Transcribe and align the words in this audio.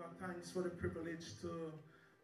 God, 0.00 0.16
thanks 0.16 0.48
for 0.48 0.62
the 0.62 0.70
privilege 0.70 1.36
to 1.42 1.76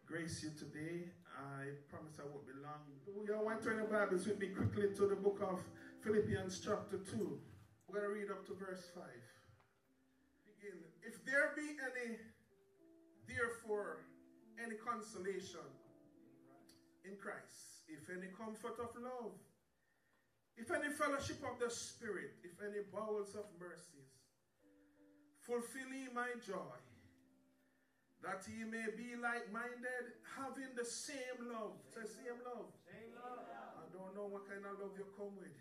grace 0.07 0.41
you 0.41 0.49
today. 0.57 1.13
I 1.29 1.77
promise 1.93 2.17
I 2.17 2.25
won't 2.25 2.41
be 2.49 2.57
long. 2.57 2.81
We 3.05 3.29
all 3.29 3.45
want 3.45 3.61
to 3.61 3.69
turn 3.69 3.77
the 3.77 3.85
Bibles 3.85 4.25
with 4.25 4.39
me 4.39 4.47
quickly 4.47 4.89
to 4.97 5.05
the 5.05 5.13
book 5.15 5.37
of 5.45 5.61
Philippians 6.01 6.59
chapter 6.65 6.97
2. 6.97 7.37
We're 7.85 8.01
going 8.01 8.09
to 8.09 8.13
read 8.17 8.31
up 8.33 8.47
to 8.47 8.57
verse 8.57 8.81
5. 8.97 9.05
Begin. 10.49 10.73
If 11.05 11.23
there 11.23 11.53
be 11.53 11.77
any, 11.77 12.17
therefore, 13.29 14.09
any 14.57 14.73
consolation 14.81 15.69
in 17.05 17.13
Christ, 17.21 17.85
if 17.93 18.09
any 18.09 18.33
comfort 18.33 18.81
of 18.81 18.89
love, 18.97 19.37
if 20.57 20.71
any 20.73 20.89
fellowship 20.89 21.45
of 21.45 21.61
the 21.61 21.69
Spirit, 21.69 22.41
if 22.41 22.57
any 22.57 22.81
bowels 22.91 23.37
of 23.37 23.45
mercies, 23.61 24.17
fulfill 25.45 25.93
ye 25.93 26.07
my 26.15 26.33
joy, 26.41 26.73
that 28.23 28.43
ye 28.49 28.63
may 28.65 28.87
be 28.95 29.15
like-minded, 29.15 30.17
having 30.35 30.73
the 30.75 30.85
same 30.85 31.51
love. 31.53 31.77
Say 31.93 32.01
same 32.05 32.39
love. 32.45 32.73
Same 32.85 33.13
love. 33.15 33.45
I 33.45 33.85
don't 33.93 34.15
know 34.15 34.27
what 34.27 34.47
kind 34.49 34.65
of 34.65 34.79
love 34.79 34.97
you 34.97 35.05
come 35.15 35.35
with. 35.37 35.53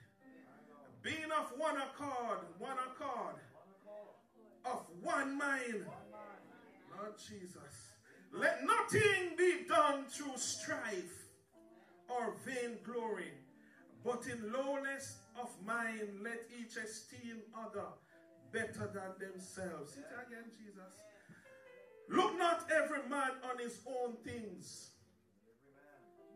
Being 1.02 1.30
of 1.30 1.52
one 1.58 1.76
accord, 1.76 2.40
one 2.58 2.78
accord, 2.78 3.36
of 4.64 4.86
one 5.02 5.38
mind. 5.38 5.86
Lord 6.96 7.14
Jesus. 7.18 7.92
Let 8.32 8.64
nothing 8.64 9.36
be 9.38 9.64
done 9.68 10.04
through 10.06 10.36
strife 10.36 11.28
or 12.08 12.34
vain 12.44 12.78
glory, 12.84 13.32
but 14.04 14.26
in 14.26 14.52
lowness 14.52 15.18
of 15.40 15.50
mind 15.64 16.20
let 16.22 16.40
each 16.58 16.76
esteem 16.76 17.42
other 17.56 17.86
better 18.52 18.90
than 18.92 19.30
themselves. 19.30 19.96
It 19.96 20.04
again, 20.26 20.50
Jesus. 20.58 21.05
Look 22.08 22.38
not 22.38 22.70
every 22.70 23.08
man 23.08 23.30
on 23.50 23.58
his 23.58 23.78
own 23.86 24.16
things, 24.24 24.90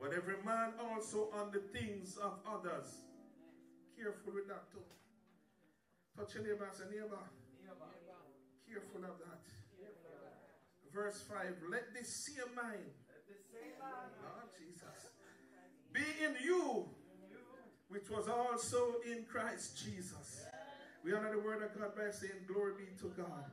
but 0.01 0.13
every 0.13 0.43
man 0.45 0.73
also 0.81 1.29
on 1.33 1.51
the 1.53 1.61
things 1.79 2.17
of 2.17 2.39
others. 2.49 2.87
Careful 3.97 4.33
with 4.35 4.49
that 4.49 4.71
too. 4.73 4.83
Touch 6.17 6.35
your 6.35 6.45
neighbor 6.45 6.69
say, 6.73 6.85
neighbor. 6.91 7.19
Careful 8.69 9.05
of 9.05 9.19
that. 9.19 9.41
Verse 10.93 11.23
5. 11.23 11.39
Let 11.71 11.95
this 11.95 12.09
same 12.09 12.55
mind, 12.57 12.91
Lord 13.81 14.51
Jesus, 14.59 15.11
be 15.93 16.01
in 16.25 16.35
you, 16.45 16.89
which 17.89 18.11
was 18.11 18.29
also 18.29 18.97
in 19.07 19.25
Christ 19.25 19.85
Jesus. 19.85 20.47
We 21.05 21.15
honor 21.15 21.31
the 21.33 21.41
word 21.41 21.63
of 21.63 21.79
God 21.79 21.97
by 21.97 22.11
saying, 22.11 22.45
Glory 22.47 22.73
be 22.79 22.85
to 23.01 23.13
God. 23.17 23.45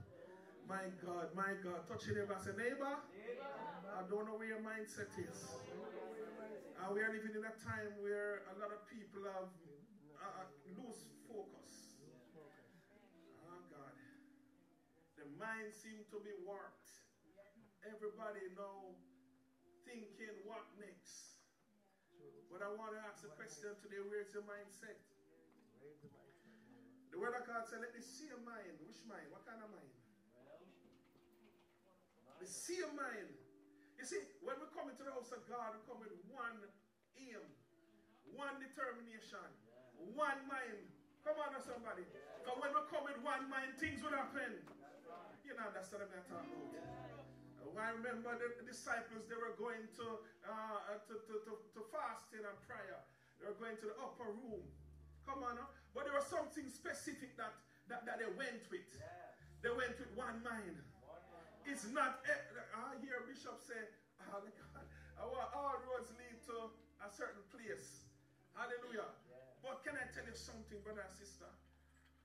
My 0.68 0.92
God, 1.00 1.32
my 1.32 1.56
God. 1.64 1.88
Touch 1.88 2.12
your 2.12 2.20
neighbor 2.20 2.36
say, 2.44 2.52
neighbor, 2.60 2.92
I 2.92 4.04
don't 4.12 4.28
know 4.28 4.36
where 4.36 4.52
your 4.52 4.60
mindset 4.60 5.08
is. 5.16 5.64
We 6.92 7.00
are 7.04 7.12
living 7.12 7.36
in 7.36 7.44
a 7.44 7.56
time 7.64 7.96
where 8.04 8.44
a 8.52 8.56
lot 8.60 8.76
of 8.76 8.84
people 8.92 9.24
have 9.32 9.48
uh, 10.20 10.44
lose 10.76 11.08
focus. 11.24 11.96
Oh 13.48 13.64
God. 13.72 13.96
The 15.16 15.28
mind 15.40 15.72
seems 15.72 16.08
to 16.12 16.20
be 16.20 16.36
warped. 16.44 16.92
Everybody 17.88 18.52
now 18.60 18.92
thinking 19.88 20.36
what 20.44 20.68
next. 20.84 21.40
But 22.52 22.60
I 22.60 22.72
want 22.76 22.92
to 22.92 23.02
ask 23.08 23.24
a 23.24 23.32
question 23.40 23.72
today, 23.84 24.04
where's 24.04 24.36
your 24.36 24.44
mindset? 24.44 25.00
The 27.12 27.18
word 27.20 27.40
of 27.40 27.48
God 27.48 27.64
said, 27.72 27.80
let 27.80 27.96
me 27.96 28.04
see 28.04 28.28
a 28.36 28.40
mind. 28.44 28.84
Which 28.84 29.00
mind? 29.08 29.32
What 29.32 29.48
kind 29.48 29.64
of 29.64 29.72
mind? 29.72 29.97
The 32.38 32.48
same 32.48 32.94
mind. 32.94 33.34
You 33.98 34.06
see, 34.06 34.22
when 34.46 34.58
we 34.62 34.70
come 34.78 34.94
into 34.94 35.02
the 35.02 35.14
house 35.14 35.34
of 35.34 35.42
God, 35.50 35.74
we 35.74 35.82
come 35.90 35.98
with 36.00 36.14
one 36.30 36.62
aim, 37.18 37.42
one 38.38 38.62
determination, 38.62 39.42
one 40.14 40.38
mind. 40.46 40.86
Come 41.26 41.42
on, 41.42 41.58
somebody. 41.66 42.06
Because 42.06 42.58
when 42.62 42.72
we 42.72 42.82
come 42.94 43.04
with 43.10 43.20
one 43.26 43.50
mind, 43.50 43.74
things 43.82 44.00
will 44.06 44.14
happen. 44.14 44.62
You 45.42 45.58
know, 45.58 45.68
that's 45.74 45.90
what 45.90 46.06
I'm 46.06 46.14
talking 46.30 46.54
about. 46.62 46.88
I 47.78 47.94
remember 47.94 48.34
the 48.34 48.66
disciples, 48.66 49.30
they 49.30 49.38
were 49.38 49.54
going 49.54 49.86
to, 50.02 50.06
uh, 50.50 50.98
to, 50.98 51.14
to, 51.14 51.34
to, 51.46 51.54
to 51.78 51.82
fasting 51.94 52.42
and 52.42 52.58
prayer. 52.66 53.06
They 53.38 53.46
were 53.54 53.60
going 53.62 53.78
to 53.86 53.94
the 53.94 53.98
upper 54.02 54.34
room. 54.34 54.66
Come 55.30 55.46
on. 55.46 55.62
But 55.94 56.10
there 56.10 56.18
was 56.18 56.26
something 56.26 56.66
specific 56.74 57.38
that, 57.38 57.54
that, 57.86 58.08
that 58.10 58.18
they 58.18 58.32
went 58.34 58.66
with. 58.74 58.90
They 59.62 59.70
went 59.70 59.94
with 60.02 60.10
one 60.18 60.42
mind. 60.42 60.82
It's 61.68 61.84
not, 61.92 62.24
eh, 62.24 62.32
I 62.72 62.96
hear 63.04 63.28
Bishop 63.28 63.60
say, 63.60 63.78
oh 64.32 65.30
God, 65.36 65.52
all 65.52 65.76
roads 65.84 66.10
lead 66.16 66.40
to 66.48 66.72
a 67.04 67.08
certain 67.12 67.44
place. 67.52 68.08
Hallelujah. 68.56 69.12
But 69.60 69.84
can 69.84 70.00
I 70.00 70.08
tell 70.16 70.24
you 70.24 70.34
something, 70.34 70.80
brother 70.82 71.04
and 71.04 71.12
sister? 71.12 71.52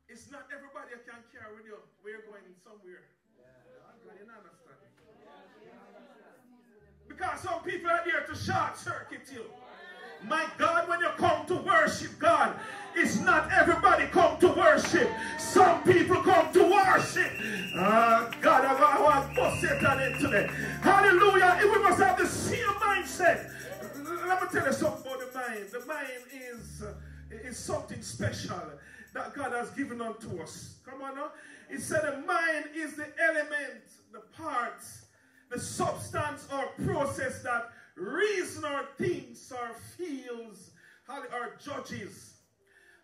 It's 0.06 0.30
not 0.30 0.46
everybody 0.54 0.94
can 1.02 1.26
carry 1.34 1.50
with 1.58 1.66
you. 1.66 1.82
We're 2.06 2.22
going 2.22 2.46
somewhere. 2.62 3.02
Yeah. 3.34 3.50
You 4.14 4.30
understand? 4.30 4.78
Because 7.10 7.38
some 7.42 7.60
people 7.66 7.90
are 7.90 8.06
there 8.06 8.22
to 8.22 8.34
short 8.38 8.78
circuit 8.78 9.26
you. 9.26 9.50
My 10.28 10.46
God, 10.58 10.88
when 10.88 11.00
you 11.00 11.08
come 11.16 11.46
to 11.46 11.56
worship 11.56 12.18
God, 12.18 12.54
it's 12.94 13.18
not 13.20 13.50
everybody 13.52 14.06
come 14.06 14.38
to 14.40 14.48
worship. 14.48 15.10
Some 15.38 15.82
people 15.82 16.16
come 16.22 16.52
to 16.52 16.62
worship. 16.62 17.30
Uh, 17.74 18.30
God, 18.40 18.64
I, 18.64 19.02
want 19.02 19.34
to 19.34 19.66
it 19.66 19.84
on 19.84 20.00
it 20.00 20.18
today. 20.20 20.48
Hallelujah. 20.82 21.58
If 21.60 21.74
we 21.74 21.82
must 21.82 22.00
have 22.00 22.18
the 22.18 22.26
same 22.26 22.64
mindset. 22.66 23.50
Let 24.26 24.42
me 24.42 24.48
tell 24.52 24.66
you 24.66 24.72
something 24.72 25.12
about 25.12 25.32
the 25.32 25.38
mind. 25.38 25.66
The 25.72 25.86
mind 25.86 26.22
is, 26.32 26.82
uh, 26.82 26.94
is 27.30 27.56
something 27.56 28.02
special 28.02 28.60
that 29.14 29.34
God 29.34 29.52
has 29.52 29.70
given 29.70 30.00
unto 30.00 30.40
us. 30.42 30.76
Come 30.84 31.02
on 31.02 31.16
now. 31.16 31.32
He 31.70 31.78
said 31.78 32.02
the 32.02 32.26
mind 32.26 32.66
is 32.74 32.94
the 32.96 33.06
element, 33.22 33.84
the 34.12 34.20
parts, 34.36 35.06
the 35.50 35.58
substance 35.58 36.46
or 36.52 36.66
process 36.84 37.42
that 37.42 37.70
reason 37.96 38.64
or 38.64 38.84
thinks 38.98 39.52
or 39.52 39.74
feels 39.96 40.70
or 41.08 41.56
judges. 41.62 42.34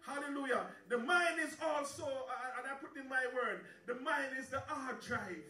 Hallelujah. 0.07 0.63
The 0.89 0.99
mind 0.99 1.39
is 1.45 1.57
also, 1.63 2.05
and 2.05 2.67
I 2.67 2.75
put 2.81 2.97
in 2.97 3.09
my 3.09 3.27
word, 3.35 3.61
the 3.87 3.95
mind 3.97 4.29
is 4.39 4.49
the 4.49 4.63
hard 4.67 5.01
drive. 5.01 5.45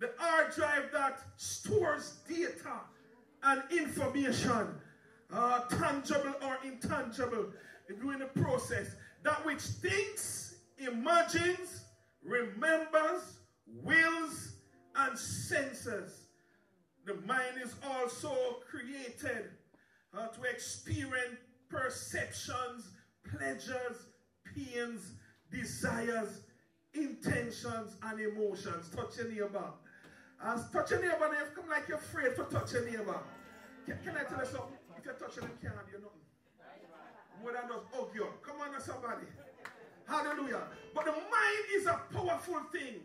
The 0.00 0.10
hard 0.18 0.54
drive 0.54 0.90
that 0.92 1.20
stores 1.36 2.18
data 2.28 2.80
and 3.44 3.62
information, 3.70 4.68
uh, 5.32 5.60
tangible 5.66 6.34
or 6.42 6.58
intangible, 6.64 7.46
during 8.00 8.18
the 8.18 8.26
process. 8.26 8.94
That 9.22 9.44
which 9.44 9.60
thinks, 9.62 10.56
imagines, 10.78 11.84
remembers, 12.24 13.38
wills, 13.66 14.54
and 14.96 15.16
senses 15.16 16.27
the 17.08 17.14
mind 17.26 17.56
is 17.64 17.74
also 17.82 18.60
created 18.70 19.48
uh, 20.16 20.26
to 20.26 20.42
experience 20.42 21.40
perceptions, 21.70 22.90
pleasures, 23.24 24.08
pains, 24.54 25.12
desires, 25.50 26.42
intentions, 26.92 27.96
and 28.02 28.20
emotions. 28.20 28.90
Touch 28.94 29.16
your 29.16 29.28
neighbor. 29.30 29.72
As 30.44 30.70
touch 30.70 30.90
your 30.90 31.00
neighbor, 31.00 31.30
you 31.32 31.46
come 31.56 31.70
like 31.70 31.88
you're 31.88 31.96
afraid 31.96 32.36
to 32.36 32.44
touch 32.44 32.74
your 32.74 32.84
neighbor. 32.84 33.18
Can, 33.86 33.98
can 34.04 34.16
I 34.16 34.24
tell 34.24 34.40
you 34.40 34.44
something? 34.44 34.78
If 34.98 35.04
you're 35.06 35.14
touching 35.14 35.44
them, 35.44 35.52
can't 35.62 35.74
do 35.90 35.96
nothing. 35.96 36.28
More 37.40 37.52
than 37.52 37.62
just 37.68 37.86
hug 37.94 38.10
you. 38.14 38.26
Come 38.42 38.56
on, 38.60 38.80
somebody. 38.82 39.26
Hallelujah. 40.06 40.62
But 40.94 41.06
the 41.06 41.12
mind 41.12 41.64
is 41.74 41.86
a 41.86 42.00
powerful 42.12 42.60
thing. 42.70 43.00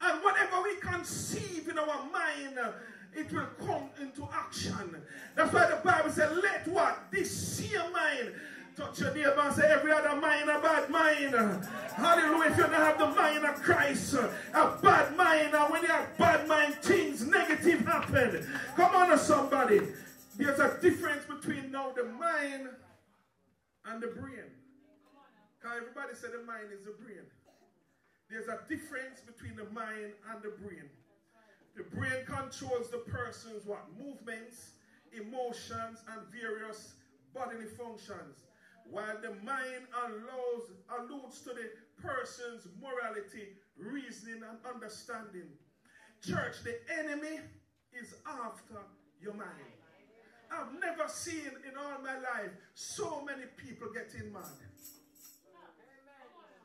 And 0.00 0.24
whatever 0.24 0.62
we 0.62 0.74
conceive 0.80 1.68
in 1.68 1.78
our 1.78 2.10
mind, 2.10 2.58
it 3.14 3.32
will 3.32 3.48
come 3.66 3.90
into 4.00 4.28
action. 4.32 4.96
That's 5.34 5.52
why 5.52 5.70
the 5.70 5.76
Bible 5.84 6.10
said, 6.10 6.36
let 6.36 6.66
what? 6.68 7.10
This 7.10 7.30
same 7.30 7.92
mind 7.92 8.32
touch 8.76 9.00
your 9.00 9.14
neighbor 9.14 9.36
and 9.38 9.54
say, 9.54 9.70
every 9.70 9.92
other 9.92 10.16
mind 10.20 10.48
a 10.48 10.58
bad 10.60 10.88
mind. 10.88 11.34
Hallelujah. 11.94 12.50
If 12.50 12.56
you 12.56 12.62
don't 12.64 12.72
have 12.72 12.98
the 12.98 13.06
mind 13.08 13.44
of 13.44 13.62
Christ, 13.62 14.14
a 14.14 14.78
bad 14.82 15.16
mind, 15.16 15.54
and 15.54 15.70
when 15.70 15.82
you 15.82 15.88
have 15.88 16.16
bad 16.16 16.48
mind, 16.48 16.74
things 16.76 17.26
negative 17.26 17.80
happen. 17.86 18.46
Come 18.76 18.94
on, 18.94 19.18
somebody. 19.18 19.80
There's 20.36 20.58
a 20.58 20.78
difference 20.80 21.24
between 21.26 21.70
now 21.70 21.92
the 21.94 22.04
mind 22.04 22.70
and 23.86 24.02
the 24.02 24.08
brain. 24.08 24.44
Everybody 25.64 26.14
said 26.14 26.30
the 26.32 26.44
mind 26.44 26.72
is 26.76 26.84
the 26.84 26.92
brain. 26.92 27.24
There's 28.30 28.48
a 28.48 28.58
difference 28.68 29.20
between 29.20 29.56
the 29.56 29.64
mind 29.70 30.12
and 30.30 30.42
the 30.42 30.50
brain. 30.60 30.88
The 31.76 31.84
brain 31.84 32.24
controls 32.26 32.90
the 32.90 32.98
person's 32.98 33.64
what? 33.64 33.86
Movements, 33.98 34.72
emotions, 35.12 36.02
and 36.12 36.20
various 36.30 36.94
bodily 37.34 37.66
functions. 37.66 38.44
While 38.90 39.16
the 39.22 39.30
mind 39.42 39.88
allows, 40.04 40.68
alludes 40.98 41.40
to 41.42 41.50
the 41.50 41.70
person's 42.02 42.66
morality, 42.80 43.56
reasoning, 43.78 44.42
and 44.42 44.58
understanding. 44.74 45.48
church, 46.20 46.62
the 46.62 46.76
enemy 46.98 47.40
is 47.92 48.14
after 48.26 48.78
your 49.20 49.34
mind. 49.34 49.72
I've 50.52 50.78
never 50.78 51.08
seen 51.08 51.50
in 51.66 51.76
all 51.78 51.98
my 52.02 52.16
life 52.18 52.52
so 52.74 53.24
many 53.24 53.44
people 53.56 53.88
getting 53.92 54.32
mad. 54.32 54.42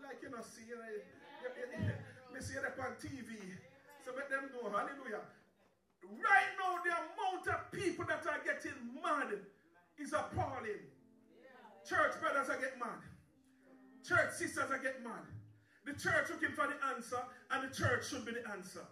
Like 0.03 0.19
you 0.21 0.29
know, 0.29 0.43
see, 0.43 0.67
you 0.67 0.75
know, 0.75 0.83
you, 0.91 1.49
you, 1.55 1.85
you, 1.85 1.91
you 2.35 2.41
see 2.41 2.55
that 2.55 2.77
on 2.79 2.95
TV. 2.99 3.39
So 4.07 4.15
let 4.15 4.31
them 4.31 4.47
know, 4.55 4.71
hallelujah. 4.71 5.19
Right 5.99 6.51
now, 6.55 6.79
the 6.79 6.95
amount 6.95 7.43
of 7.51 7.59
people 7.75 8.07
that 8.07 8.23
are 8.23 8.39
getting 8.39 8.79
mad 9.03 9.35
is 9.99 10.15
appalling. 10.15 10.79
Church 11.83 12.15
brothers 12.23 12.47
are 12.47 12.55
getting 12.55 12.79
mad. 12.79 13.03
Church 14.07 14.31
sisters 14.39 14.71
are 14.71 14.79
getting 14.79 15.03
mad. 15.03 15.27
The 15.83 15.91
church 15.99 16.31
looking 16.31 16.55
for 16.55 16.71
the 16.71 16.79
answer, 16.95 17.19
and 17.51 17.67
the 17.67 17.75
church 17.75 18.07
should 18.07 18.23
be 18.23 18.31
the 18.31 18.47
answer. 18.47 18.87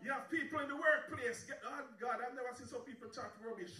You 0.00 0.08
have 0.08 0.32
people 0.32 0.64
in 0.64 0.72
the 0.72 0.80
workplace. 0.80 1.44
Get, 1.44 1.60
oh 1.60 1.84
God, 2.00 2.24
I've 2.24 2.32
never 2.32 2.56
seen 2.56 2.64
some 2.64 2.88
people 2.88 3.12
chat 3.12 3.36
rubbish 3.44 3.76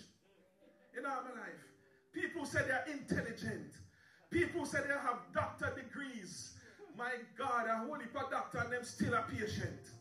in 0.92 1.08
all 1.08 1.24
my 1.24 1.40
life. 1.40 1.64
People 2.12 2.44
say 2.44 2.68
they're 2.68 2.84
intelligent. 2.84 3.80
People 4.28 4.66
say 4.66 4.84
they 4.84 4.92
have 4.92 5.24
doctor 5.32 5.72
degrees. 5.72 6.52
My 6.98 7.16
God, 7.38 7.64
a 7.64 7.88
holy 7.88 8.12
doctor 8.12 8.58
and 8.58 8.70
them 8.70 8.84
still 8.84 9.14
a 9.14 9.24
patient. 9.24 9.99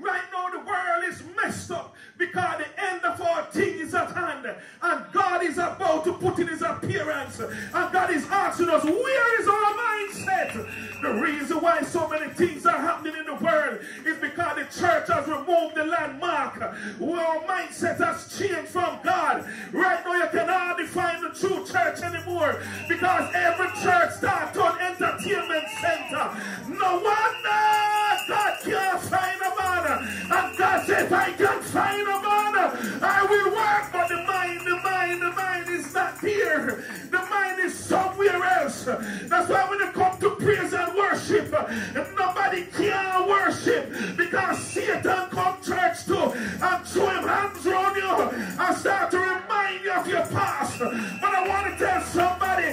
Right 0.00 0.22
now, 0.32 0.50
the 0.50 0.58
world 0.58 1.04
is 1.08 1.22
messed 1.36 1.70
up 1.70 1.94
because 2.18 2.58
the 2.58 2.82
end 2.82 3.02
of 3.04 3.20
our 3.20 3.44
thing 3.46 3.78
is 3.78 3.94
at 3.94 4.10
hand. 4.12 4.46
And 4.82 5.04
God 5.12 5.42
is 5.42 5.58
about 5.58 6.04
to 6.04 6.12
put 6.14 6.38
in 6.38 6.48
his 6.48 6.62
appearance. 6.62 7.40
And 7.40 7.92
God 7.92 8.10
is 8.10 8.26
asking 8.26 8.68
us, 8.68 8.84
where 8.84 9.40
is 9.40 9.48
our 9.48 9.74
mindset? 9.74 11.02
The 11.02 11.14
reason 11.20 11.60
why 11.60 11.82
so 11.82 12.08
many 12.08 12.32
things 12.32 12.66
are 12.66 12.78
happening 12.78 13.16
in 13.16 13.26
the 13.26 13.34
world 13.34 13.80
is 14.04 14.18
because 14.18 14.56
the 14.56 14.80
church 14.80 15.08
has 15.08 15.26
removed 15.26 15.76
the 15.76 15.84
landmark. 15.84 16.60
Our 16.60 17.40
mindset 17.46 17.98
has 17.98 18.38
changed 18.38 18.68
from 18.70 18.98
God. 19.02 19.46
Right 19.72 20.04
now, 20.04 20.14
you 20.14 20.28
cannot 20.28 20.78
define 20.78 21.22
the 21.22 21.30
true 21.30 21.64
church 21.64 22.02
anymore 22.02 22.60
because 22.88 23.30
every 23.34 23.68
church 23.82 24.12
starts 24.14 24.58
on 24.58 24.78
entertainment 24.78 25.64
center. 25.80 26.30
No 26.68 27.00
wonder 27.00 28.05
God 28.28 28.58
can't 28.62 29.00
find 29.02 29.40
a 29.40 29.52
man. 29.62 30.08
And 30.30 30.58
God 30.58 30.88
if 30.88 31.12
I 31.12 31.32
can 31.32 31.60
find 31.62 32.02
a 32.02 32.20
man, 32.22 33.02
I 33.02 33.26
will 33.28 33.54
work. 33.54 33.92
But 33.92 34.08
the 34.08 34.22
mind, 34.22 34.60
the 34.66 34.76
mind, 34.76 35.22
the 35.22 35.30
mind 35.32 35.68
is 35.68 35.94
not 35.94 36.18
here. 36.20 36.84
The 37.10 37.18
mind 37.18 37.60
is 37.60 37.74
somewhere 37.74 38.42
else. 38.42 38.84
That's 38.84 39.48
why 39.48 39.68
when 39.68 39.78
you 39.80 39.90
come 39.92 40.18
to 40.20 40.30
praise 40.36 40.72
and 40.72 40.94
worship, 40.94 41.52
nobody 42.16 42.64
can 42.66 43.28
worship 43.28 44.16
because 44.16 44.58
Satan 44.64 45.28
come 45.30 45.56
church 45.62 46.06
too 46.06 46.16
and 46.16 46.86
throw 46.86 47.08
him 47.08 47.28
hands 47.28 47.66
on 47.66 47.94
you 47.96 48.16
and 48.58 48.76
start 48.76 49.10
to 49.10 49.18
remind 49.18 49.84
you 49.84 49.92
of 49.92 50.06
your 50.08 50.26
past. 50.26 50.78
But 50.78 51.34
I 51.34 51.48
want 51.48 51.78
to 51.78 51.84
tell 51.84 52.02
somebody, 52.02 52.65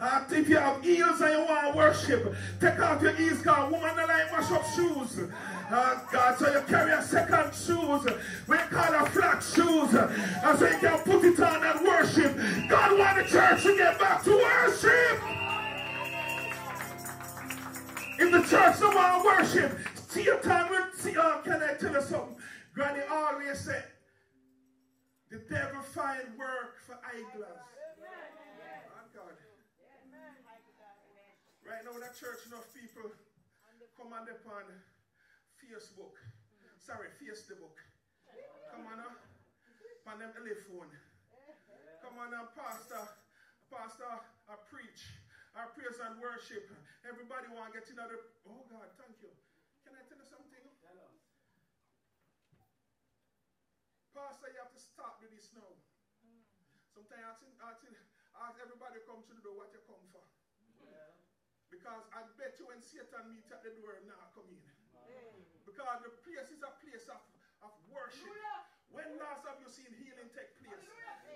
uh, 0.00 0.24
if 0.30 0.48
you 0.48 0.56
have 0.56 0.82
heels 0.82 1.20
and 1.20 1.32
you 1.32 1.44
want 1.44 1.72
to 1.72 1.76
worship, 1.76 2.34
take 2.60 2.78
off 2.80 3.02
your 3.02 3.12
heels, 3.12 3.42
God. 3.42 3.70
Woman, 3.70 3.96
the 3.96 4.06
like 4.06 4.32
wash 4.32 4.50
up 4.50 4.64
shoes. 4.74 5.30
Uh, 5.70 6.00
God, 6.10 6.38
so 6.38 6.50
you 6.52 6.60
carry 6.62 6.92
a 6.92 7.02
second 7.02 7.54
shoes. 7.54 8.06
We 8.46 8.56
call 8.56 8.94
a 8.94 9.06
flat 9.10 9.42
shoes. 9.42 9.94
Uh, 9.94 10.56
so 10.56 10.66
you 10.66 10.78
can 10.78 10.98
put 11.00 11.24
it 11.24 11.40
on 11.40 11.64
and 11.64 11.86
worship. 11.86 12.36
God 12.68 12.98
want 12.98 13.18
the 13.18 13.24
church 13.24 13.62
to 13.64 13.76
get 13.76 13.98
back 13.98 14.22
to 14.24 14.30
worship. 14.30 15.20
If 18.20 18.32
the 18.32 18.42
church 18.48 18.80
don't 18.80 18.94
want 18.94 19.22
to 19.22 19.28
worship, 19.28 19.78
see 20.08 20.24
your 20.24 20.38
time 20.40 20.70
with, 20.70 21.00
see, 21.00 21.16
uh, 21.16 21.38
can 21.38 21.62
I 21.62 21.74
tell 21.74 21.92
you 21.92 22.02
something? 22.02 22.36
Granny 22.74 23.02
always 23.10 23.60
said, 23.60 23.84
the 25.30 25.38
devil 25.50 25.82
find 25.82 26.26
work 26.38 26.80
for 26.86 26.98
idlers. 27.06 27.46
Oh 27.46 29.06
God. 29.14 29.36
Right 31.66 31.77
now 31.88 32.04
that 32.04 32.20
church, 32.20 32.44
enough 32.52 32.68
people 32.76 33.08
come 33.96 34.12
on 34.12 34.28
upon 34.28 34.68
Facebook. 35.56 36.20
Sorry, 36.76 37.08
Facebook. 37.16 37.80
Come 38.76 38.84
on 38.92 39.00
up. 39.00 39.16
On 40.04 40.20
them 40.20 40.28
telephone. 40.36 40.92
Come 42.04 42.20
on 42.20 42.28
now, 42.28 42.52
Pastor. 42.52 43.00
Pastor, 43.72 44.12
I 44.52 44.60
preach. 44.68 45.00
I 45.56 45.64
praise 45.72 45.96
and 45.96 46.20
worship. 46.20 46.68
Everybody 47.08 47.48
want 47.56 47.72
to 47.72 47.80
get 47.80 47.88
in 47.88 47.96
other. 47.96 48.20
Oh 48.44 48.68
God, 48.68 48.92
thank 49.00 49.16
you. 49.24 49.32
Can 49.88 49.96
I 49.96 50.04
tell 50.12 50.20
you 50.20 50.28
something? 50.28 50.64
Pastor, 54.12 54.48
you 54.52 54.60
have 54.60 54.76
to 54.76 54.82
stop 54.92 55.24
with 55.24 55.32
this 55.32 55.56
now. 55.56 55.72
Sometimes 56.92 57.40
I 57.64 57.72
ask, 57.72 57.80
ask 58.44 58.56
everybody 58.60 59.00
come 59.08 59.24
to 59.24 59.32
the 59.32 59.40
door 59.40 59.56
what 59.56 59.72
you 59.72 59.80
come 59.88 60.04
for. 60.12 60.17
Because 61.68 62.04
I 62.16 62.24
bet 62.40 62.56
you 62.56 62.68
when 62.68 62.80
Satan 62.80 63.32
meets 63.32 63.52
at 63.52 63.60
the 63.60 63.72
door, 63.76 64.00
now 64.08 64.32
come 64.32 64.48
in. 64.48 64.62
Because 65.64 66.00
the 66.04 66.12
place 66.24 66.48
is 66.48 66.60
a 66.64 66.72
place 66.80 67.06
of, 67.12 67.20
of 67.64 67.72
worship. 67.92 68.32
When 68.88 69.04
last 69.20 69.44
have 69.44 69.60
you 69.60 69.68
seen 69.68 69.92
healing 70.00 70.32
take 70.32 70.48
place? 70.64 70.80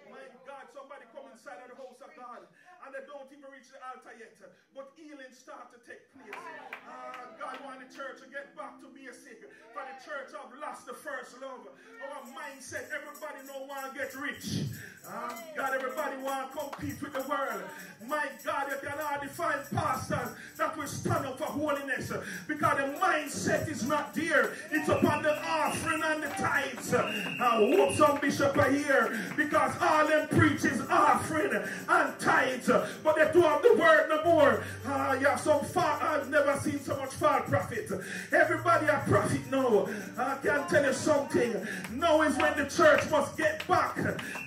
My 0.08 0.24
God, 0.48 0.72
somebody 0.72 1.04
come 1.12 1.28
inside 1.28 1.60
of 1.62 1.72
the 1.72 1.78
house 1.78 2.00
of 2.00 2.10
God 2.16 2.48
and 2.82 2.90
they 2.90 3.04
don't 3.06 3.30
even 3.30 3.46
reach 3.54 3.70
the 3.70 3.78
altar 3.82 4.14
yet. 4.18 4.34
But 4.74 4.90
healing 4.98 5.30
start 5.30 5.70
to 5.70 5.78
take 5.86 6.02
place. 6.10 6.34
Uh, 6.34 7.38
God 7.38 7.56
want 7.62 7.78
the 7.78 7.90
church 7.94 8.18
to 8.24 8.26
get 8.26 8.54
back 8.58 8.80
to 8.82 8.88
basic. 8.90 9.46
For 9.70 9.82
the 9.86 9.96
church 10.02 10.34
have 10.34 10.50
lost 10.58 10.86
the 10.86 10.94
first 10.94 11.38
love. 11.40 11.62
Our 12.02 12.22
mindset, 12.34 12.90
everybody 12.90 13.46
no 13.46 13.66
want 13.66 13.86
to 13.86 13.90
get 13.94 14.14
rich. 14.18 14.66
Uh, 15.06 15.34
God, 15.56 15.74
everybody 15.74 16.16
want 16.22 16.52
to 16.52 16.58
compete 16.58 17.00
with 17.02 17.12
the 17.12 17.22
world. 17.28 17.62
My 18.06 18.26
God, 18.44 18.66
if 18.70 18.82
you 18.82 18.88
cannot 18.88 19.22
define 19.22 19.58
pastors 19.74 20.34
that 20.56 20.76
will 20.76 20.86
stand 20.86 21.26
up 21.26 21.38
for 21.38 21.44
holiness 21.46 22.12
because 22.46 22.76
the 22.76 22.98
mindset 22.98 23.68
is 23.68 23.84
not 23.86 24.14
there. 24.14 24.52
It's 24.70 24.88
upon 24.88 25.22
the 25.22 25.36
offering 25.44 26.02
and 26.04 26.22
the 26.22 26.28
tithes. 26.28 26.94
I 26.94 27.74
hope 27.76 27.94
some 27.94 28.20
bishop 28.20 28.56
are 28.56 28.70
here 28.70 29.18
because 29.36 29.72
all 29.80 30.06
them 30.06 30.28
preaches 30.28 30.80
offering 30.88 31.52
and 31.88 32.18
tithes 32.18 32.68
but 33.02 33.16
they 33.16 33.30
don't 33.32 33.62
the 33.62 33.74
word 33.74 34.08
no 34.08 34.24
more. 34.24 34.62
Uh, 34.86 35.16
you 35.20 35.26
have 35.26 35.40
some 35.40 35.64
far, 35.64 36.00
I've 36.02 36.28
never 36.30 36.58
seen 36.60 36.80
so 36.80 36.96
much 36.96 37.10
far 37.10 37.42
prophet. 37.42 37.90
Everybody 38.32 38.86
a 38.86 39.02
prophet 39.06 39.40
now. 39.50 39.88
I 40.18 40.36
can 40.42 40.66
tell 40.68 40.84
you 40.84 40.92
something. 40.92 41.66
Now 41.92 42.22
is 42.22 42.36
when 42.36 42.56
the 42.56 42.66
church 42.66 43.08
must 43.10 43.36
get 43.36 43.66
back. 43.68 43.96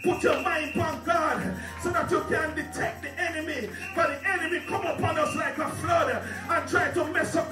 Put 0.04 0.24
your 0.24 0.42
mind 0.42 0.80
on 0.80 1.04
God 1.04 1.56
so 1.82 1.90
that 1.92 2.10
you 2.12 2.22
can 2.22 2.56
detect 2.56 3.04
the 3.04 3.20
enemy. 3.20 3.70
But 3.96 4.22
the 4.22 4.30
enemy 4.30 4.62
come 4.68 4.86
upon 4.86 5.18
us 5.18 5.36
like 5.36 5.58
a 5.58 5.70
flood 5.70 6.24
and 6.50 6.70
try 6.70 6.92
to 6.92 7.06
mess 7.06 7.36
up 7.36 7.45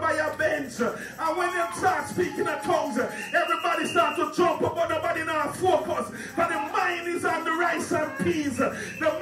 buy 0.00 0.12
a 0.12 0.36
Benz. 0.36 0.80
And 0.80 1.36
when 1.36 1.50
they 1.52 1.66
start 1.74 2.08
speaking 2.08 2.40
in 2.40 2.58
tongues, 2.62 2.98
everybody 2.98 3.86
start 3.86 4.16
to 4.16 4.32
jump 4.36 4.62
up, 4.62 4.74
but 4.74 4.88
nobody 4.88 5.24
now 5.24 5.52
focus. 5.52 6.10
But 6.36 6.48
the 6.48 6.58
mind 6.72 7.08
is 7.08 7.24
on 7.24 7.44
the 7.44 7.52
rice 7.52 7.92
and 7.92 8.18
peas. 8.24 8.56
The 8.56 9.15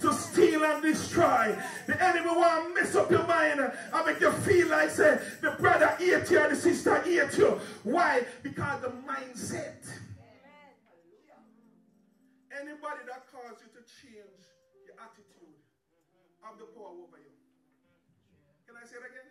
to 0.00 0.08
rob 0.08 0.10
you. 0.10 0.10
to 0.10 0.14
steal 0.14 0.64
and 0.64 0.82
destroy. 0.82 1.56
The 1.86 2.02
enemy 2.04 2.28
want 2.28 2.68
to 2.68 2.74
mess 2.82 2.94
up 2.94 3.10
your 3.10 3.26
mind 3.26 3.60
and 3.60 4.06
make 4.06 4.20
you 4.20 4.32
feel 4.32 4.68
like 4.68 4.90
say 4.90 5.18
the 5.40 5.52
brother 5.52 5.88
hate 5.98 6.30
you 6.30 6.40
or 6.40 6.48
the 6.48 6.56
sister 6.56 7.00
hate 7.02 7.36
you. 7.38 7.60
Why? 7.84 8.24
Because 8.42 8.82
the 8.82 8.88
mindset. 8.88 9.88
Anybody 12.52 13.02
that 13.06 13.26
causes 13.30 13.62
you 13.62 13.70
to 13.80 13.82
change 13.84 14.44
your 14.86 14.96
attitude 14.98 15.60
have 16.42 16.58
the 16.58 16.64
power 16.64 16.88
over 16.88 17.18
you. 17.18 17.34
Can 18.66 18.76
I 18.76 18.86
say 18.86 18.96
it 18.96 19.04
again? 19.04 19.28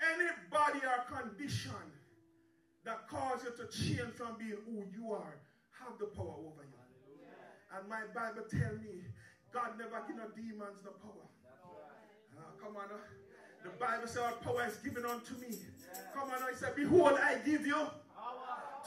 Anybody 0.00 0.80
or 0.86 1.04
condition 1.18 1.72
that 2.84 3.08
causes 3.08 3.48
you 3.58 3.64
to 3.64 3.70
change 3.70 4.14
from 4.14 4.36
being 4.38 4.56
who 4.66 4.84
you 4.92 5.12
are 5.12 5.36
have 5.80 5.98
the 5.98 6.06
power 6.06 6.26
over 6.38 6.48
you. 6.48 6.49
And 7.76 7.88
my 7.88 8.02
Bible 8.14 8.42
tell 8.50 8.74
me 8.82 9.06
God 9.52 9.78
never 9.78 10.02
give 10.06 10.16
no 10.16 10.28
demons 10.34 10.78
no 10.84 10.90
power. 11.02 11.26
Uh, 12.36 12.42
come 12.62 12.76
on. 12.76 12.84
Uh, 12.84 12.98
the 13.62 13.70
Bible 13.78 14.06
says 14.06 14.32
power 14.42 14.66
is 14.66 14.76
given 14.76 15.04
unto 15.04 15.34
me. 15.34 15.56
Come 16.14 16.30
on. 16.30 16.42
Uh, 16.42 16.46
he 16.50 16.56
said, 16.56 16.74
Behold, 16.76 17.18
I 17.22 17.38
give 17.44 17.66
you 17.66 17.86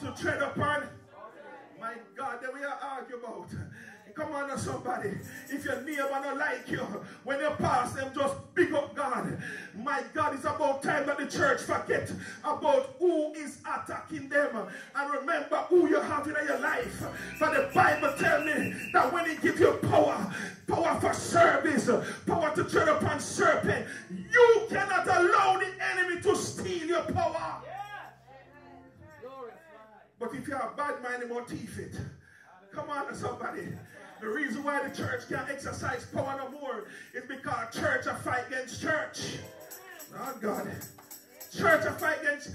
to 0.00 0.14
tread 0.20 0.42
upon. 0.42 0.88
My 1.80 1.94
God, 2.16 2.38
that 2.42 2.52
we 2.54 2.64
are 2.64 2.78
arguing 2.82 3.22
about. 3.22 3.50
Come 4.14 4.32
on 4.32 4.46
now, 4.48 4.56
somebody. 4.56 5.10
If 5.48 5.64
your 5.64 5.80
neighbor 5.82 6.20
don't 6.22 6.38
like 6.38 6.70
you, 6.70 6.78
when 7.24 7.40
you 7.40 7.50
pass 7.58 7.94
them, 7.94 8.12
just 8.14 8.36
pick 8.54 8.72
up 8.72 8.94
God. 8.94 9.42
My 9.76 10.04
God, 10.12 10.34
it's 10.34 10.44
about 10.44 10.84
time 10.84 11.06
that 11.06 11.18
the 11.18 11.26
church 11.26 11.62
forget 11.62 12.12
about 12.44 12.94
who 13.00 13.32
is 13.34 13.58
attacking 13.62 14.28
them. 14.28 14.68
And 14.94 15.12
remember 15.12 15.56
who 15.68 15.88
you 15.88 16.00
have 16.00 16.26
in 16.28 16.34
your 16.46 16.60
life. 16.60 17.04
For 17.38 17.48
the 17.48 17.70
Bible 17.74 18.12
tell 18.16 18.44
me 18.44 18.74
that 18.92 19.12
when 19.12 19.28
he 19.28 19.36
gives 19.36 19.58
you 19.58 19.72
power, 19.82 20.32
power 20.68 21.00
for 21.00 21.12
service, 21.12 21.90
power 22.24 22.54
to 22.54 22.64
tread 22.64 22.88
upon 22.88 23.18
serpent, 23.18 23.86
you 24.10 24.66
cannot 24.70 25.06
allow 25.08 25.58
the 25.58 25.72
enemy 25.92 26.20
to 26.22 26.36
steal 26.36 26.86
your 26.86 27.02
power. 27.02 27.62
But 30.20 30.34
if 30.34 30.46
you 30.46 30.54
have 30.54 30.76
bad 30.76 31.02
mind, 31.02 31.24
Come 32.74 32.90
on, 32.90 33.06
to 33.06 33.14
somebody. 33.14 33.70
The 34.20 34.26
reason 34.28 34.64
why 34.64 34.82
the 34.82 34.90
church 34.90 35.28
can't 35.30 35.48
exercise 35.48 36.06
power 36.10 36.34
no 36.42 36.50
more 36.50 36.90
is 37.14 37.22
because 37.22 37.70
church 37.70 38.06
are 38.06 38.18
fight 38.18 38.48
against 38.48 38.82
church. 38.82 39.38
Oh 40.18 40.34
God. 40.42 40.66
Church 41.54 41.86
are 41.86 41.98
fight 42.02 42.18
against. 42.22 42.50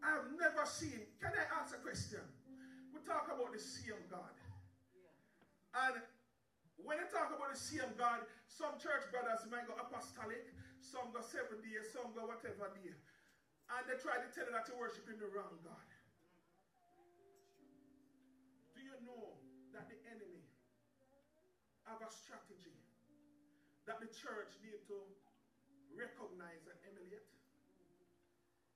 I've 0.00 0.32
never 0.40 0.64
seen. 0.64 1.04
Can 1.20 1.32
I 1.36 1.44
ask 1.60 1.76
a 1.76 1.80
question? 1.84 2.24
We 2.96 3.04
talk 3.04 3.28
about 3.28 3.52
the 3.52 3.60
same 3.60 4.00
God. 4.08 4.32
And 5.76 6.00
when 6.80 6.96
I 6.96 7.06
talk 7.12 7.36
about 7.36 7.52
the 7.52 7.60
same 7.60 7.92
God, 8.00 8.24
some 8.48 8.80
church 8.80 9.04
brothers 9.12 9.44
might 9.52 9.68
go 9.68 9.76
apostolic, 9.76 10.48
some 10.80 11.12
go 11.12 11.20
seven 11.20 11.60
days, 11.60 11.92
some 11.92 12.16
go 12.16 12.32
whatever 12.32 12.72
day. 12.80 12.96
And 13.68 13.84
they 13.84 14.00
try 14.00 14.24
to 14.24 14.28
tell 14.32 14.48
you 14.48 14.56
that 14.56 14.72
you're 14.72 14.80
worshiping 14.80 15.20
the 15.20 15.28
wrong 15.28 15.52
God. 15.60 15.93
Have 21.88 22.00
a 22.00 22.10
strategy 22.10 22.76
that 23.84 24.00
the 24.00 24.08
church 24.08 24.56
need 24.64 24.80
to 24.88 24.98
recognize 25.92 26.64
and 26.64 26.78
emulate. 26.88 27.28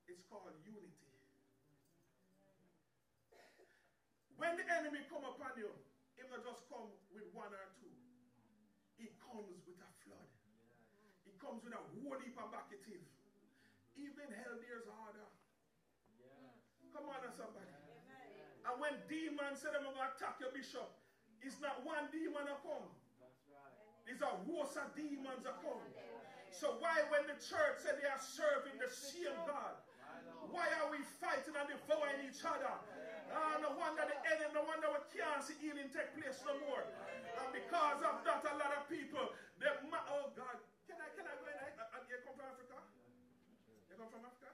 It's 0.05 0.21
called 0.29 0.53
unity. 0.65 1.09
When 4.37 4.55
the 4.55 4.65
enemy 4.71 5.03
come 5.11 5.27
upon 5.27 5.51
you, 5.59 5.67
he 6.15 6.23
not 6.29 6.45
just 6.47 6.63
come 6.71 6.87
with 7.11 7.27
one 7.35 7.51
or 7.51 7.67
two. 7.75 7.91
He 8.95 9.11
comes 9.19 9.59
with 9.67 9.79
a 9.83 9.91
flood. 10.05 10.31
He 11.27 11.35
comes 11.43 11.59
with 11.65 11.75
a 11.75 11.81
whole 11.81 12.17
heap 12.23 12.39
of 12.39 12.47
backative. 12.53 13.03
Even 13.99 14.27
hell 14.31 14.55
there's 14.63 14.87
harder. 14.87 15.27
Come 16.95 17.11
on, 17.11 17.21
somebody. 17.35 17.73
And 18.63 18.75
when 18.79 18.95
demons 19.11 19.59
say 19.59 19.71
they're 19.71 19.83
going 19.83 19.95
to 19.95 20.07
attack 20.13 20.39
your 20.39 20.51
bishop, 20.55 20.87
it's 21.39 21.59
not 21.63 21.83
one 21.87 22.11
demon 22.11 22.47
that 22.47 22.59
come. 22.63 22.91
It's 24.09 24.25
a 24.25 24.33
host 24.49 24.73
of 24.81 24.89
demons 24.97 25.45
come. 25.45 25.85
So 26.49 26.81
why 26.81 27.05
when 27.13 27.29
the 27.29 27.37
church 27.37 27.85
said 27.85 28.01
they 28.01 28.09
are 28.09 28.17
serving 28.17 28.81
the 28.81 28.89
same 28.89 29.37
God, 29.45 29.77
why 30.49 30.65
are 30.81 30.89
we 30.89 30.97
fighting 31.21 31.53
and 31.53 31.69
devouring 31.69 32.25
each 32.25 32.41
other? 32.41 32.73
Uh, 33.29 33.61
no 33.61 33.77
wonder 33.77 34.01
the 34.09 34.17
enemy, 34.25 34.49
no 34.57 34.65
wonder 34.65 34.89
we 34.89 35.01
can't 35.13 35.45
see 35.45 35.53
healing 35.61 35.93
take 35.93 36.09
place 36.17 36.41
no 36.41 36.57
more. 36.65 36.81
And 36.81 37.53
because 37.53 38.01
of 38.01 38.25
that, 38.25 38.41
a 38.49 38.57
lot 38.57 38.73
of 38.73 38.89
people, 38.89 39.21
they, 39.61 39.69
oh 39.69 40.33
God, 40.33 40.57
can 40.89 40.97
I, 40.97 41.07
can 41.13 41.29
I 41.29 41.37
go 41.37 41.45
in? 41.45 41.57
Uh, 41.61 42.01
you 42.09 42.17
come 42.25 42.33
from 42.33 42.49
Africa? 42.49 42.81
You 43.85 43.95
come 44.01 44.09
from 44.09 44.25
Africa? 44.25 44.49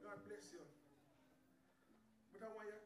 God 0.00 0.18
bless 0.24 0.48
you. 0.56 0.64
But 2.32 2.48
I 2.48 2.48
want 2.56 2.72
you 2.72 2.79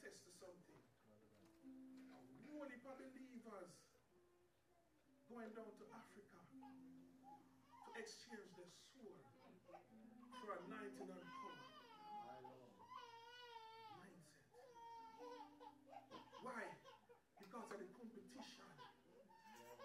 going 5.44 5.60
down 5.60 5.76
to 5.76 5.84
Africa 5.92 6.40
to 6.56 7.88
exchange 8.00 8.48
their 8.56 8.72
sword 8.96 9.28
for 10.40 10.56
a 10.56 10.60
99 10.72 11.04
pound 11.04 11.60
mindset. 13.92 14.48
Why? 16.40 16.64
Because 17.36 17.68
of 17.68 17.76
the 17.76 17.88
competition. 17.92 18.72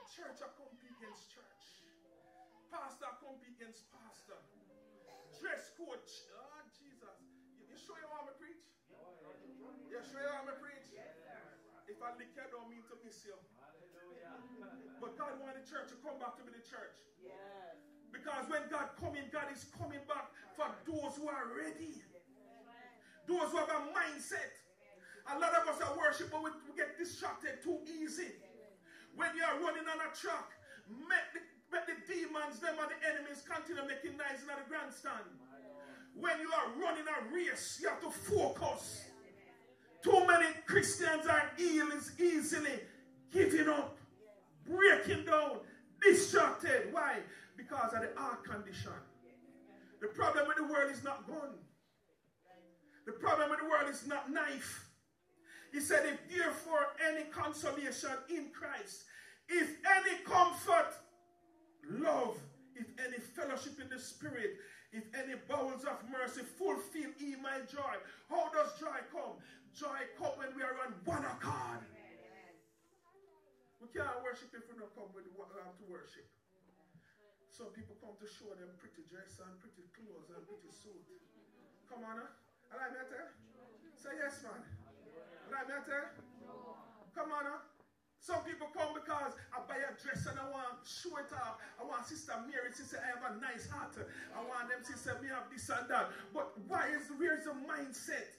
Church 0.08 0.40
are 0.48 0.56
compete 0.56 0.96
against 0.96 1.28
church. 1.28 1.84
Pastor 2.72 3.12
compete 3.20 3.60
against 3.60 3.84
pastor. 3.92 4.40
Dress 5.44 5.76
code. 5.76 6.00
Oh, 6.40 6.64
Jesus. 6.72 7.20
You, 7.68 7.76
sure 7.76 8.00
you 8.00 8.08
want 8.08 8.32
me 8.32 8.34
preach? 8.40 8.64
You 9.92 10.00
sure 10.08 10.24
you 10.24 10.32
want 10.40 10.48
me 10.48 10.56
preach? 10.64 10.88
If 11.84 12.00
I 12.00 12.16
lick 12.16 12.32
you, 12.32 12.48
don't 12.48 12.72
mean 12.72 12.88
to 12.88 12.96
miss 13.04 13.28
you. 13.28 13.36
But 15.00 15.16
God 15.16 15.40
wanted 15.40 15.64
the 15.64 15.68
church 15.68 15.88
to 15.96 15.98
come 16.04 16.20
back 16.20 16.36
to 16.38 16.44
be 16.44 16.52
the 16.52 16.64
church. 16.64 17.00
Yes. 17.24 17.80
Because 18.12 18.44
when 18.52 18.68
God 18.68 18.92
coming, 19.00 19.24
God 19.32 19.48
is 19.56 19.72
coming 19.80 20.04
back 20.08 20.28
for 20.60 20.68
those 20.84 21.16
who 21.16 21.32
are 21.32 21.48
ready. 21.56 22.04
Those 23.28 23.52
who 23.52 23.58
have 23.64 23.72
a 23.72 23.82
mindset. 23.96 24.52
A 25.32 25.38
lot 25.38 25.54
of 25.56 25.70
us 25.70 25.80
are 25.80 25.96
worship, 25.96 26.32
but 26.32 26.44
we, 26.44 26.50
get 26.76 26.98
distracted 26.98 27.62
too 27.62 27.78
easy. 27.86 28.34
When 29.16 29.36
you 29.36 29.44
are 29.44 29.60
running 29.60 29.86
on 29.86 30.00
a 30.00 30.10
track, 30.16 30.48
make 30.90 31.28
the, 31.36 31.42
make 31.72 31.86
the 31.86 31.98
demons, 32.08 32.60
them 32.60 32.76
and 32.80 32.90
the 32.90 33.00
enemies 33.04 33.44
continue 33.46 33.84
making 33.84 34.18
noise 34.18 34.42
in 34.42 34.48
the 34.48 34.66
grandstand. 34.68 35.28
When 36.16 36.40
you 36.40 36.50
are 36.50 36.72
running 36.82 37.06
a 37.06 37.34
race, 37.34 37.80
you 37.82 37.90
have 37.90 38.02
to 38.02 38.10
focus. 38.10 39.06
Too 40.02 40.26
many 40.26 40.48
Christians 40.66 41.28
are 41.28 41.52
easily 41.60 42.80
giving 43.32 43.68
up 43.68 43.99
breaking 44.70 45.26
down, 45.26 45.58
distracted. 46.02 46.90
Why? 46.92 47.18
Because 47.58 47.94
of 47.94 48.02
the 48.02 48.10
heart 48.16 48.44
condition. 48.44 48.92
The 50.02 50.08
problem 50.08 50.48
with 50.48 50.58
the 50.58 50.64
world 50.64 50.92
is 50.92 51.04
not 51.04 51.28
gun. 51.28 51.56
The 53.06 53.12
problem 53.14 53.50
with 53.50 53.60
the 53.60 53.66
world 53.66 53.90
is 53.90 54.08
not 54.08 54.32
knife. 54.32 54.86
He 55.74 55.80
said, 55.80 56.06
if 56.06 56.38
therefore 56.38 56.88
any 57.06 57.26
consolation 57.26 58.12
in 58.30 58.48
Christ, 58.54 59.04
if 59.48 59.68
any 59.86 60.24
comfort, 60.24 60.94
love, 61.90 62.38
if 62.76 62.86
any 63.06 63.18
fellowship 63.18 63.80
in 63.82 63.90
the 63.90 64.00
Spirit, 64.00 64.58
if 64.92 65.04
any 65.14 65.36
bowels 65.48 65.84
of 65.84 65.98
mercy, 66.10 66.42
fulfill 66.58 67.12
ye 67.20 67.36
my 67.42 67.60
joy. 67.72 67.96
How 68.30 68.50
does 68.52 68.80
joy 68.80 68.98
come? 69.12 69.38
Joy 69.76 70.00
come 70.18 70.32
when 70.38 70.56
we 70.56 70.64
are 70.64 70.76
on 70.86 70.94
one 71.06 71.26
accord. 71.26 71.82
We 73.80 73.88
can't 73.96 74.20
worship 74.20 74.52
if 74.52 74.68
we 74.68 74.76
don't 74.76 74.92
come 74.92 75.08
with 75.16 75.32
um, 75.32 75.72
to 75.80 75.86
worship. 75.88 76.28
Some 77.48 77.72
people 77.72 77.96
come 78.04 78.16
to 78.20 78.28
show 78.28 78.52
them 78.56 78.72
pretty 78.80 79.08
dress 79.08 79.40
and 79.40 79.56
pretty 79.60 79.88
clothes 79.96 80.32
and 80.32 80.44
pretty 80.44 80.72
suit. 80.72 81.00
Come 81.88 82.04
on, 82.04 82.24
huh? 82.24 82.32
I 82.72 82.88
like 82.88 82.96
that. 82.96 83.36
Say 83.96 84.16
yes, 84.20 84.44
man. 84.44 84.64
I 84.64 85.64
like 85.64 85.68
that. 85.68 86.16
Come 87.16 87.32
on, 87.36 87.44
huh? 87.48 87.64
Some 88.20 88.44
people 88.44 88.68
come 88.76 88.96
because 88.96 89.36
I 89.56 89.64
buy 89.64 89.80
a 89.80 89.96
dress 89.96 90.28
and 90.28 90.36
I 90.40 90.48
want 90.52 90.84
to 90.84 90.88
show 90.88 91.16
it 91.20 91.32
off. 91.36 91.60
I 91.80 91.88
want 91.88 92.04
Sister 92.04 92.36
Mary, 92.48 92.72
Sister, 92.72 93.00
I 93.00 93.16
have 93.16 93.24
a 93.28 93.40
nice 93.40 93.68
heart. 93.72 93.96
I 94.36 94.40
want 94.44 94.68
them, 94.68 94.84
Sister, 94.84 95.16
me 95.24 95.32
have 95.32 95.48
this 95.48 95.68
and 95.72 95.88
that. 95.88 96.12
But 96.36 96.52
why 96.68 96.92
is, 96.96 97.08
where's 97.16 97.48
the 97.48 97.56
mindset? 97.64 98.39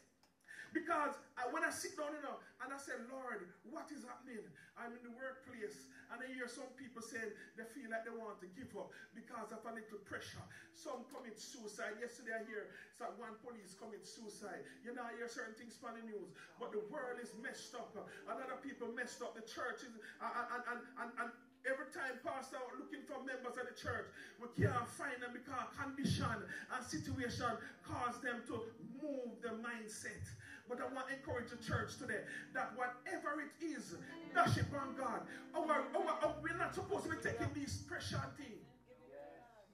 Because 0.70 1.18
I, 1.34 1.50
when 1.50 1.66
I 1.66 1.72
sit 1.74 1.98
down, 1.98 2.14
you 2.14 2.22
know, 2.22 2.38
and 2.62 2.70
I 2.70 2.78
say, 2.78 2.94
Lord, 3.10 3.48
what 3.66 3.90
is 3.90 4.06
happening? 4.06 4.44
I'm 4.78 4.94
in 4.96 5.02
the 5.04 5.12
workplace, 5.12 5.90
and 6.08 6.22
I 6.22 6.26
hear 6.32 6.48
some 6.48 6.70
people 6.78 7.04
saying 7.04 7.28
they 7.58 7.66
feel 7.76 7.90
like 7.92 8.08
they 8.08 8.14
want 8.14 8.40
to 8.40 8.48
give 8.56 8.72
up 8.78 8.94
because 9.12 9.52
of 9.52 9.60
a 9.66 9.72
little 9.74 10.00
pressure. 10.06 10.40
Some 10.72 11.04
commit 11.12 11.36
suicide. 11.36 12.00
Yesterday 12.00 12.32
I 12.38 12.42
hear 12.48 12.72
so 12.96 13.10
one 13.20 13.36
police 13.44 13.76
commit 13.76 14.06
suicide. 14.06 14.64
You 14.86 14.96
know, 14.96 15.04
I 15.04 15.12
hear 15.18 15.28
certain 15.28 15.58
things 15.58 15.76
from 15.76 16.00
the 16.00 16.04
news, 16.06 16.32
but 16.56 16.72
the 16.72 16.80
world 16.88 17.20
is 17.20 17.36
messed 17.42 17.76
up. 17.76 17.92
A 17.92 18.32
lot 18.32 18.48
of 18.48 18.64
people 18.64 18.88
messed 18.96 19.20
up. 19.20 19.36
The 19.36 19.44
church 19.44 19.84
is, 19.84 19.92
and, 20.22 20.64
and, 20.64 20.80
and, 20.96 21.10
and 21.20 21.30
Every 21.68 21.92
time 21.92 22.16
pastor 22.24 22.56
looking 22.80 23.04
for 23.04 23.20
members 23.20 23.60
of 23.60 23.68
the 23.68 23.76
church, 23.76 24.08
we 24.40 24.48
can't 24.56 24.88
find 24.96 25.20
them 25.20 25.36
because 25.36 25.68
condition 25.76 26.40
and 26.72 26.80
situation 26.80 27.52
cause 27.84 28.16
them 28.24 28.40
to 28.48 28.64
move 28.96 29.36
the 29.44 29.52
mindset. 29.60 30.24
But 30.70 30.78
I 30.78 30.86
want 30.94 31.10
to 31.10 31.14
encourage 31.18 31.50
the 31.50 31.58
church 31.58 31.98
today 31.98 32.22
that 32.54 32.70
whatever 32.78 33.42
it 33.42 33.50
is, 33.58 33.98
dash 34.30 34.54
it 34.54 34.70
on 34.70 34.94
God. 34.94 35.26
Our, 35.50 35.66
our, 35.66 36.14
our, 36.22 36.34
we're 36.38 36.54
not 36.54 36.78
supposed 36.78 37.10
to 37.10 37.10
be 37.10 37.18
taking 37.18 37.50
these 37.58 37.82
pressure 37.90 38.22
things. 38.38 38.70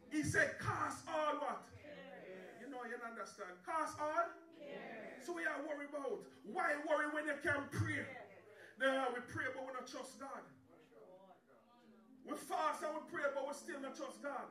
He 0.09 0.25
said, 0.25 0.57
cast 0.57 1.05
all 1.05 1.37
what? 1.45 1.69
You 2.65 2.73
know, 2.73 2.81
you 2.89 2.97
understand. 3.05 3.61
Cast 3.69 4.01
all? 4.01 4.33
So 5.21 5.37
we 5.37 5.45
are 5.45 5.61
worried 5.69 5.93
about. 5.93 6.25
Why 6.49 6.81
worry 6.89 7.13
when 7.13 7.29
you 7.29 7.37
can 7.45 7.69
pray? 7.69 8.01
No, 8.81 9.13
we 9.13 9.21
pray, 9.29 9.53
but 9.53 9.69
we 9.69 9.77
don't 9.77 9.85
trust 9.85 10.17
God. 10.17 10.41
We 12.25 12.41
fast 12.41 12.81
and 12.81 12.97
we 12.97 13.05
pray, 13.13 13.29
but 13.37 13.45
we 13.45 13.53
still 13.53 13.85
not 13.85 14.01
trust 14.01 14.25
God. 14.25 14.49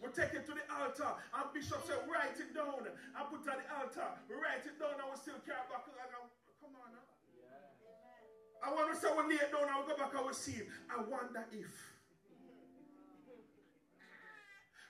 We 0.00 0.08
take 0.16 0.32
it 0.32 0.48
to 0.48 0.56
the 0.56 0.64
altar, 0.72 1.12
and 1.12 1.44
Bishop 1.52 1.84
said, 1.84 2.00
write 2.08 2.32
it 2.40 2.56
down, 2.56 2.88
I 3.12 3.20
put 3.28 3.44
it 3.44 3.52
on 3.52 3.60
the 3.60 3.68
altar. 3.68 4.08
We 4.32 4.40
write 4.40 4.64
it 4.64 4.80
down, 4.80 4.96
and 4.96 5.12
we 5.12 5.16
still 5.20 5.36
carry 5.44 5.60
back. 5.68 5.84
Come 5.84 6.72
on 6.80 6.88
now. 6.96 7.04
I 8.64 8.72
want 8.72 8.94
to 8.94 9.00
say 9.00 9.08
we 9.16 9.34
lay 9.34 9.38
down, 9.38 9.62
we 9.62 9.92
go 9.92 9.96
back 9.96 10.12
and 10.14 10.26
we 10.26 10.32
see 10.32 10.52
it. 10.52 10.68
I 10.90 11.00
wonder 11.00 11.46
if. 11.52 11.90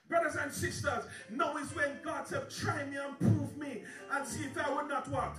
Brothers 0.09 0.35
and 0.35 0.51
sisters, 0.51 1.05
now 1.29 1.55
is 1.57 1.73
when 1.73 1.99
God 2.03 2.27
said, 2.27 2.49
try 2.49 2.83
me 2.85 2.97
and 2.97 3.17
prove 3.17 3.57
me, 3.57 3.83
and 4.11 4.27
see 4.27 4.43
if 4.43 4.57
I 4.57 4.73
would 4.73 4.89
not 4.89 5.07
what? 5.07 5.37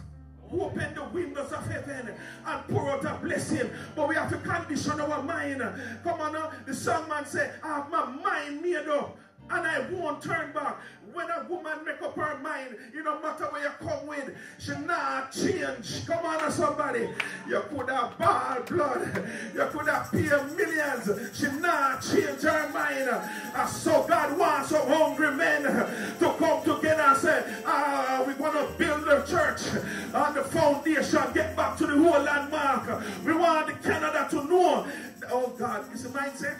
open 0.60 0.94
the 0.94 1.04
windows 1.04 1.52
of 1.52 1.66
heaven 1.66 2.14
and 2.46 2.68
pour 2.68 2.90
out 2.90 3.04
a 3.04 3.14
blessing. 3.22 3.70
But 3.96 4.08
we 4.08 4.14
have 4.14 4.30
to 4.30 4.38
condition 4.38 5.00
our 5.00 5.22
mind. 5.22 5.62
Come 6.04 6.20
on 6.20 6.32
now. 6.32 6.52
The 6.66 6.72
songman 6.72 7.26
said, 7.26 7.54
I 7.62 7.68
have 7.78 7.90
my 7.90 8.06
mind 8.06 8.62
made 8.62 8.88
up 8.88 9.16
and 9.50 9.66
I 9.66 9.80
won't 9.90 10.22
turn 10.22 10.52
back. 10.52 10.78
When 11.12 11.28
a 11.28 11.44
woman 11.46 11.84
make 11.84 12.00
up 12.00 12.16
her 12.16 12.38
mind, 12.38 12.74
you 12.94 13.04
no 13.04 13.20
matter 13.20 13.44
where 13.44 13.62
you 13.62 13.70
come 13.80 14.06
with, 14.06 14.34
she 14.58 14.72
not 14.86 15.30
change. 15.30 16.06
Come 16.06 16.24
on, 16.24 16.50
somebody. 16.50 17.08
You 17.46 17.60
could 17.68 17.90
have 17.90 18.16
ball 18.18 18.62
blood. 18.66 19.28
You 19.54 19.66
could 19.70 19.88
have 19.88 20.10
paid 20.10 20.30
millions. 20.56 21.36
She 21.38 21.50
not 21.60 22.00
change 22.00 22.40
her 22.42 22.68
mind. 22.72 23.10
And 23.54 23.68
so 23.68 24.06
God 24.08 24.38
wants 24.38 24.70
some 24.70 24.88
hungry 24.88 25.34
men 25.34 25.64
to 25.64 26.34
come 26.38 26.64
together 26.64 27.02
and 27.02 27.18
say, 27.18 27.44
ah, 27.66 28.24
we 28.26 28.32
want 28.34 28.54
to 28.54 28.78
build 28.78 29.04
the 29.04 29.22
church 29.28 29.68
on 30.14 30.34
the 30.34 30.44
foundation. 30.44 31.20
Get 31.34 31.54
back 31.54 31.76
to 31.76 31.86
the 31.86 31.94
whole 31.94 32.22
landmark. 32.22 33.02
We 33.26 33.34
want 33.34 33.66
the 33.66 33.74
Canada 33.86 34.28
to 34.30 34.44
know. 34.44 34.86
Oh 35.30 35.52
God, 35.58 35.84
it's 35.92 36.06
a 36.06 36.08
mindset. 36.08 36.56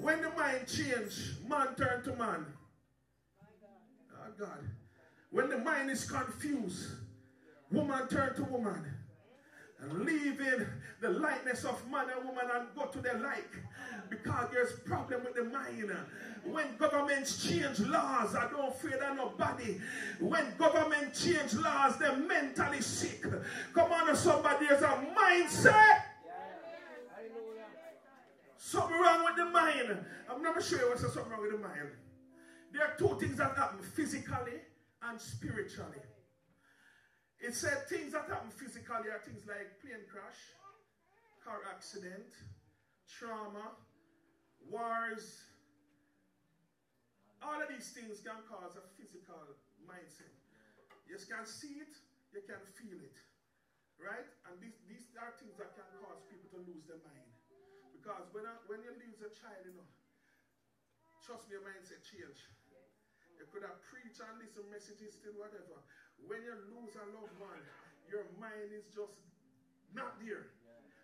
When 0.00 0.22
the 0.22 0.30
mind 0.30 0.66
change, 0.66 1.34
man 1.48 1.74
turn 1.76 2.02
to 2.04 2.14
man. 2.16 2.46
Oh 4.12 4.32
God. 4.38 4.68
When 5.30 5.50
the 5.50 5.58
mind 5.58 5.90
is 5.90 6.10
confused, 6.10 6.86
woman 7.70 8.06
turn 8.08 8.34
to 8.36 8.44
woman. 8.44 8.84
Leaving 9.92 10.66
the 11.00 11.10
likeness 11.10 11.64
of 11.64 11.88
man 11.88 12.06
and 12.16 12.26
woman 12.26 12.44
and 12.52 12.66
go 12.74 12.86
to 12.86 12.98
the 13.00 13.14
like. 13.22 13.50
Because 14.10 14.48
there's 14.52 14.72
problem 14.80 15.22
with 15.24 15.34
the 15.34 15.44
mind. 15.44 15.92
When 16.44 16.76
governments 16.78 17.46
change 17.46 17.80
laws, 17.80 18.34
I 18.34 18.48
don't 18.50 18.74
fear 18.76 18.98
that 18.98 19.14
nobody. 19.16 19.80
When 20.18 20.44
government 20.56 21.14
change 21.14 21.54
laws, 21.54 21.98
they're 21.98 22.16
mentally 22.16 22.80
sick. 22.80 23.24
Come 23.74 23.92
on, 23.92 24.16
somebody, 24.16 24.66
there's 24.66 24.82
a 24.82 25.06
mindset 25.16 26.02
Something 28.68 29.00
wrong 29.00 29.24
with 29.24 29.40
the 29.40 29.48
mind. 29.48 29.96
I'm 30.28 30.44
not 30.44 30.60
sure 30.60 30.76
you 30.76 30.92
what's 30.92 31.00
something 31.00 31.24
wrong 31.32 31.40
with 31.40 31.56
the 31.56 31.64
mind. 31.64 31.88
There 32.68 32.84
are 32.84 32.92
two 33.00 33.16
things 33.16 33.40
that 33.40 33.56
happen 33.56 33.80
physically 33.80 34.60
and 35.08 35.16
spiritually. 35.16 36.04
It 37.40 37.56
said 37.56 37.88
things 37.88 38.12
that 38.12 38.28
happen 38.28 38.52
physically 38.52 39.08
are 39.08 39.24
things 39.24 39.48
like 39.48 39.80
plane 39.80 40.04
crash, 40.04 40.36
car 41.40 41.64
accident, 41.64 42.28
trauma, 43.08 43.72
wars. 44.68 45.48
All 47.40 47.64
of 47.64 47.72
these 47.72 47.88
things 47.96 48.20
can 48.20 48.44
cause 48.52 48.76
a 48.76 48.84
physical 49.00 49.48
mindset. 49.88 50.36
You 51.08 51.16
can 51.16 51.48
see 51.48 51.80
it, 51.80 51.96
you 52.36 52.44
can 52.44 52.60
feel 52.76 53.00
it. 53.00 53.16
Right? 53.96 54.28
And 54.44 54.60
these, 54.60 54.76
these 54.84 55.08
are 55.16 55.32
things 55.40 55.56
that 55.56 55.72
can 55.72 55.88
cause 56.04 56.20
people 56.28 56.52
to 56.52 56.60
lose 56.68 56.84
their 56.84 57.00
mind. 57.00 57.27
Because 58.08 58.32
when, 58.32 58.48
I, 58.48 58.56
when 58.72 58.80
you 58.80 58.88
lose 59.04 59.20
a 59.20 59.28
child, 59.36 59.68
you 59.68 59.76
know, 59.76 59.84
trust 61.20 61.44
me, 61.44 61.60
your 61.60 61.64
mindset 61.68 62.00
change. 62.00 62.40
You 63.36 63.44
could 63.52 63.60
have 63.68 63.84
preached 63.84 64.24
and 64.24 64.40
listen 64.40 64.64
messages 64.72 65.20
still, 65.20 65.36
whatever. 65.36 65.76
When 66.24 66.40
you 66.40 66.56
lose 66.72 66.96
a 66.96 67.04
loved 67.12 67.36
one, 67.36 67.60
your 68.08 68.24
mind 68.40 68.72
is 68.72 68.88
just 68.96 69.12
not 69.92 70.16
there. 70.24 70.56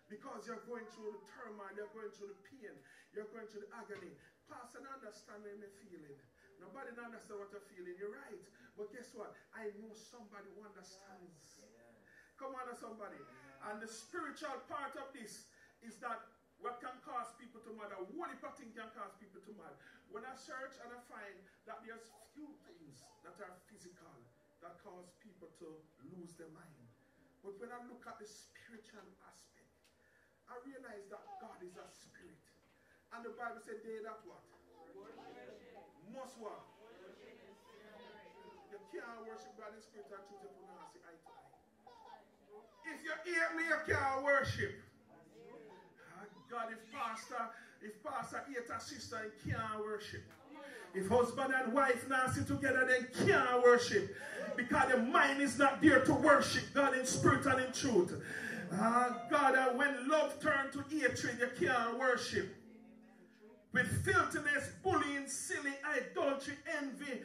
Because 0.09 0.49
you're 0.49 0.65
going 0.65 0.89
through 0.97 1.13
the 1.13 1.21
turmoil, 1.29 1.69
you're 1.77 1.93
going 1.93 2.09
through 2.09 2.33
the 2.33 2.41
pain, 2.49 2.73
you're 3.13 3.29
going 3.29 3.45
through 3.53 3.69
the 3.69 3.73
agony. 3.77 4.09
Pastor, 4.49 4.81
understand 4.81 5.45
me 5.45 5.69
feeling. 5.85 6.17
Nobody 6.57 6.89
understand 6.97 7.37
what 7.37 7.53
you're 7.53 7.69
feeling. 7.69 7.93
You're 8.01 8.17
right. 8.17 8.41
But 8.73 8.89
guess 8.89 9.13
what? 9.13 9.37
I 9.53 9.69
know 9.77 9.93
somebody 9.93 10.49
who 10.57 10.65
understands. 10.65 11.61
Come 12.41 12.57
on, 12.57 12.65
somebody. 12.73 13.21
And 13.61 13.77
the 13.77 13.89
spiritual 13.93 14.57
part 14.65 14.97
of 14.97 15.13
this 15.13 15.45
is 15.85 16.01
that 16.01 16.34
what 16.63 16.79
can 16.79 16.95
cause 17.03 17.35
people 17.35 17.59
to 17.67 17.71
murder? 17.75 17.99
Heap 18.11 18.43
of 18.43 18.55
things 18.55 18.75
can 18.75 18.89
cause 18.95 19.13
people 19.19 19.43
to 19.43 19.51
murder. 19.55 19.77
When 20.11 20.23
I 20.23 20.33
search 20.37 20.79
and 20.79 20.89
I 20.91 20.99
find 21.11 21.35
that 21.67 21.83
there's 21.83 22.11
few 22.31 22.47
things 22.63 23.03
that 23.27 23.35
are 23.43 23.55
physical 23.67 24.15
that 24.63 24.79
cause 24.81 25.11
people 25.19 25.51
to 25.59 25.67
lose 26.15 26.33
their 26.39 26.51
mind. 26.55 26.87
But 27.43 27.59
when 27.61 27.69
I 27.69 27.79
look 27.85 28.01
at 28.07 28.17
the 28.17 28.25
spiritual 28.25 29.05
aspect, 29.27 29.69
I 30.49 30.57
realize 30.65 31.05
that 31.11 31.25
God 31.41 31.59
is 31.61 31.75
a 31.77 31.85
spirit. 31.89 32.41
And 33.13 33.21
the 33.21 33.33
Bible 33.37 33.61
said 33.61 33.83
they 33.85 34.01
that 34.01 34.21
what? 34.25 34.41
Must 36.09 36.35
what? 36.41 36.65
You 38.71 38.79
can't 38.89 39.21
worship 39.27 39.53
God 39.59 39.73
in 39.75 39.81
spirit 39.83 40.09
and 40.09 40.23
truth 40.25 40.43
if 40.47 40.53
you 40.55 40.65
not 40.71 40.89
see 40.89 41.01
eye 41.03 41.19
to 41.19 41.29
eye. 41.29 41.53
If 42.89 42.99
you 43.03 43.13
hear 43.27 43.47
me, 43.53 43.63
you 43.69 43.79
can't 43.85 44.23
worship. 44.23 44.94
God, 46.55 46.71
if 46.71 46.93
pastor, 46.93 47.49
if 47.81 48.01
pastor 48.01 48.41
hate 48.47 48.69
a 48.73 48.79
sister 48.79 49.17
and 49.17 49.53
can't 49.53 49.79
worship. 49.79 50.23
If 50.93 51.09
husband 51.09 51.53
and 51.53 51.73
wife 51.73 52.07
not 52.07 52.33
sit 52.33 52.47
together, 52.47 52.87
then 52.87 53.27
can't 53.27 53.61
worship. 53.61 54.15
Because 54.55 54.89
the 54.89 54.97
mind 54.97 55.41
is 55.41 55.59
not 55.59 55.81
there 55.81 56.05
to 56.05 56.13
worship 56.13 56.63
God 56.73 56.97
in 56.97 57.05
spirit 57.05 57.45
and 57.45 57.65
in 57.65 57.73
truth. 57.73 58.23
Uh, 58.71 59.09
God, 59.29 59.77
when 59.77 60.07
love 60.07 60.39
turns 60.39 60.73
to 60.73 60.83
hatred, 60.89 61.39
you 61.39 61.67
can't 61.67 61.99
worship. 61.99 62.55
With 63.73 64.05
filthiness, 64.05 64.69
bullying, 64.81 65.27
silly, 65.27 65.73
idolatry, 65.85 66.53
envy, 66.81 67.21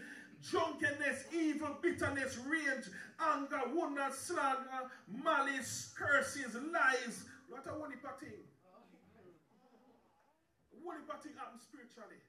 drunkenness, 0.51 1.27
evil, 1.33 1.77
bitterness, 1.81 2.37
rage, 2.39 2.87
anger, 3.21 3.61
wonder, 3.73 4.09
slander, 4.13 4.91
malice, 5.23 5.95
curses, 5.97 6.57
lies. 6.73 7.25
What 7.49 7.65
a 7.69 7.79
wonderful 7.79 8.11
thing. 8.19 8.50
What 10.81 11.01
about 11.01 11.21
thing 11.23 11.37
happen 11.37 11.61
spiritually? 11.61 12.21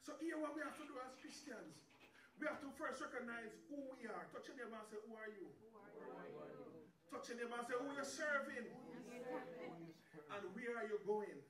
So 0.00 0.16
here 0.22 0.40
what 0.40 0.56
we 0.56 0.64
have 0.64 0.76
to 0.80 0.86
do 0.88 0.96
as 1.04 1.12
Christians, 1.20 1.84
we 2.40 2.48
have 2.48 2.62
to 2.64 2.70
first 2.78 3.02
recognize 3.02 3.52
who 3.68 3.76
we 3.92 4.08
are. 4.08 4.24
Touch 4.32 4.48
neighbor 4.54 4.78
and 4.78 4.88
say, 4.88 4.98
who 5.04 5.12
are 5.18 5.28
you? 5.28 5.46
Touch 7.10 7.28
neighbor 7.34 7.56
and 7.58 7.66
say, 7.66 7.76
who 7.76 7.88
you 7.92 8.06
serving? 8.06 8.66
And 10.32 10.42
where 10.54 10.72
are 10.78 10.86
you 10.86 10.98
going? 11.04 11.40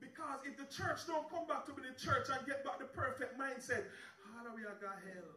Because 0.00 0.40
if 0.46 0.54
the 0.56 0.68
church 0.70 1.04
don't 1.10 1.28
come 1.28 1.44
back 1.50 1.66
to 1.66 1.72
be 1.74 1.82
the 1.82 1.96
church 1.98 2.30
and 2.30 2.40
get 2.46 2.64
back 2.64 2.78
the 2.78 2.88
perfect 2.88 3.36
mindset, 3.36 3.84
how 4.24 4.46
do 4.46 4.54
we 4.54 4.62
have 4.62 4.80
got 4.80 5.02
hell? 5.04 5.36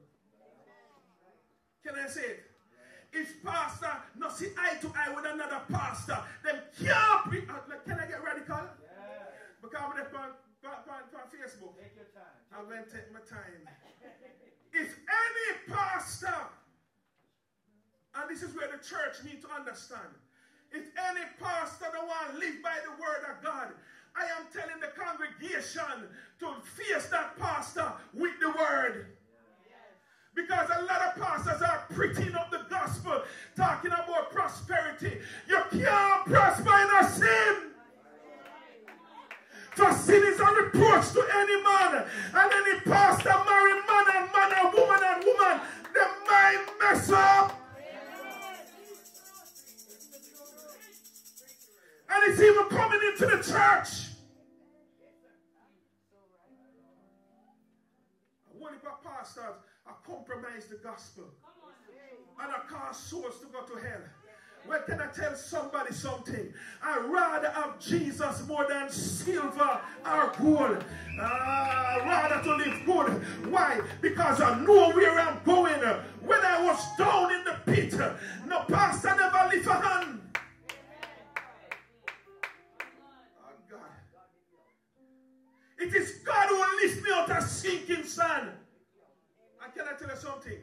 Can 1.83 1.97
I 1.97 2.07
say 2.07 2.39
it? 2.39 2.51
If 3.13 3.43
pastor 3.43 3.91
not 4.15 4.37
see 4.37 4.47
eye 4.57 4.77
to 4.79 4.87
eye 4.95 5.13
with 5.13 5.25
another 5.25 5.59
pastor, 5.69 6.17
then 6.45 6.61
can't 6.79 7.31
be. 7.31 7.39
Uh, 7.39 7.75
can 7.85 7.99
I 7.99 8.05
get 8.07 8.23
radical? 8.23 8.69
Because 9.61 9.77
I'm 9.77 9.93
on, 9.93 10.33
on, 10.65 10.81
on, 10.89 11.03
on 11.13 11.27
Facebook. 11.29 11.77
Take 11.77 11.95
your 11.95 12.09
time. 12.13 12.37
I'm 12.49 12.65
going 12.65 12.83
to 12.83 12.89
take 12.89 13.13
my 13.13 13.21
time. 13.29 13.61
if 14.73 14.89
any 14.89 15.49
pastor, 15.69 16.33
and 18.15 18.29
this 18.29 18.41
is 18.41 18.55
where 18.55 18.67
the 18.67 18.81
church 18.83 19.23
need 19.23 19.41
to 19.41 19.49
understand. 19.53 20.11
If 20.71 20.83
any 20.97 21.25
pastor 21.39 21.85
don't 21.93 22.07
want 22.07 22.33
to 22.33 22.37
live 22.39 22.63
by 22.63 22.79
the 22.83 22.91
word 22.91 23.23
of 23.29 23.43
God, 23.43 23.69
I 24.15 24.23
am 24.39 24.47
telling 24.51 24.79
the 24.79 24.91
congregation 24.97 26.09
to 26.39 26.47
face 26.63 27.07
that 27.07 27.37
pastor 27.39 27.91
with 28.13 28.39
the 28.41 28.49
word. 28.49 29.07
Because 30.33 30.69
a 30.69 30.83
lot 30.83 31.01
of 31.01 31.21
pastors 31.21 31.61
are 31.61 31.85
preaching 31.89 32.33
up 32.35 32.51
the 32.51 32.65
gospel, 32.69 33.21
talking 33.55 33.91
about 33.91 34.31
prosperity. 34.31 35.19
You 35.47 35.59
can't 35.71 36.25
prosper 36.25 36.69
in 36.69 37.05
a 37.05 37.09
sin. 37.09 37.70
For 39.81 39.91
sin 39.93 40.23
is 40.23 40.39
a 40.39 40.45
reproach 40.45 41.11
to 41.13 41.25
any 41.37 41.63
man. 41.63 42.05
And 42.35 42.53
any 42.53 42.79
pastor 42.81 43.33
marry 43.49 43.73
man 43.73 44.05
and 44.15 44.29
man 44.31 44.51
and 44.59 44.73
woman 44.75 44.99
and 45.03 45.23
woman. 45.25 45.61
The 45.91 46.05
mind 46.29 46.69
mess 46.79 47.09
up. 47.09 47.59
And 52.11 52.31
it's 52.31 52.39
even 52.39 52.65
coming 52.65 52.99
into 53.11 53.25
the 53.25 53.41
church. 53.41 54.11
One 58.53 58.75
of 58.75 58.85
our 58.85 58.99
pastors 59.03 59.55
are 59.87 59.97
compromise 60.05 60.67
the 60.67 60.75
gospel. 60.75 61.25
And 62.39 62.51
I 62.51 62.59
cause 62.69 62.99
souls 62.99 63.39
to 63.39 63.47
go 63.47 63.61
to 63.61 63.81
hell. 63.81 64.20
Well, 64.67 64.81
can 64.83 65.01
I 65.01 65.07
tell 65.07 65.35
somebody 65.35 65.93
something? 65.93 66.53
i 66.83 66.99
rather 66.99 67.49
have 67.49 67.79
Jesus 67.79 68.45
more 68.47 68.65
than 68.69 68.89
silver 68.89 69.81
or 70.05 70.33
gold. 70.39 70.83
I 71.19 71.99
rather 72.05 72.43
to 72.43 72.55
live 72.55 72.85
good. 72.85 73.51
Why? 73.51 73.81
Because 74.01 74.39
I 74.41 74.59
know 74.63 74.91
where 74.91 75.19
I'm 75.19 75.41
going. 75.43 75.79
When 76.21 76.39
I 76.41 76.63
was 76.63 76.79
down 76.97 77.33
in 77.33 77.43
the 77.43 77.57
pit, 77.65 77.93
no 78.47 78.63
pastor 78.67 79.15
never 79.15 79.49
lift 79.53 79.67
a 79.67 79.73
hand. 79.73 80.21
Oh, 83.73 83.77
it 85.79 85.95
is 85.95 86.19
God 86.23 86.47
who 86.49 86.55
will 86.55 86.75
lift 86.81 87.03
me 87.03 87.11
out 87.13 87.31
of 87.31 87.43
sinking 87.43 88.03
sand. 88.03 88.51
And 89.63 89.73
can 89.73 89.85
I 89.87 89.97
tell 89.97 90.09
you 90.09 90.21
something? 90.21 90.57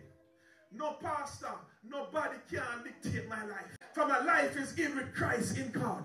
No 0.72 0.92
pastor, 0.92 1.54
nobody 1.88 2.37
can 2.50 2.84
dictate 2.84 3.28
my 3.28 3.42
life. 3.44 3.77
For 3.98 4.06
my 4.06 4.24
life 4.24 4.56
is 4.56 4.78
in 4.78 4.94
with 4.94 5.12
Christ 5.12 5.58
in 5.58 5.72
God. 5.72 6.04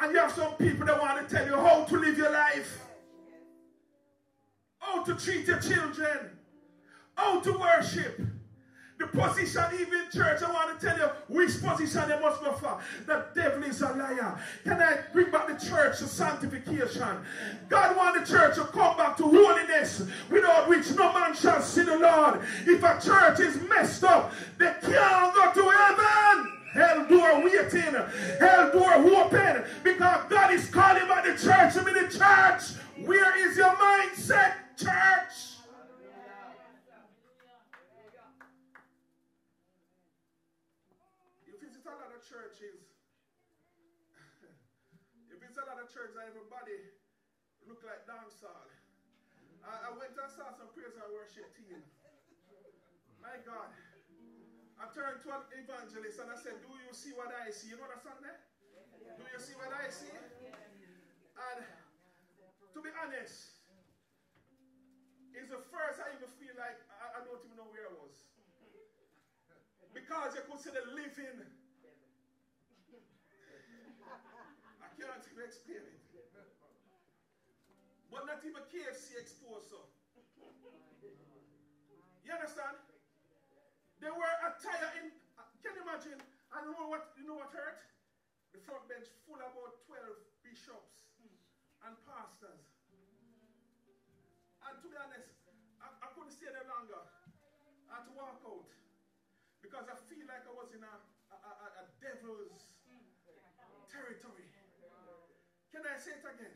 And 0.00 0.12
you 0.12 0.18
have 0.18 0.32
some 0.32 0.54
people 0.54 0.86
that 0.86 0.98
want 0.98 1.28
to 1.28 1.36
tell 1.36 1.46
you 1.46 1.56
how 1.56 1.84
to 1.84 1.96
live 1.98 2.16
your 2.16 2.32
life, 2.32 2.80
how 4.78 5.04
to 5.04 5.14
treat 5.14 5.46
your 5.46 5.58
children, 5.58 6.30
how 7.14 7.40
to 7.40 7.52
worship. 7.52 8.18
The 8.98 9.08
position, 9.08 9.62
even 9.74 10.06
church, 10.10 10.42
I 10.42 10.50
want 10.50 10.80
to 10.80 10.86
tell 10.86 10.96
you 10.96 11.10
which 11.28 11.62
position 11.62 12.08
they 12.08 12.18
must 12.18 12.42
go 12.42 12.52
for. 12.52 12.80
The 13.04 13.26
devil 13.34 13.62
is 13.62 13.82
a 13.82 13.92
liar. 13.92 14.40
Can 14.64 14.80
I 14.80 14.96
bring 15.12 15.30
back 15.30 15.48
the 15.48 15.66
church 15.68 15.98
to 15.98 16.08
sanctification? 16.08 17.18
God 17.68 17.94
wants 17.94 18.20
the 18.20 18.38
church 18.38 18.54
to 18.54 18.64
come 18.64 18.96
back 18.96 19.18
to 19.18 19.24
holiness, 19.24 20.02
without 20.30 20.66
which 20.66 20.90
no 20.92 21.12
man 21.12 21.34
shall 21.34 21.60
see 21.60 21.82
the 21.82 21.98
Lord. 21.98 22.40
If 22.66 22.82
a 22.82 22.98
church 22.98 23.40
is 23.40 23.60
messed 23.68 24.02
up, 24.04 24.32
they 24.56 24.72
can't 24.80 25.34
go 25.34 25.52
to 25.52 25.68
heaven. 25.68 26.57
Hell 26.72 27.06
door 27.06 27.42
waiting, 27.44 27.96
hell 28.38 28.70
door 28.72 28.94
open, 28.94 29.64
because 29.82 30.20
God 30.28 30.52
is 30.52 30.68
calling 30.68 31.08
by 31.08 31.22
the 31.22 31.32
church. 31.32 31.76
I 31.76 31.82
mean, 31.84 31.94
the 31.94 32.12
church. 32.12 32.76
Where 33.08 33.48
is 33.48 33.56
your 33.56 33.72
mindset, 33.72 34.76
church? 34.76 35.56
You 41.46 41.56
visit 41.56 41.88
a 41.88 41.94
lot 41.96 42.12
of 42.12 42.20
churches, 42.20 42.84
if 45.32 45.40
it's 45.40 45.56
a 45.56 45.64
lot 45.64 45.80
of 45.80 45.88
churches 45.88 46.20
and 46.20 46.28
everybody 46.28 46.76
look 47.64 47.80
like 47.80 48.04
dancehall, 48.04 48.68
I, 49.64 49.88
I 49.88 49.90
went 49.96 50.12
and 50.20 50.30
saw 50.36 50.52
some 50.52 50.68
praise 50.76 50.92
and 51.00 51.08
worship 51.16 51.48
team. 51.56 51.80
My 53.24 53.40
God. 53.46 53.72
Turned 54.98 55.22
to 55.22 55.30
an 55.30 55.46
evangelist 55.54 56.18
and 56.18 56.26
I 56.26 56.34
said, 56.34 56.58
Do 56.58 56.74
you 56.74 56.90
see 56.90 57.14
what 57.14 57.30
I 57.30 57.54
see? 57.54 57.70
You 57.70 57.78
know 57.78 57.86
that 57.86 58.02
song 58.02 58.18
there? 58.18 58.34
Do 59.14 59.22
you 59.30 59.38
see 59.38 59.54
what 59.54 59.70
I 59.70 59.86
see? 59.94 60.10
And 60.10 61.62
to 61.62 62.78
be 62.82 62.90
honest, 62.98 63.62
it's 65.38 65.54
the 65.54 65.62
first 65.70 66.02
I 66.02 66.18
even 66.18 66.26
feel 66.42 66.50
like 66.58 66.82
I, 66.90 67.22
I 67.22 67.22
don't 67.22 67.38
even 67.46 67.54
know 67.54 67.70
where 67.70 67.86
I 67.86 67.94
was. 67.94 68.26
Because 69.94 70.34
you 70.34 70.42
could 70.50 70.58
see 70.58 70.74
the 70.74 70.82
living 70.90 71.46
I 74.02 74.90
cannot 74.98 75.22
even 75.30 75.46
explain 75.46 75.86
it. 75.94 76.02
But 78.10 78.26
not 78.26 78.42
even 78.42 78.66
KFC 78.66 79.14
exposed 79.14 79.70
so. 79.70 79.78
You 82.26 82.34
understand? 82.34 82.97
They 83.98 84.10
were 84.14 84.34
attire 84.46 84.94
in, 85.02 85.10
uh, 85.34 85.42
can 85.58 85.74
you 85.74 85.82
imagine? 85.82 86.22
I 86.54 86.62
don't 86.62 86.78
know 86.78 86.86
what, 86.86 87.18
you 87.18 87.26
know 87.26 87.42
what 87.42 87.50
hurt? 87.50 87.82
The 88.54 88.62
front 88.62 88.86
bench 88.86 89.10
full 89.26 89.42
about 89.42 89.74
12 89.90 90.46
bishops 90.46 91.10
and 91.82 91.92
pastors. 92.06 92.62
And 94.62 94.74
to 94.78 94.86
be 94.86 94.96
honest, 94.98 95.34
I, 95.82 95.90
I 95.98 96.06
couldn't 96.14 96.30
stay 96.30 96.50
there 96.50 96.66
longer. 96.70 97.02
I 97.90 98.00
had 98.00 98.04
to 98.06 98.14
walk 98.14 98.38
out. 98.46 98.70
Because 99.58 99.90
I 99.90 99.98
feel 100.06 100.26
like 100.30 100.46
I 100.46 100.54
was 100.54 100.70
in 100.70 100.82
a, 100.86 100.94
a, 101.34 101.38
a, 101.42 101.68
a 101.82 101.84
devil's 101.98 102.78
territory. 103.90 104.46
Can 105.74 105.82
I 105.82 105.98
say 105.98 106.14
it 106.14 106.24
again? 106.24 106.54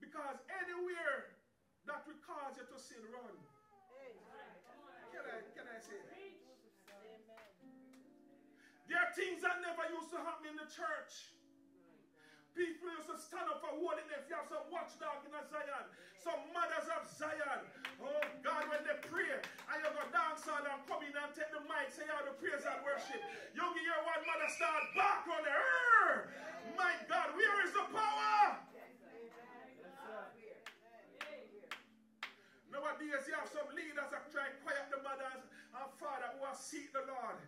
Because 0.00 0.40
anywhere 0.48 1.36
that 1.84 2.00
will 2.08 2.18
cause 2.24 2.56
you 2.56 2.64
to 2.64 2.78
sin, 2.80 3.04
run. 3.12 3.36
Can 5.12 5.24
I, 5.28 5.36
can 5.52 5.66
I 5.68 5.78
say 5.78 6.00
it? 6.00 6.19
There 8.90 8.98
are 8.98 9.14
things 9.14 9.38
that 9.46 9.62
never 9.62 9.86
used 9.94 10.10
to 10.10 10.18
happen 10.18 10.50
in 10.50 10.58
the 10.58 10.66
church. 10.66 11.30
People 12.58 12.90
used 12.90 13.06
to 13.06 13.14
stand 13.22 13.46
up 13.46 13.62
for 13.62 13.70
holiness. 13.70 14.26
You 14.26 14.34
have 14.34 14.50
some 14.50 14.66
watchdog 14.66 15.22
in 15.22 15.30
Zion, 15.30 15.86
some 16.18 16.42
mothers 16.50 16.90
of 16.90 17.06
Zion. 17.06 17.70
Oh 18.02 18.18
God, 18.42 18.66
when 18.66 18.82
they 18.82 18.98
pray, 19.06 19.30
and 19.30 19.78
you 19.78 19.90
go 19.94 20.02
dance 20.10 20.42
on 20.50 20.66
and 20.66 20.82
come 20.90 21.06
in 21.06 21.14
and 21.14 21.30
take 21.30 21.54
the 21.54 21.62
mic, 21.70 21.86
say 21.94 22.02
how 22.10 22.26
to 22.26 22.34
praise 22.42 22.66
and 22.66 22.82
worship. 22.82 23.22
You 23.54 23.62
hear 23.78 23.94
one 24.02 24.26
mother 24.26 24.50
start 24.50 24.82
back 24.98 25.22
on 25.22 25.42
the 25.46 25.54
earth. 25.54 26.26
My 26.74 26.90
God, 27.06 27.30
where 27.38 27.56
is 27.62 27.70
the 27.70 27.86
power? 27.94 28.58
Nowadays, 32.74 33.22
you 33.30 33.38
have 33.38 33.46
some 33.46 33.70
leaders 33.70 34.10
that 34.10 34.26
try 34.34 34.50
to 34.50 34.58
quiet 34.66 34.90
the 34.90 34.98
mothers 35.06 35.46
and 35.46 35.86
father 36.02 36.34
who 36.34 36.42
are 36.42 36.58
seek 36.58 36.90
the 36.90 37.06
Lord. 37.06 37.38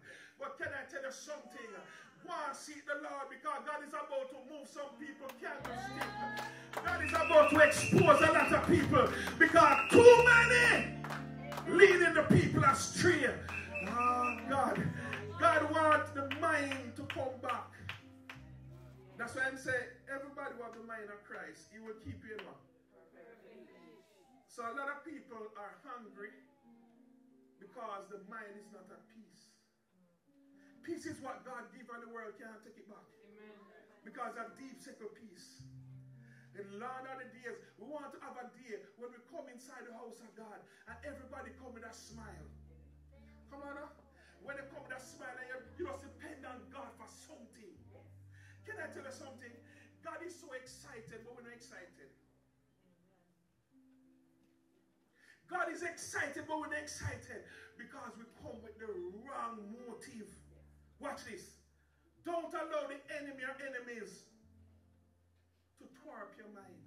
But 0.42 0.58
can 0.58 0.74
I 0.74 0.90
tell 0.90 1.06
you 1.06 1.14
something? 1.14 1.70
And 2.26 2.56
seek 2.56 2.82
the 2.86 2.98
Lord 2.98 3.30
because 3.30 3.62
God 3.62 3.78
is 3.86 3.94
about 3.94 4.26
to 4.34 4.38
move 4.50 4.66
some 4.66 4.90
people 4.98 5.30
candlestick. 5.38 6.10
God 6.74 6.98
is 7.04 7.14
about 7.14 7.50
to 7.50 7.58
expose 7.62 8.18
a 8.18 8.32
lot 8.32 8.50
of 8.50 8.66
people 8.66 9.06
because 9.38 9.78
too 9.90 10.14
many 10.26 10.98
leading 11.70 12.14
the 12.14 12.26
people 12.26 12.64
astray. 12.64 13.30
Oh 13.86 14.38
God. 14.50 14.82
God 15.38 15.62
wants 15.70 16.10
the 16.10 16.26
mind 16.40 16.94
to 16.96 17.02
come 17.14 17.38
back. 17.42 17.70
That's 19.18 19.34
why 19.34 19.42
I'm 19.46 19.58
saying 19.58 19.94
everybody 20.10 20.58
wants 20.58 20.78
the 20.78 20.86
mind 20.86 21.06
of 21.06 21.22
Christ. 21.22 21.70
He 21.70 21.78
will 21.78 21.98
keep 22.02 22.18
you 22.26 22.38
in 22.38 22.42
one. 22.46 22.58
So 24.46 24.62
a 24.62 24.74
lot 24.74 24.90
of 24.90 25.06
people 25.06 25.42
are 25.58 25.74
hungry 25.86 26.34
because 27.58 28.10
the 28.10 28.22
mind 28.30 28.58
is 28.58 28.70
not 28.74 28.90
at 28.90 29.11
peace. 30.82 31.06
Is 31.06 31.18
what 31.22 31.46
God 31.46 31.70
gives 31.74 31.88
and 31.90 32.02
the 32.02 32.10
world 32.10 32.34
can't 32.38 32.58
take 32.62 32.78
it 32.78 32.86
back. 32.90 33.06
Amen. 33.26 33.56
Because 34.02 34.34
a 34.38 34.50
deep 34.58 34.78
secret 34.82 35.14
peace. 35.14 35.62
In 36.52 36.68
long 36.76 37.08
of 37.08 37.16
the 37.16 37.28
days, 37.32 37.56
we 37.80 37.88
want 37.88 38.12
to 38.12 38.20
have 38.20 38.36
a 38.36 38.46
day 38.52 38.76
when 39.00 39.08
we 39.08 39.18
come 39.32 39.48
inside 39.48 39.88
the 39.88 39.94
house 39.96 40.20
of 40.20 40.28
God 40.36 40.60
and 40.84 40.96
everybody 41.00 41.48
come 41.56 41.72
with 41.72 41.88
a 41.88 41.94
smile. 41.96 42.48
Come 43.48 43.64
on 43.64 43.80
now. 43.80 43.90
When 44.44 44.60
they 44.60 44.66
come 44.68 44.84
with 44.84 44.92
a 44.92 45.00
smile 45.00 45.32
and 45.32 45.48
you, 45.48 45.56
you 45.80 45.84
just 45.88 46.04
depend 46.04 46.44
on 46.44 46.60
God 46.68 46.92
for 47.00 47.08
something. 47.08 47.72
Can 48.68 48.76
I 48.76 48.90
tell 48.92 49.06
you 49.06 49.14
something? 49.16 49.54
God 50.04 50.20
is 50.20 50.34
so 50.34 50.50
excited, 50.52 51.24
but 51.24 51.32
we're 51.32 51.46
not 51.46 51.56
excited. 51.56 52.10
God 55.48 55.68
is 55.72 55.84
excited, 55.84 56.44
but 56.48 56.58
we're 56.58 56.72
not 56.72 56.84
excited 56.84 57.44
because 57.78 58.12
we 58.18 58.24
come 58.40 58.60
with 58.60 58.76
the 58.76 58.88
wrong 59.24 59.62
motive. 59.72 60.28
Watch 61.02 61.26
this. 61.26 61.58
Don't 62.22 62.54
allow 62.54 62.86
the 62.86 63.02
enemy 63.18 63.42
or 63.42 63.58
enemies 63.58 64.22
to 65.82 65.84
twerp 65.98 66.30
your 66.38 66.46
mind. 66.54 66.78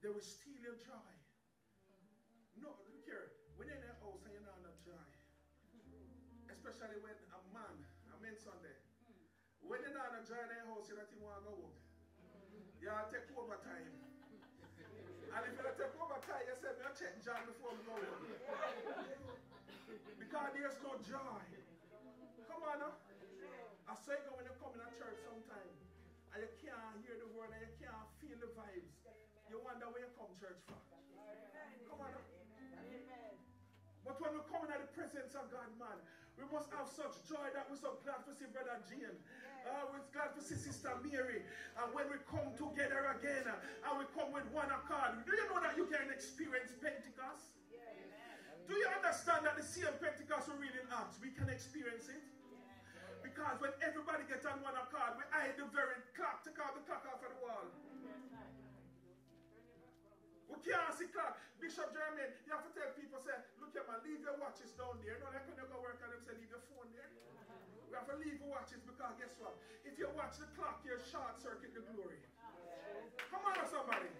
They 0.00 0.08
will 0.08 0.24
steal 0.24 0.56
your 0.64 0.80
joy. 0.80 1.12
No, 2.56 2.72
look 2.88 3.04
here. 3.04 3.36
When 3.60 3.68
you're 3.68 3.76
in 3.76 3.84
a 3.84 3.96
house 4.00 4.24
and 4.24 4.32
you're 4.32 4.48
not 4.48 4.56
in 4.56 4.72
joy, 4.88 5.04
especially 6.48 6.96
when 7.04 7.12
a 7.12 7.40
man, 7.52 7.76
a 8.08 8.16
man 8.24 8.36
Sunday, 8.40 8.80
when 9.60 9.84
you're 9.84 9.92
not 9.92 10.16
join 10.24 10.48
their 10.48 10.64
house, 10.64 10.88
you 10.88 10.96
don't 10.96 11.12
want 11.20 11.44
to 11.44 11.52
go 11.52 11.60
home. 11.60 11.76
You 12.80 12.88
take 13.12 13.28
over 13.36 13.60
time. 13.60 13.92
And 15.36 15.42
if 15.44 15.56
you 15.60 15.72
take 15.76 15.92
over 16.00 16.20
time, 16.24 16.44
you 16.48 16.56
say, 16.56 16.72
me 16.72 16.88
check 16.96 17.20
John 17.20 17.44
before 17.44 17.76
I 17.76 17.84
go. 17.84 19.13
Because 20.34 20.50
there's 20.58 20.82
no 20.82 20.98
joy. 21.06 21.46
Come 22.50 22.66
on 22.66 22.82
now. 22.82 22.98
I 23.86 23.94
say 23.94 24.18
when 24.34 24.42
you 24.42 24.50
come 24.58 24.74
in 24.74 24.82
a 24.82 24.90
church 24.98 25.22
sometime 25.22 25.70
and 26.34 26.42
you 26.42 26.50
can't 26.58 26.98
hear 27.06 27.14
the 27.22 27.30
word 27.38 27.54
and 27.54 27.62
you 27.62 27.70
can't 27.78 28.10
feel 28.18 28.34
the 28.42 28.50
vibes, 28.58 28.98
you 29.46 29.62
wonder 29.62 29.86
where 29.94 30.02
you 30.02 30.10
come 30.18 30.34
church 30.34 30.58
from. 30.66 30.82
Come 31.86 32.02
on 32.02 32.10
now. 32.18 32.26
But 34.02 34.18
when 34.18 34.34
we 34.34 34.42
come 34.50 34.66
in 34.66 34.74
the 34.74 34.90
presence 34.90 35.38
of 35.38 35.54
God, 35.54 35.70
man, 35.78 36.02
we 36.34 36.50
must 36.50 36.66
have 36.74 36.90
such 36.90 37.14
joy 37.30 37.54
that 37.54 37.70
we're 37.70 37.78
so 37.78 38.02
glad 38.02 38.26
to 38.26 38.34
see 38.34 38.50
Brother 38.50 38.82
Jean. 38.90 39.14
Uh, 39.62 39.86
we're 39.94 40.02
glad 40.10 40.34
to 40.34 40.42
see 40.42 40.58
Sister 40.58 40.98
Mary. 41.06 41.46
And 41.78 41.94
when 41.94 42.10
we 42.10 42.18
come 42.26 42.50
together 42.58 43.06
again 43.22 43.46
uh, 43.46 43.54
and 43.86 44.02
we 44.02 44.10
come 44.10 44.34
with 44.34 44.50
one 44.50 44.66
accord, 44.66 45.14
do 45.22 45.30
you 45.30 45.46
know 45.46 45.62
that 45.62 45.78
you 45.78 45.86
can 45.86 46.10
experience 46.10 46.74
Pentecost? 46.82 47.53
Do 48.64 48.72
you 48.72 48.88
understand 48.88 49.44
that 49.44 49.60
the 49.60 49.66
same 49.66 49.92
Pentecost 50.00 50.48
we 50.56 50.68
read 50.68 50.76
in 50.80 50.88
Acts, 50.88 51.20
we 51.20 51.32
can 51.36 51.52
experience 51.52 52.08
it? 52.08 52.24
Because 53.20 53.60
when 53.60 53.72
everybody 53.84 54.24
gets 54.24 54.48
on 54.48 54.60
one 54.64 54.76
accord, 54.76 55.20
we 55.20 55.24
eye 55.32 55.52
the 55.56 55.68
very 55.68 56.00
clock, 56.16 56.44
to 56.44 56.50
out 56.60 56.72
the 56.76 56.84
clock 56.88 57.04
off 57.08 57.20
of 57.20 57.28
the 57.28 57.40
wall. 57.44 57.68
We 60.48 60.56
can't 60.64 60.92
see 60.96 61.08
clock. 61.12 61.36
Bishop 61.60 61.92
Jermaine, 61.96 62.36
you 62.44 62.52
have 62.52 62.64
to 62.64 62.72
tell 62.76 62.92
people, 62.92 63.20
say, 63.24 63.36
look 63.60 63.72
here, 63.72 63.84
man, 63.88 64.00
leave 64.04 64.20
your 64.20 64.36
watches 64.36 64.72
down 64.76 65.00
there. 65.00 65.16
No, 65.20 65.32
when 65.32 65.56
you 65.56 65.64
go 65.64 65.80
work 65.80 66.00
on 66.04 66.12
them, 66.12 66.20
say, 66.20 66.36
leave 66.36 66.52
your 66.52 66.60
phone 66.68 66.88
there. 66.92 67.08
We 67.88 67.96
have 67.96 68.08
to 68.12 68.16
leave 68.20 68.40
your 68.40 68.52
watches 68.52 68.84
because 68.84 69.12
guess 69.16 69.32
what? 69.40 69.56
If 69.88 69.96
you 69.96 70.08
watch 70.12 70.36
the 70.40 70.48
clock, 70.56 70.84
you 70.84 70.96
short 71.08 71.40
circuit 71.40 71.72
the 71.72 71.84
glory. 71.92 72.20
Come 73.32 73.44
on, 73.44 73.64
somebody. 73.66 74.12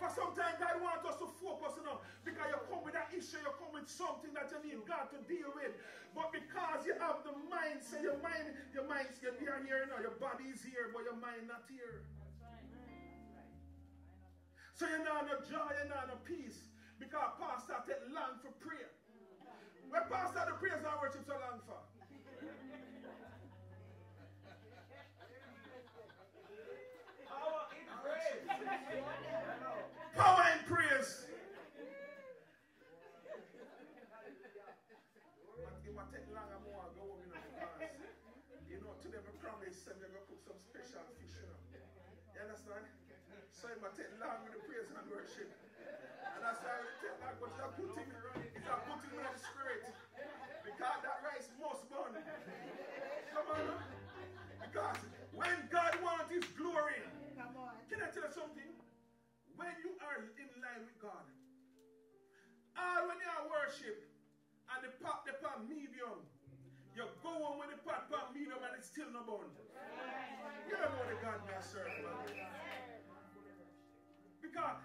For 0.00 0.08
sometimes 0.16 0.56
God 0.56 0.80
wants 0.80 1.04
us 1.04 1.20
to 1.20 1.28
focus 1.44 1.76
enough 1.76 2.00
because 2.24 2.48
you 2.48 2.56
come 2.72 2.80
with 2.80 2.96
that 2.96 3.12
issue, 3.12 3.36
you 3.44 3.52
come 3.60 3.76
with 3.76 3.84
something 3.84 4.32
that 4.32 4.48
you 4.48 4.58
need 4.64 4.80
God 4.88 5.12
to 5.12 5.20
deal 5.28 5.52
with. 5.52 5.76
But 6.16 6.32
because 6.32 6.88
you 6.88 6.96
have 6.96 7.20
the 7.20 7.36
mindset, 7.52 8.00
your 8.00 8.16
mind, 8.24 8.56
your 8.72 8.88
mind, 8.88 9.12
you're 9.20 9.36
here, 9.36 9.60
now, 9.92 10.00
your 10.00 10.16
body 10.16 10.48
is 10.48 10.64
here, 10.64 10.88
but 10.96 11.04
your 11.04 11.20
mind 11.20 11.52
not 11.52 11.68
here. 11.68 12.08
So 14.72 14.88
you're 14.88 15.04
not 15.04 15.28
no 15.28 15.36
joy, 15.44 15.68
you're 15.76 15.92
not 15.92 16.08
no 16.08 16.16
peace. 16.24 16.72
Because 16.96 17.36
pastor 17.36 17.76
take 17.84 18.00
long 18.08 18.40
for 18.40 18.52
prayer. 18.56 18.88
Mm. 19.12 19.92
Where 19.92 20.08
pastor 20.08 20.44
the 20.48 20.56
prayers 20.56 20.80
and 20.80 20.96
worship 21.00 21.24
so 21.28 21.36
long 21.36 21.60
for? 21.68 21.80
Power 27.28 27.64
in 27.72 27.84
praise. 28.04 28.44
Power 30.16 30.44
in 30.52 30.60
praise. 30.68 31.10
It 35.84 35.92
might 35.96 36.08
take 36.12 36.28
long 36.36 36.48
and 36.52 36.62
more 36.68 36.84
go 36.92 37.04
home, 37.04 37.20
you 37.24 37.32
know, 37.32 37.40
because, 37.40 37.72
you 38.68 38.78
know, 38.84 38.92
to 38.96 39.08
them 39.08 39.24
I 39.24 39.32
promise 39.40 39.80
them 39.88 39.96
they're 40.04 40.12
going 40.12 40.24
to 40.24 40.30
cook 40.36 40.44
some 40.44 40.60
special 40.60 41.04
fish, 41.16 41.32
you 41.40 41.48
know. 41.48 41.56
You 42.36 42.40
understand? 42.44 42.84
So 43.50 43.68
it 43.72 43.80
might 43.80 43.96
take 43.96 44.12
long 44.20 44.44
with 44.44 44.56
the 44.56 44.62
praise 44.68 44.88
and 44.92 45.04
worship. 45.08 45.48
And 45.48 46.40
that's 46.44 46.60
why 46.64 46.80
it 46.80 46.96
take 47.00 47.20
but 47.88 48.42
it's 48.56 48.68
a 48.68 48.76
good 48.86 49.00
thing 49.00 49.14
with 49.16 49.30
the 49.32 49.40
spirit. 49.40 49.82
Because 50.64 50.98
that 51.02 51.18
rice 51.24 51.48
must 51.60 51.82
burn. 51.88 52.12
Come 53.32 53.46
on. 53.50 53.64
Because 54.60 55.00
when 55.32 55.56
God 55.72 55.92
wants 56.04 56.30
his 56.30 56.44
glory, 56.54 57.00
Come 57.38 57.56
on. 57.56 57.74
can 57.88 57.98
I 58.04 58.08
tell 58.12 58.28
you 58.28 58.34
something? 58.34 58.70
When 59.56 59.72
you 59.84 59.92
are 60.04 60.24
in 60.40 60.48
line 60.60 60.84
with 60.88 60.96
God, 61.00 61.24
all 62.78 63.08
when 63.08 63.18
you 63.20 63.28
are 63.28 63.44
worship 63.50 64.08
and 64.72 64.80
the 64.84 64.92
pot 65.04 65.26
the 65.28 65.36
pot 65.42 65.64
medium, 65.68 66.16
you 66.96 67.04
go 67.20 67.32
on 67.44 67.60
with 67.60 67.68
the 67.74 67.80
pot 67.84 68.08
pot 68.08 68.32
medium 68.32 68.56
and 68.64 68.72
it's 68.78 68.88
still 68.88 69.08
no 69.12 69.20
bone. 69.26 69.52
You 70.68 70.76
don't 70.80 70.92
know 70.96 71.04
the 71.12 71.18
God 71.20 71.44
may 71.44 71.60
serve. 71.60 71.92
Because 74.40 74.78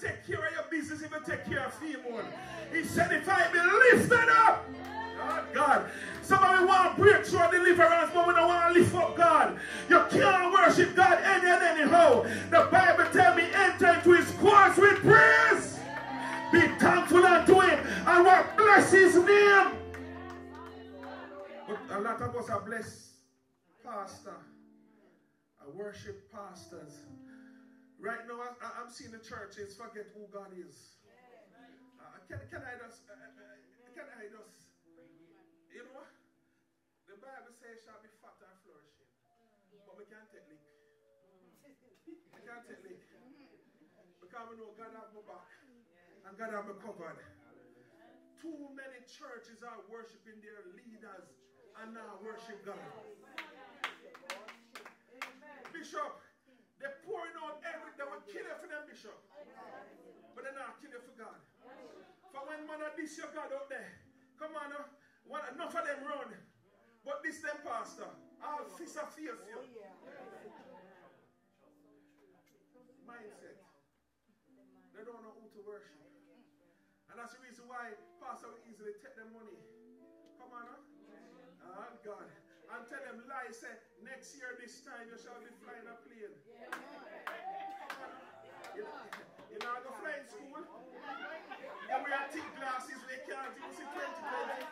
take 0.00 0.26
care 0.26 0.46
of 0.46 0.52
your 0.54 0.64
business 0.70 1.02
you 1.02 1.08
take 1.26 1.44
care 1.44 1.66
of 1.66 1.78
him 1.80 2.00
one. 2.08 2.24
He 2.72 2.84
said, 2.84 3.12
if 3.12 3.28
I 3.28 3.50
be 3.52 3.58
lifted 3.98 4.28
up, 4.30 4.66
God, 5.18 5.44
God. 5.52 5.90
Somebody 6.22 6.64
want 6.64 6.96
breakthrough 6.96 7.40
and 7.40 7.52
deliverance, 7.52 8.10
but 8.14 8.26
we 8.26 8.34
don't 8.34 8.48
want 8.48 8.72
to 8.72 8.80
lift 8.80 8.94
up 8.94 9.16
God. 9.16 9.58
You 9.88 10.04
can't 10.10 10.52
worship 10.52 10.94
God 10.96 11.18
any 11.22 11.50
and 11.50 11.62
anyhow. 11.62 12.22
The 12.50 12.68
Bible 12.70 13.04
tell 13.12 13.34
me, 13.34 13.44
enter 13.52 13.94
into 13.94 14.12
his 14.12 14.30
courts 14.38 14.78
with 14.78 14.98
praise. 15.00 15.78
Be 16.52 16.60
thankful 16.78 17.24
unto 17.24 17.60
him 17.60 17.86
and 18.06 18.24
what 18.24 18.56
bless 18.56 18.92
his 18.92 19.16
name. 19.16 19.72
But 21.68 21.78
a 21.90 22.00
lot 22.00 22.20
of 22.22 22.34
us 22.36 22.48
are 22.48 22.60
blessed, 22.60 23.10
pastor. 23.84 24.36
I 25.60 25.76
worship 25.76 26.32
pastors. 26.32 27.00
Right 28.00 28.24
now, 28.24 28.40
I, 28.64 28.80
I'm 28.80 28.88
seeing 28.88 29.12
the 29.12 29.20
churches 29.20 29.76
forget 29.76 30.08
who 30.16 30.24
God 30.32 30.56
is. 30.56 30.96
Uh, 32.00 32.16
can, 32.24 32.40
can 32.48 32.64
I 32.64 32.80
just, 32.80 33.04
uh, 33.12 33.12
uh, 33.12 33.60
can 33.92 34.08
I 34.16 34.24
just, 34.24 34.72
you 35.68 35.84
know, 35.84 36.08
the 37.04 37.20
Bible 37.20 37.52
says 37.60 37.84
shall 37.84 38.00
be 38.00 38.08
fat 38.24 38.40
and 38.40 38.56
flourishing, 38.64 39.04
but 39.84 40.00
we 40.00 40.08
can't 40.08 40.24
take 40.32 40.48
lick. 40.48 40.64
We 42.32 42.40
can't 42.40 42.64
take 42.64 42.80
lick. 42.88 43.04
Because 44.24 44.48
we 44.48 44.56
know 44.56 44.72
God 44.80 44.96
have 44.96 45.12
my 45.12 45.20
back 45.28 45.50
and 46.24 46.32
God 46.40 46.56
have 46.56 46.72
me 46.72 46.80
covered. 46.80 47.20
Too 48.40 48.72
many 48.72 49.04
churches 49.04 49.60
are 49.60 49.84
worshiping 49.92 50.40
their 50.40 50.72
leaders 50.72 51.28
and 51.84 51.92
not 51.92 52.24
worship 52.24 52.64
God. 52.64 52.80
Bishop, 55.76 56.16
they're 56.80 56.96
pouring 57.04 57.36
out 57.44 57.60
every, 57.60 57.92
they 58.00 58.08
will 58.08 58.19
kill 58.30 58.46
you 58.46 58.56
for 58.62 58.70
them, 58.70 58.86
Bishop. 58.86 59.18
But 60.34 60.46
they're 60.46 60.54
not 60.54 60.78
killing 60.78 60.94
you 60.94 61.02
for 61.02 61.14
God. 61.18 61.38
For 62.30 62.46
when 62.46 62.62
man 62.70 62.86
of 62.86 62.94
this 62.94 63.18
your 63.18 63.26
God 63.34 63.50
out 63.50 63.66
there, 63.66 63.90
come 64.38 64.54
on 64.54 64.70
now, 64.70 64.86
one, 65.26 65.42
enough 65.50 65.74
of 65.74 65.82
them 65.82 66.06
run. 66.06 66.30
But 67.02 67.26
this 67.26 67.42
them 67.42 67.58
pastor, 67.66 68.06
all 68.38 68.62
of 68.62 68.70
face 68.78 68.94
you. 69.18 69.34
Mindset. 73.02 73.58
They 74.94 75.02
don't 75.02 75.22
know 75.26 75.34
who 75.34 75.50
to 75.50 75.60
worship. 75.66 75.98
And 77.10 77.18
that's 77.18 77.34
the 77.34 77.42
reason 77.42 77.66
why 77.66 77.98
pastor 78.22 78.54
will 78.54 78.62
easily 78.70 78.94
take 79.02 79.18
their 79.18 79.26
money. 79.34 79.58
Come 80.38 80.54
on 80.54 80.62
now. 80.70 80.78
Ah, 81.66 81.90
God. 82.06 82.30
And 82.70 82.86
tell 82.86 83.02
them 83.02 83.18
lie, 83.26 83.50
say, 83.50 83.74
next 84.06 84.38
year 84.38 84.54
this 84.62 84.86
time 84.86 85.10
you 85.10 85.18
shall 85.18 85.42
be 85.42 85.50
flying 85.58 85.82
plane. 86.06 86.30
You 88.78 88.86
know, 88.86 89.02
you 89.50 89.58
know, 89.58 89.74
I 89.74 89.82
go 89.82 89.90
fly 89.98 90.22
in 90.22 90.26
school. 90.30 90.62
You 90.62 91.98
wear 91.98 92.22
thick 92.30 92.46
glasses, 92.54 93.02
they 93.10 93.18
can't 93.26 93.50
even 93.58 93.74
see 93.74 93.82
2020. 93.82 94.62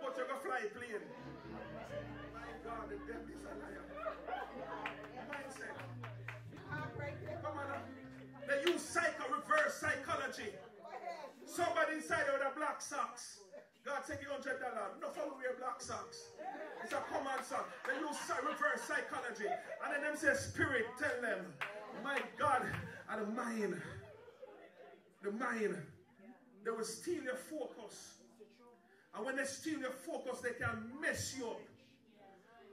But 0.00 0.16
you 0.16 0.24
go 0.24 0.36
fly 0.40 0.64
a 0.64 0.72
plane. 0.72 1.04
My 2.32 2.48
God, 2.64 2.88
the 2.88 2.96
devil 3.04 3.28
is 3.28 3.44
a 3.44 3.52
liar. 3.60 3.84
Mindset. 5.28 5.76
Come 7.44 7.52
on 7.52 7.68
now. 7.68 7.84
They 8.48 8.64
use 8.72 8.80
psycho, 8.80 9.28
psychology. 10.32 10.52
Somebody 11.46 11.96
inside 11.96 12.26
of 12.32 12.40
the 12.40 12.58
black 12.58 12.80
socks. 12.80 13.40
God 13.84 14.02
take 14.06 14.22
you 14.22 14.28
hundred 14.28 14.58
dollars. 14.58 14.98
No 15.00 15.08
for 15.10 15.30
wear 15.36 15.54
black 15.58 15.80
socks. 15.80 16.34
It's 16.82 16.92
a 16.92 17.02
common 17.12 17.42
song. 17.44 17.64
They 17.86 17.94
use 17.94 18.18
reverse 18.42 18.82
psychology. 18.82 19.46
And 19.46 19.94
then 19.94 20.02
them 20.02 20.16
say 20.16 20.34
spirit 20.34 20.86
tell 20.98 21.22
them, 21.22 21.46
my 22.02 22.18
God, 22.38 22.66
and 23.10 23.22
the 23.22 23.30
mind. 23.30 23.80
The 25.22 25.30
mind. 25.32 25.76
They 26.64 26.70
will 26.70 26.84
steal 26.84 27.22
your 27.22 27.36
focus. 27.36 28.18
And 29.14 29.24
when 29.24 29.36
they 29.36 29.44
steal 29.44 29.78
your 29.78 29.92
focus, 29.94 30.40
they 30.40 30.58
can 30.58 30.90
mess 31.00 31.36
you 31.38 31.46
up. 31.46 31.60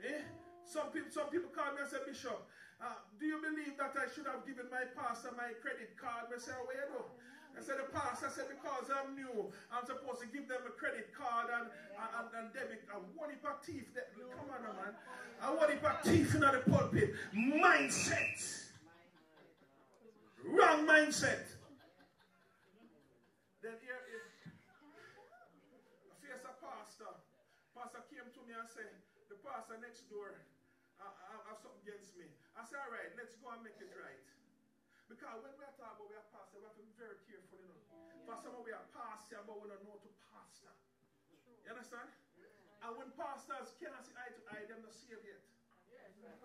Eh? 0.03 0.21
Some 0.65 0.87
people, 0.87 1.11
some 1.11 1.29
people 1.29 1.49
call 1.53 1.71
me 1.75 1.81
and 1.81 1.89
say, 1.89 1.97
Bishop, 2.05 2.41
uh, 2.81 2.99
do 3.19 3.25
you 3.25 3.39
believe 3.39 3.77
that 3.77 3.95
I 3.95 4.11
should 4.11 4.25
have 4.27 4.43
given 4.43 4.67
my 4.67 4.83
pastor 4.91 5.31
my 5.37 5.55
credit 5.61 5.95
card? 5.95 6.33
I 6.33 6.39
say, 6.39 6.51
where 6.65 6.75
you 6.75 6.89
go? 6.91 7.05
I 7.53 7.61
said, 7.61 7.77
the 7.77 7.87
pastor 7.93 8.29
said, 8.33 8.49
because 8.49 8.89
I'm 8.89 9.15
new, 9.15 9.53
I'm 9.69 9.85
supposed 9.85 10.21
to 10.21 10.27
give 10.27 10.49
them 10.49 10.65
a 10.65 10.73
credit 10.73 11.13
card 11.13 11.53
and, 11.53 11.69
and, 11.69 12.27
and 12.33 12.47
debit. 12.53 12.81
I 12.89 12.97
want 13.13 13.31
it 13.31 13.41
for 13.41 13.53
thief. 13.61 13.93
That, 13.93 14.09
come 14.17 14.49
on, 14.49 14.65
man. 14.73 14.93
I 15.37 15.53
want 15.53 15.69
it 15.69 15.79
for 15.79 15.93
thief 16.01 16.33
in 16.33 16.41
the 16.41 16.63
pulpit. 16.65 17.13
Mindset. 17.35 18.41
Wrong 20.43 20.83
mindset. 20.83 21.45
Then 23.61 23.79
here 23.79 24.01
is 24.11 24.27
a 26.09 26.15
face 26.19 26.43
a 26.43 26.53
pastor 26.59 27.15
Pastor 27.73 28.05
came 28.13 28.29
to 28.29 28.41
me 28.45 28.53
and 28.53 28.69
say, 28.69 28.85
the 29.33 29.39
pastor 29.41 29.81
next 29.81 30.05
door 30.05 30.45
I, 31.01 31.09
uh, 31.09 31.41
have 31.49 31.57
something 31.57 31.81
against 31.83 32.13
me. 32.15 32.29
I 32.53 32.61
say, 32.69 32.77
all 32.77 32.93
right, 32.93 33.09
let's 33.17 33.33
go 33.41 33.49
and 33.49 33.65
make 33.65 33.75
it 33.81 33.89
right. 33.97 34.21
Because 35.13 35.45
when 35.45 35.53
we 35.61 35.61
are 35.61 35.77
talking 35.77 35.93
about 35.93 36.09
we 36.09 36.17
are 36.17 36.25
pastor, 36.33 36.57
we 36.57 36.65
have 36.65 36.73
to 36.73 36.81
be 36.81 36.89
very 36.97 37.21
careful, 37.29 37.61
you 37.61 37.69
know. 37.69 37.77
For 38.25 38.33
some 38.41 38.57
of 38.57 38.65
we 38.65 38.73
are 38.73 38.81
pastor, 38.97 39.45
but 39.45 39.61
we 39.61 39.69
don't 39.69 39.85
know 39.85 40.01
to 40.01 40.09
pastor. 40.33 40.73
You 41.61 41.69
understand? 41.69 42.09
And 42.81 42.91
when 42.97 43.13
pastors 43.13 43.77
can't 43.77 43.93
see 44.01 44.17
eye 44.17 44.33
to 44.33 44.41
eye, 44.49 44.65
them 44.65 44.81
not 44.81 44.89
saved 44.97 45.21
yet. 45.21 45.37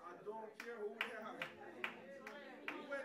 I 0.04 0.20
don't 0.20 0.52
care 0.60 0.76
who 0.84 0.92
they 1.00 1.16
are. 1.16 1.32
When 2.92 3.04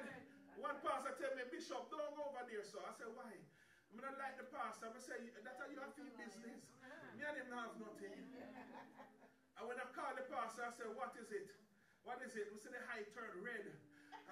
one 0.60 0.78
pastor 0.84 1.16
tell 1.16 1.32
me, 1.32 1.48
Bishop, 1.48 1.88
don't 1.88 2.12
go 2.12 2.28
over 2.28 2.44
there, 2.44 2.68
so 2.68 2.84
I 2.84 2.92
said, 3.00 3.08
why? 3.16 3.32
I'm 3.32 4.04
not 4.04 4.20
like 4.20 4.36
the 4.36 4.52
pastor. 4.52 4.92
I'm 4.92 5.00
say, 5.00 5.16
that's 5.48 5.64
how 5.64 5.72
you 5.72 5.80
have 5.80 5.96
to 5.96 6.04
business. 6.20 6.60
Me 7.16 7.24
and 7.24 7.40
him 7.40 7.56
have 7.56 7.72
nothing. 7.80 8.12
And 8.20 9.64
when 9.64 9.80
I 9.80 9.88
call 9.96 10.12
the 10.12 10.28
pastor, 10.28 10.68
I 10.68 10.76
say, 10.76 10.92
what 10.92 11.16
is 11.16 11.32
it? 11.32 11.56
What 12.04 12.20
is 12.20 12.36
it? 12.36 12.52
We 12.52 12.60
see 12.60 12.68
the 12.68 12.84
high 12.92 13.08
turn 13.16 13.32
red. 13.40 13.72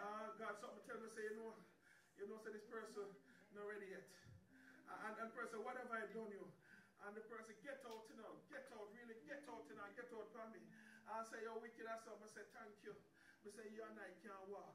Uh, 0.02 0.34
God, 0.42 0.58
something 0.58 0.82
tell 0.90 0.98
me, 0.98 1.06
say, 1.14 1.30
you 1.30 1.38
know, 1.38 1.54
you 2.18 2.26
know, 2.26 2.42
say 2.42 2.50
this 2.50 2.66
person 2.66 3.06
not 3.54 3.70
ready 3.70 3.86
yet. 3.94 4.10
And, 5.06 5.14
and 5.22 5.30
person, 5.38 5.62
what 5.62 5.78
have 5.78 5.94
I 5.94 6.10
done 6.10 6.34
you? 6.34 6.42
And 7.06 7.14
the 7.14 7.22
person, 7.30 7.54
get 7.62 7.86
out 7.86 8.02
you 8.10 8.18
know, 8.18 8.34
get 8.50 8.66
out, 8.74 8.90
really, 8.98 9.14
get 9.30 9.46
out 9.46 9.62
you 9.70 9.78
know, 9.78 9.86
get 9.94 10.10
out 10.10 10.26
for 10.34 10.46
me. 10.50 10.62
I 11.06 11.22
say, 11.30 11.46
you're 11.46 11.58
wicked 11.62 11.86
or 11.86 12.00
something. 12.02 12.26
I 12.26 12.34
say, 12.34 12.46
thank 12.50 12.74
you. 12.82 12.98
I 13.46 13.50
say, 13.54 13.66
you 13.70 13.86
and 13.86 13.98
I 14.02 14.10
can't 14.26 14.46
walk. 14.50 14.74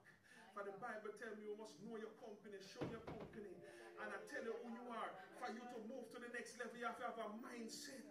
For 0.54 0.62
the 0.62 0.74
Bible 0.78 1.10
tell 1.18 1.34
me 1.36 1.50
you 1.50 1.58
must 1.58 1.74
know 1.82 1.98
your 1.98 2.14
company, 2.22 2.56
show 2.62 2.86
your 2.88 3.02
company. 3.04 3.52
And 3.98 4.08
I 4.08 4.18
tell 4.30 4.46
you 4.46 4.54
who 4.62 4.68
you 4.72 4.86
are. 4.94 5.10
For 5.42 5.50
you 5.52 5.60
to 5.60 5.78
move 5.90 6.06
to 6.14 6.18
the 6.22 6.30
next 6.32 6.54
level, 6.56 6.78
you 6.78 6.86
have 6.86 6.96
to 7.02 7.06
have 7.10 7.18
a 7.18 7.28
mindset. 7.42 8.06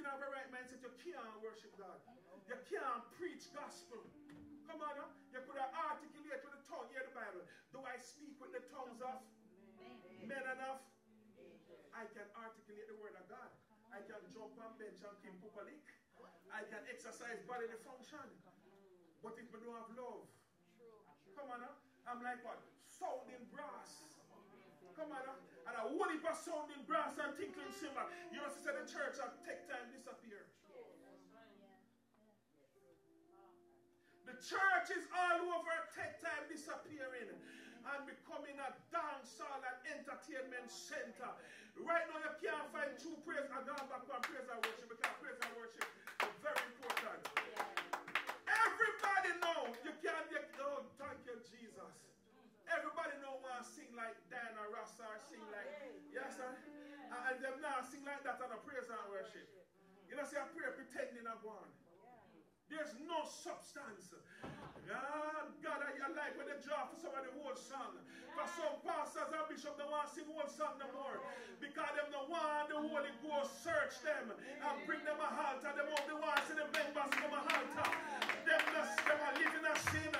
Don't 0.00 0.16
have 0.16 0.24
a 0.24 0.32
right 0.32 0.48
mindset, 0.48 0.80
you 0.80 0.92
can't 1.00 1.36
worship 1.44 1.72
God. 1.76 2.00
You 2.48 2.56
can't 2.66 3.04
preach 3.20 3.52
gospel. 3.52 4.00
Come 4.64 4.80
on, 4.80 4.94
huh? 4.96 5.10
you 5.28 5.40
could 5.44 5.60
articulate 5.60 6.40
with 6.40 6.54
the 6.56 6.62
tongue. 6.64 6.88
Hear 6.94 7.04
the 7.04 7.14
Bible. 7.14 7.44
Do 7.74 7.84
I 7.84 8.00
speak 8.00 8.38
with 8.40 8.54
the 8.56 8.62
tongues 8.72 9.02
of 9.02 9.18
men 10.24 10.44
enough? 10.46 10.82
I 11.92 12.06
can 12.16 12.26
articulate 12.32 12.88
the 12.88 12.98
word 13.02 13.18
of 13.18 13.26
God. 13.28 13.50
I 13.90 14.00
can 14.06 14.22
jump 14.30 14.54
on 14.62 14.72
bench 14.78 15.02
and 15.02 15.14
keep 15.20 15.36
pupalik. 15.42 15.84
I 16.48 16.62
can 16.66 16.82
exercise 16.88 17.42
bodily 17.44 17.76
function. 17.82 18.24
But 19.20 19.36
if 19.36 19.52
we 19.52 19.58
don't 19.60 19.76
have 19.76 19.92
love, 19.98 20.24
come 21.36 21.50
on, 21.52 21.60
huh? 21.60 21.76
I'm 22.08 22.24
like 22.24 22.40
what? 22.46 22.62
Sounding 22.88 23.44
brass. 23.52 24.06
Come 24.96 25.12
on, 25.12 25.22
huh? 25.28 25.49
And 25.70 25.78
a 25.78 25.86
heap 25.86 26.26
of 26.26 26.34
sounding 26.34 26.82
brass 26.84 27.14
and 27.22 27.30
tinkling 27.38 27.70
cymbal. 27.78 28.04
You 28.34 28.42
know, 28.42 28.50
sister, 28.50 28.74
the 28.74 28.84
church 28.90 29.16
will 29.22 29.30
take 29.46 29.62
time 29.70 29.86
disappear. 29.94 30.42
The 34.26 34.36
church 34.42 34.88
is 34.94 35.06
all 35.14 35.58
over, 35.58 35.74
take 35.94 36.18
time 36.22 36.44
disappearing 36.50 37.30
and 37.30 38.00
becoming 38.04 38.58
a 38.60 38.70
dance 38.92 39.40
hall 39.40 39.58
and 39.64 39.78
entertainment 39.90 40.68
center. 40.68 41.32
Right 41.80 42.04
now, 42.12 42.20
you 42.20 42.34
can't 42.44 42.68
find 42.70 42.92
true 43.00 43.16
praise 43.24 43.48
and 43.48 43.64
go 43.64 43.74
back 43.88 44.04
on 44.06 44.20
praise 44.26 44.44
and 44.44 44.60
worship 44.60 44.86
because 44.92 45.14
praise 45.18 45.40
and 45.40 45.54
worship 45.56 45.86
is 46.28 46.36
very 46.44 46.62
important. 46.68 47.24
Everybody 48.44 49.32
know 49.40 49.60
you 49.82 49.92
can't 50.04 50.26
get, 50.28 50.52
oh, 50.60 50.84
thank 51.00 51.18
you, 51.24 51.40
Jesus. 51.48 51.94
Everybody 52.68 53.16
know 53.24 53.40
want 53.40 53.64
to 53.64 53.64
sing 53.64 53.88
like 53.96 54.19
Diana 54.80 54.88
Ross 54.88 54.96
or 54.96 55.20
sing 55.28 55.44
like, 55.52 55.68
yes, 56.08 56.40
sir? 56.40 56.56
And 57.12 57.36
them 57.44 57.60
now 57.60 57.84
sing 57.84 58.00
like 58.08 58.24
that 58.24 58.40
on 58.40 58.48
a 58.48 58.58
praise 58.64 58.88
and 58.88 58.96
worship. 59.12 59.44
You 60.08 60.16
know, 60.16 60.24
see, 60.24 60.40
I 60.40 60.48
pray 60.56 60.72
pretending 60.72 61.28
I'm 61.28 61.36
one. 61.44 61.68
There's 62.72 62.94
no 63.04 63.26
substance. 63.26 64.14
God, 64.86 65.52
God, 65.60 65.80
I, 65.84 65.90
I 65.90 66.08
like 66.14 66.32
when 66.38 66.46
they 66.46 66.56
draw 66.62 66.86
for 66.86 66.96
somebody 66.96 67.28
whole 67.34 67.58
song. 67.58 67.98
For 68.32 68.46
some 68.56 68.78
pastors 68.86 69.28
and 69.28 69.46
bishops, 69.50 69.76
they 69.76 69.84
want 69.84 70.06
to 70.06 70.10
sing 70.14 70.24
whole 70.30 70.48
song 70.48 70.78
no 70.78 70.88
more. 70.96 71.18
Because 71.58 71.92
them 71.98 72.08
the 72.14 72.24
one 72.30 72.64
the 72.70 72.78
Holy 72.78 73.12
Ghost 73.20 73.60
search 73.60 74.00
them 74.00 74.32
and 74.32 74.74
bring 74.86 75.02
them 75.02 75.18
a 75.18 75.28
halt. 75.28 75.60
And 75.60 75.76
them 75.76 75.92
only 75.92 76.16
want 76.24 76.40
to 76.40 76.42
see 76.46 76.56
the 76.56 76.66
members 76.72 77.10
come 77.20 77.34
a 77.36 77.42
halt. 77.42 77.68
Them, 78.48 78.62
them 78.64 79.18
are 79.18 79.34
living 79.36 79.66
a 79.66 79.74
sin. 79.92 80.19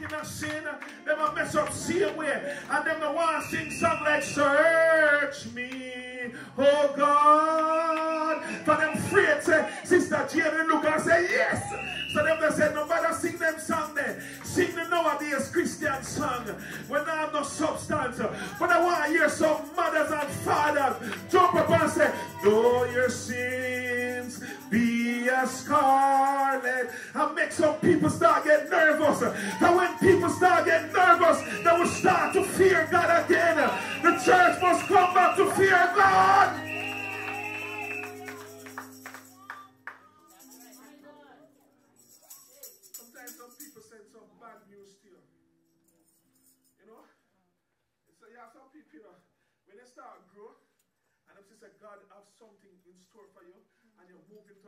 A 0.00 0.24
sin. 0.24 0.64
Them 1.04 1.18
are 1.18 1.34
mess 1.34 1.56
up 1.56 1.72
same 1.72 2.16
way. 2.16 2.56
And 2.70 2.86
them 2.86 3.00
the 3.00 3.10
one 3.10 3.42
sing 3.50 3.70
song 3.72 4.00
like 4.04 4.22
Search 4.22 5.52
me, 5.52 6.32
oh 6.56 6.94
God. 6.96 8.44
For 8.64 8.76
them 8.76 8.96
afraid, 8.96 9.42
say, 9.42 9.68
Sister 9.84 10.28
Jane 10.32 10.68
look 10.68 10.84
and 10.84 11.02
say, 11.02 11.22
yes. 11.28 11.68
So 12.14 12.24
them 12.24 12.38
they 12.40 12.50
said, 12.50 12.74
no 12.76 12.86
matter 12.86 13.12
sing 13.12 13.38
them 13.38 13.58
song 13.58 13.94
there. 13.96 14.22
Sing 14.44 14.72
the 14.76 14.86
nowadays 14.88 15.50
Christian 15.50 16.02
song. 16.04 16.44
When 16.86 17.02
I 17.02 17.16
have 17.16 17.32
no 17.32 17.42
substance. 17.42 18.18
But 18.58 18.70
I 18.70 18.80
want 18.82 19.04
to 19.04 19.10
hear 19.10 19.28
some 19.28 19.62
mothers 19.74 20.12
and 20.12 20.28
fathers 20.28 21.12
jump 21.28 21.56
up 21.56 21.70
and 21.70 21.90
say, 21.90 22.14
though 22.44 22.84
your 22.84 23.08
sins 23.10 24.44
be 24.70 24.87
as 25.28 25.50
scarlet. 25.50 26.90
And 27.14 27.34
make 27.34 27.52
some 27.52 27.76
people 27.76 28.10
start 28.10 28.44
getting 28.44 28.70
nervous. 28.70 29.22
And 29.22 29.76
when 29.76 29.98
people 29.98 30.30
start 30.30 30.64
getting 30.66 30.92
nervous, 30.92 31.40
they 31.64 31.78
will 31.78 31.86
start 31.86 32.32
to 32.34 32.44
fear 32.44 32.88
God 32.90 33.24
again. 33.24 33.56
The 34.02 34.22
church 34.24 34.60
must 34.62 34.86
come 34.86 35.14
back 35.14 35.36
to 35.36 35.50
fear. 35.52 35.92
God 35.96 36.67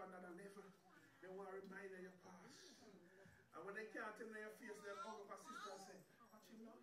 to 0.00 0.08
another 0.08 0.32
level, 0.32 0.64
they 1.20 1.28
want 1.28 1.52
to 1.52 1.60
remind 1.60 1.92
you 1.92 2.08
your 2.08 2.16
past. 2.24 2.56
And 3.52 3.60
when 3.68 3.76
they 3.76 3.84
can't 3.92 4.16
tell 4.16 4.32
your 4.32 4.56
face, 4.56 4.80
they'll 4.80 5.04
hug 5.04 5.28
up 5.28 5.28
a 5.28 5.36
sister 5.44 5.76
and 5.76 5.82
say, 5.84 5.98
What 6.32 6.40
you 6.48 6.64
know? 6.64 6.80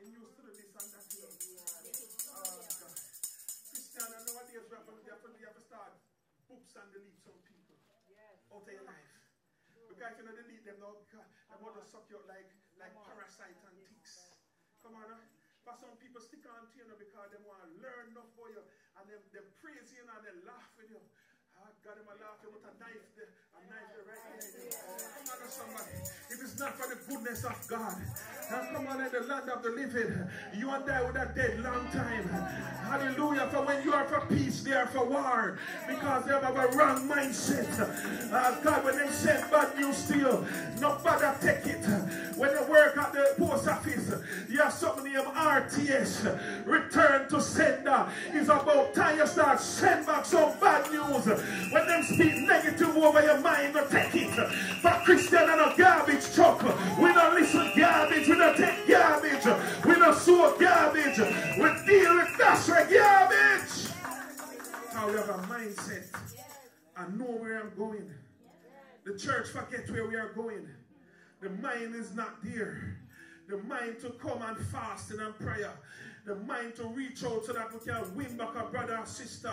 And 0.00 0.08
used 0.08 0.32
to 0.32 0.42
do 0.48 0.52
this 0.56 0.72
and 0.72 0.88
that 0.88 1.04
here. 1.12 1.28
Oh, 1.28 2.64
God. 2.64 2.96
Christian, 2.96 4.08
I 4.08 4.24
know 4.24 4.32
what 4.40 4.48
days 4.48 4.64
we 4.64 4.72
have 4.72 4.88
to, 4.88 4.96
have 5.04 5.20
to, 5.20 5.28
have 5.36 5.56
to 5.60 5.64
start 5.68 5.92
books 6.48 6.72
and 6.80 6.88
delete 6.96 7.20
some 7.20 7.36
people 7.44 7.76
out 7.92 8.64
of 8.64 8.64
your 8.72 8.88
life. 8.88 9.12
Because 9.92 10.16
you 10.16 10.24
don't 10.24 10.32
delete 10.32 10.64
them, 10.64 10.80
no, 10.80 10.96
God, 11.12 11.28
they 11.28 11.60
want 11.60 11.76
to 11.76 11.84
suck 11.84 12.08
you 12.08 12.24
like, 12.24 12.48
like 12.80 12.96
parasites 13.04 13.60
and 13.68 13.76
ticks. 13.84 14.32
Come 14.80 14.96
on, 14.96 15.12
huh? 15.12 15.20
For 15.68 15.76
some 15.76 15.92
people 16.00 16.24
stick 16.24 16.42
on 16.48 16.66
to 16.66 16.74
you 16.74 16.88
know, 16.88 16.96
because 16.96 17.28
they 17.30 17.38
want 17.44 17.60
to 17.62 17.68
learn 17.84 18.16
enough 18.16 18.32
for 18.32 18.48
you 18.48 18.64
and 19.12 19.20
they, 19.28 19.40
they 19.40 19.44
praise 19.60 19.92
you 19.92 20.08
and 20.08 20.24
they 20.24 20.32
laugh 20.48 20.72
with 20.80 20.88
you. 20.88 21.00
I 21.62 21.70
got 21.86 21.96
him 21.96 22.06
laughing 22.10 22.50
with 22.52 22.66
a 22.66 22.74
knife 22.82 23.06
a 23.54 23.60
knife 23.70 23.94
right. 24.06 24.42
Come 25.14 25.30
on, 25.30 25.50
somebody. 25.50 26.02
If 26.30 26.42
it's 26.42 26.58
not 26.58 26.78
for 26.78 26.88
the 26.88 26.98
goodness 27.08 27.44
of 27.44 27.66
God, 27.68 27.94
now 28.50 28.68
come 28.72 28.86
on 28.86 29.00
in 29.00 29.12
the 29.12 29.20
land 29.20 29.48
of 29.50 29.62
the 29.62 29.70
living. 29.70 30.28
You 30.56 30.70
and 30.70 30.90
I 30.90 31.02
would 31.04 31.16
have 31.16 31.34
dead 31.34 31.60
long 31.60 31.86
time. 31.92 32.28
Hallelujah. 32.28 33.48
For 33.48 33.62
when 33.62 33.82
you 33.84 33.92
are 33.92 34.04
for 34.04 34.20
peace, 34.26 34.62
they 34.62 34.72
are 34.72 34.86
for 34.86 35.04
war. 35.04 35.58
Because 35.86 36.24
they 36.24 36.32
have 36.32 36.56
a 36.56 36.76
wrong 36.76 37.08
mindset. 37.08 38.32
Uh, 38.32 38.60
God, 38.60 38.84
when 38.84 38.98
they 38.98 39.08
send 39.08 39.50
bad 39.50 39.78
news 39.78 40.10
you, 40.10 40.44
nobody 40.80 41.26
take 41.40 41.66
it. 41.66 41.84
When 42.36 42.50
you 42.50 42.64
work 42.68 42.96
at 42.96 43.12
the 43.12 43.34
post 43.38 43.68
office, 43.68 44.12
you 44.50 44.58
have 44.60 44.72
something 44.72 45.04
named 45.04 45.26
RTS. 45.26 46.66
Return 46.66 47.28
to 47.28 47.40
sender. 47.40 48.06
It's 48.32 48.48
about 48.48 48.94
time 48.94 49.18
you 49.18 49.26
start 49.26 49.60
send 49.60 50.06
back 50.06 50.24
some 50.24 50.58
bad 50.58 50.90
news. 50.90 51.26
When 51.70 51.86
them 51.86 52.02
speak 52.02 52.36
negative 52.36 52.96
over 52.96 53.22
your 53.22 53.40
mind, 53.40 53.74
you 53.74 53.84
take 53.90 54.14
it. 54.14 54.50
But 54.82 55.04
Christian 55.04 55.48
and 55.48 55.60
a 55.60 55.74
garbage 55.76 56.34
truck. 56.34 56.62
We 56.98 57.12
don't 57.12 57.34
listen 57.34 57.72
garbage. 57.76 58.28
We 58.28 58.36
don't 58.36 58.56
take 58.56 58.88
garbage. 58.88 59.84
We 59.84 59.94
don't 59.94 60.16
sow 60.16 60.56
garbage. 60.58 61.18
We 61.18 61.86
deal 61.86 62.14
with 62.16 62.38
natural 62.38 62.86
garbage. 62.90 63.88
Now 64.94 65.06
we 65.08 65.14
have 65.14 65.28
a 65.28 65.38
mindset. 65.48 66.14
I 66.96 67.08
know 67.08 67.32
where 67.38 67.60
I'm 67.60 67.72
going. 67.76 68.12
The 69.04 69.18
church 69.18 69.48
forget 69.48 69.90
where 69.90 70.06
we 70.06 70.14
are 70.16 70.32
going. 70.32 70.68
The 71.40 71.50
mind 71.50 71.94
is 71.94 72.14
not 72.14 72.42
there. 72.44 72.98
The 73.48 73.58
mind 73.58 73.96
to 74.02 74.10
come 74.10 74.40
and 74.42 74.56
fast 74.66 75.10
and 75.10 75.38
prayer. 75.38 75.72
The 76.24 76.36
mind 76.36 76.76
to 76.76 76.86
reach 76.86 77.24
out 77.24 77.44
so 77.44 77.52
that 77.52 77.72
we 77.72 77.80
can 77.80 78.14
win 78.14 78.36
back 78.36 78.54
a 78.54 78.64
brother 78.66 78.96
or 78.96 79.06
sister 79.06 79.52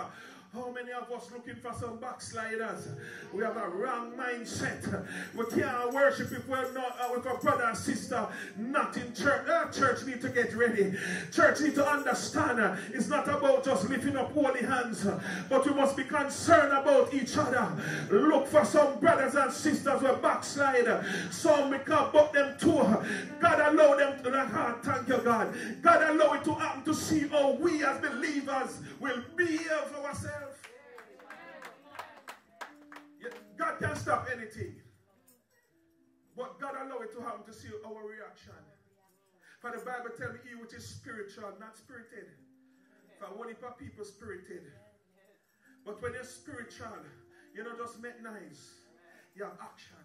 How 0.52 0.72
many 0.72 0.91
of 0.91 1.12
us 1.12 1.30
looking 1.32 1.58
for 1.58 1.72
some 1.80 1.97
backsliders? 1.97 2.88
We 3.32 3.43
have 3.43 3.56
a 3.56 3.70
wrong 3.70 4.14
mindset. 4.14 5.06
We 5.38 5.45
can't 5.45 5.93
worship 5.93 6.32
if 6.32 6.47
we're 6.47 6.72
not 6.74 6.97
uh, 7.00 7.10
with 7.14 7.26
a 7.28 7.36
brother 7.36 7.66
and 7.66 7.78
sister 7.78 8.28
not 8.58 8.97
in 8.97 9.14
church. 9.14 9.47
Uh, 9.47 9.68
church 9.68 10.08
need 10.08 10.22
to 10.22 10.30
get 10.30 10.56
ready. 10.56 10.95
Church 11.32 11.62
need 11.62 11.76
to 11.76 11.88
understand 11.88 12.60
uh, 12.60 12.76
it's 12.91 13.08
not 13.08 13.28
about 13.28 13.64
just 13.64 13.88
lifting 13.89 14.18
up 14.18 14.32
holy 14.32 14.62
hands, 14.62 15.06
uh, 15.06 15.22
but 15.50 15.68
we 15.68 15.74
must 15.74 15.95
be 15.95 16.04
concerned 16.04 16.74
about 16.74 17.14
each 17.14 17.38
other. 17.38 17.72
Look 18.10 18.47
for 18.47 18.66
some 18.66 19.00
brothers 19.00 19.36
and 19.36 19.54
sisters 19.54 20.02
who 20.02 20.16
backslide. 20.16 21.06
Some 21.30 21.70
we 21.70 21.78
can 21.78 22.08
but 22.12 22.34
them 22.34 22.58
too. 22.60 22.84
God 23.39 23.74
allow 23.74 23.95
them 23.95 24.24
to 24.24 24.32
the 24.32 24.45
heart. 24.45 24.84
Thank 24.84 25.10
you, 25.10 25.18
God. 25.20 25.54
God 25.84 26.10
allow 26.10 26.34
it 26.34 26.43
to 26.45 26.54
happen 26.56 26.84
to 26.86 26.93
see 26.95 27.28
how 27.28 27.52
we 27.52 27.84
as 27.84 28.02
believers 28.02 28.80
will 29.00 29.24
behave 29.36 29.70
ourselves. 30.04 30.39
God 33.70 33.78
can 33.78 33.95
stop 34.01 34.26
anything. 34.34 34.82
But 36.34 36.57
God 36.57 36.74
allow 36.74 37.05
it 37.05 37.13
to 37.13 37.22
happen 37.22 37.45
to 37.45 37.53
see 37.53 37.70
our 37.86 38.01
reaction. 38.01 38.57
For 39.61 39.70
the 39.70 39.84
Bible 39.86 40.09
tell 40.17 40.34
me, 40.34 40.41
he 40.41 40.57
which 40.57 40.74
is 40.74 40.88
spiritual, 40.88 41.53
not 41.61 41.78
spirited. 41.78 42.34
For 43.22 43.30
one 43.38 43.51
of 43.51 43.78
people 43.78 44.05
spirited. 44.05 44.74
But 45.86 46.01
when 46.01 46.17
you're 46.17 46.26
spiritual, 46.26 46.97
you 47.53 47.61
don't 47.61 47.78
just 47.78 48.01
make 48.01 48.17
nice. 48.24 48.82
You 49.38 49.45
have 49.45 49.59
action. 49.61 50.01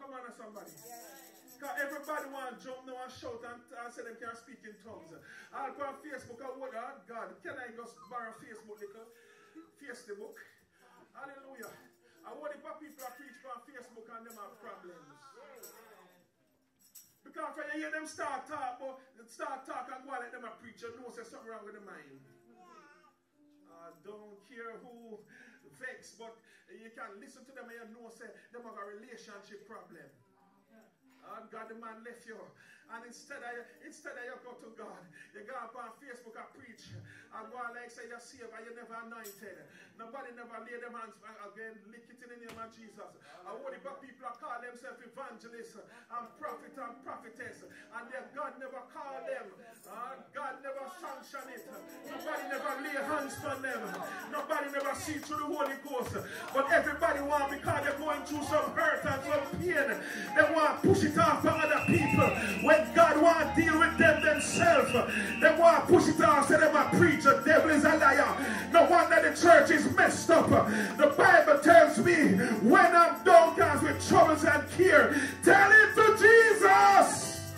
Come 0.00 0.10
on, 0.10 0.26
somebody. 0.34 0.74
Because 1.54 1.78
everybody 1.78 2.26
want 2.34 2.48
to 2.50 2.56
jump 2.58 2.90
now 2.90 2.98
and 3.06 3.12
shout 3.12 3.38
and, 3.44 3.62
and 3.70 3.88
say 3.94 4.02
them 4.02 4.18
can't 4.18 4.34
speak 4.34 4.66
in 4.66 4.74
tongues. 4.82 5.14
I'll 5.54 5.70
go 5.78 5.94
on 5.94 6.02
Facebook 6.02 6.42
and 6.42 6.58
what, 6.58 6.74
oh 6.74 6.98
God, 7.06 7.38
can 7.38 7.54
I 7.54 7.70
just 7.70 7.94
borrow 8.10 8.34
Facebook 8.42 8.82
little? 8.82 9.06
Facebook. 9.78 10.42
Hallelujah. 11.14 11.70
I 12.24 12.32
want 12.32 12.56
if 12.56 12.64
people 12.64 13.08
preach 13.20 13.40
on 13.44 13.60
Facebook 13.68 14.08
and 14.08 14.24
them 14.24 14.36
have 14.40 14.56
problems. 14.60 15.12
Because 17.20 17.52
when 17.56 17.66
you 17.72 17.84
hear 17.84 17.92
them 17.92 18.08
start 18.08 18.48
talk, 18.48 18.80
but 18.80 18.96
start 19.28 19.64
talk 19.68 19.88
and 19.92 20.04
go 20.04 20.12
and 20.12 20.22
let 20.24 20.32
them 20.32 20.44
a 20.48 20.52
preach, 20.60 20.80
you 20.80 20.92
know 20.96 21.08
there's 21.12 21.28
something 21.28 21.48
wrong 21.48 21.64
with 21.64 21.76
the 21.76 21.84
mind. 21.84 22.24
I 23.68 23.92
don't 24.00 24.40
care 24.48 24.80
who 24.80 25.20
vex, 25.76 26.16
but 26.16 26.32
you 26.72 26.88
can 26.94 27.20
listen 27.20 27.44
to 27.44 27.52
them 27.52 27.68
and 27.68 27.92
you 27.92 28.00
know 28.00 28.08
say 28.08 28.28
them 28.52 28.64
have 28.64 28.80
a 28.80 28.86
relationship 28.88 29.68
problem. 29.68 30.08
And 31.24 31.44
God 31.48 31.68
the 31.72 31.76
man 31.76 32.04
left 32.04 32.24
you. 32.28 32.36
And 32.92 33.00
instead 33.08 33.40
of, 33.40 33.64
instead 33.82 34.14
of 34.18 34.24
you 34.28 34.36
go 34.44 34.52
to 34.60 34.68
God, 34.76 35.02
you 35.32 35.42
go 35.48 35.56
up 35.56 35.74
on 35.74 35.94
Facebook 35.98 36.36
and 36.36 36.50
preach 36.54 36.84
and 36.92 37.44
go 37.50 37.58
like 37.74 37.90
say 37.90 38.06
you're 38.06 38.22
saved 38.22 38.52
and 38.52 38.62
you're 38.62 38.78
never 38.78 38.94
anointed. 39.04 39.58
Nobody 39.98 40.34
never 40.34 40.58
lay 40.62 40.78
them 40.78 40.94
hands 40.94 41.16
again, 41.48 41.74
lick 41.90 42.06
it 42.10 42.18
in 42.18 42.28
the 42.30 42.38
name 42.46 42.58
of 42.58 42.70
Jesus. 42.74 43.10
And 43.46 43.54
what 43.62 43.74
about 43.74 44.02
people 44.02 44.26
are 44.26 44.36
call 44.38 44.58
themselves 44.58 45.02
evangelists 45.02 45.78
and 45.78 46.26
prophet 46.38 46.74
and 46.74 46.94
prophetess 47.02 47.66
and 47.66 48.04
yet 48.10 48.34
God 48.34 48.58
never 48.58 48.82
called 48.90 49.24
them. 49.26 49.46
God 50.34 50.54
never 50.64 50.84
sanction 50.98 51.46
it. 51.54 51.62
Nobody 52.10 52.44
never 52.50 52.72
lay 52.82 52.98
hands 52.98 53.36
on 53.44 53.62
them. 53.62 53.82
Nobody 54.32 54.66
never 54.72 54.94
see 54.98 55.18
through 55.22 55.38
the 55.38 55.48
Holy 55.50 55.78
Ghost. 55.86 56.16
But 56.54 56.72
everybody 56.72 57.20
want 57.22 57.50
because 57.50 57.84
they're 57.84 57.98
going 57.98 58.22
through 58.24 58.44
some 58.44 58.72
hurt 58.74 59.04
and 59.04 59.20
some 59.22 59.46
pain. 59.60 59.88
They 60.34 60.46
want 60.54 60.82
to 60.82 60.88
push 60.88 61.04
it 61.04 61.18
off 61.18 61.42
to 61.42 61.50
other 61.52 61.82
people. 61.86 62.28
When 62.66 62.73
God 62.94 63.20
want 63.20 63.54
to 63.54 63.62
deal 63.62 63.78
with 63.78 63.96
them 63.98 64.22
themselves, 64.22 64.92
they 65.40 65.54
want 65.58 65.86
to 65.86 65.92
push 65.92 66.08
it 66.08 66.20
off. 66.22 66.48
Say 66.48 66.58
them 66.58 66.74
a 66.74 66.88
preacher. 66.96 67.42
Devil 67.44 67.70
is 67.70 67.84
a 67.84 67.96
liar. 67.96 68.36
No 68.72 68.84
wonder 68.84 69.30
the 69.30 69.36
church 69.36 69.70
is 69.70 69.94
messed 69.96 70.30
up. 70.30 70.48
The 70.96 71.14
Bible 71.16 71.58
tells 71.60 71.98
me 71.98 72.14
when 72.68 72.96
I'm 72.96 73.22
downcast 73.24 73.82
with 73.82 74.08
troubles 74.08 74.44
and 74.44 74.70
care, 74.70 75.14
tell 75.42 75.70
it 75.70 75.94
to 75.94 76.16
Jesus. 76.18 77.52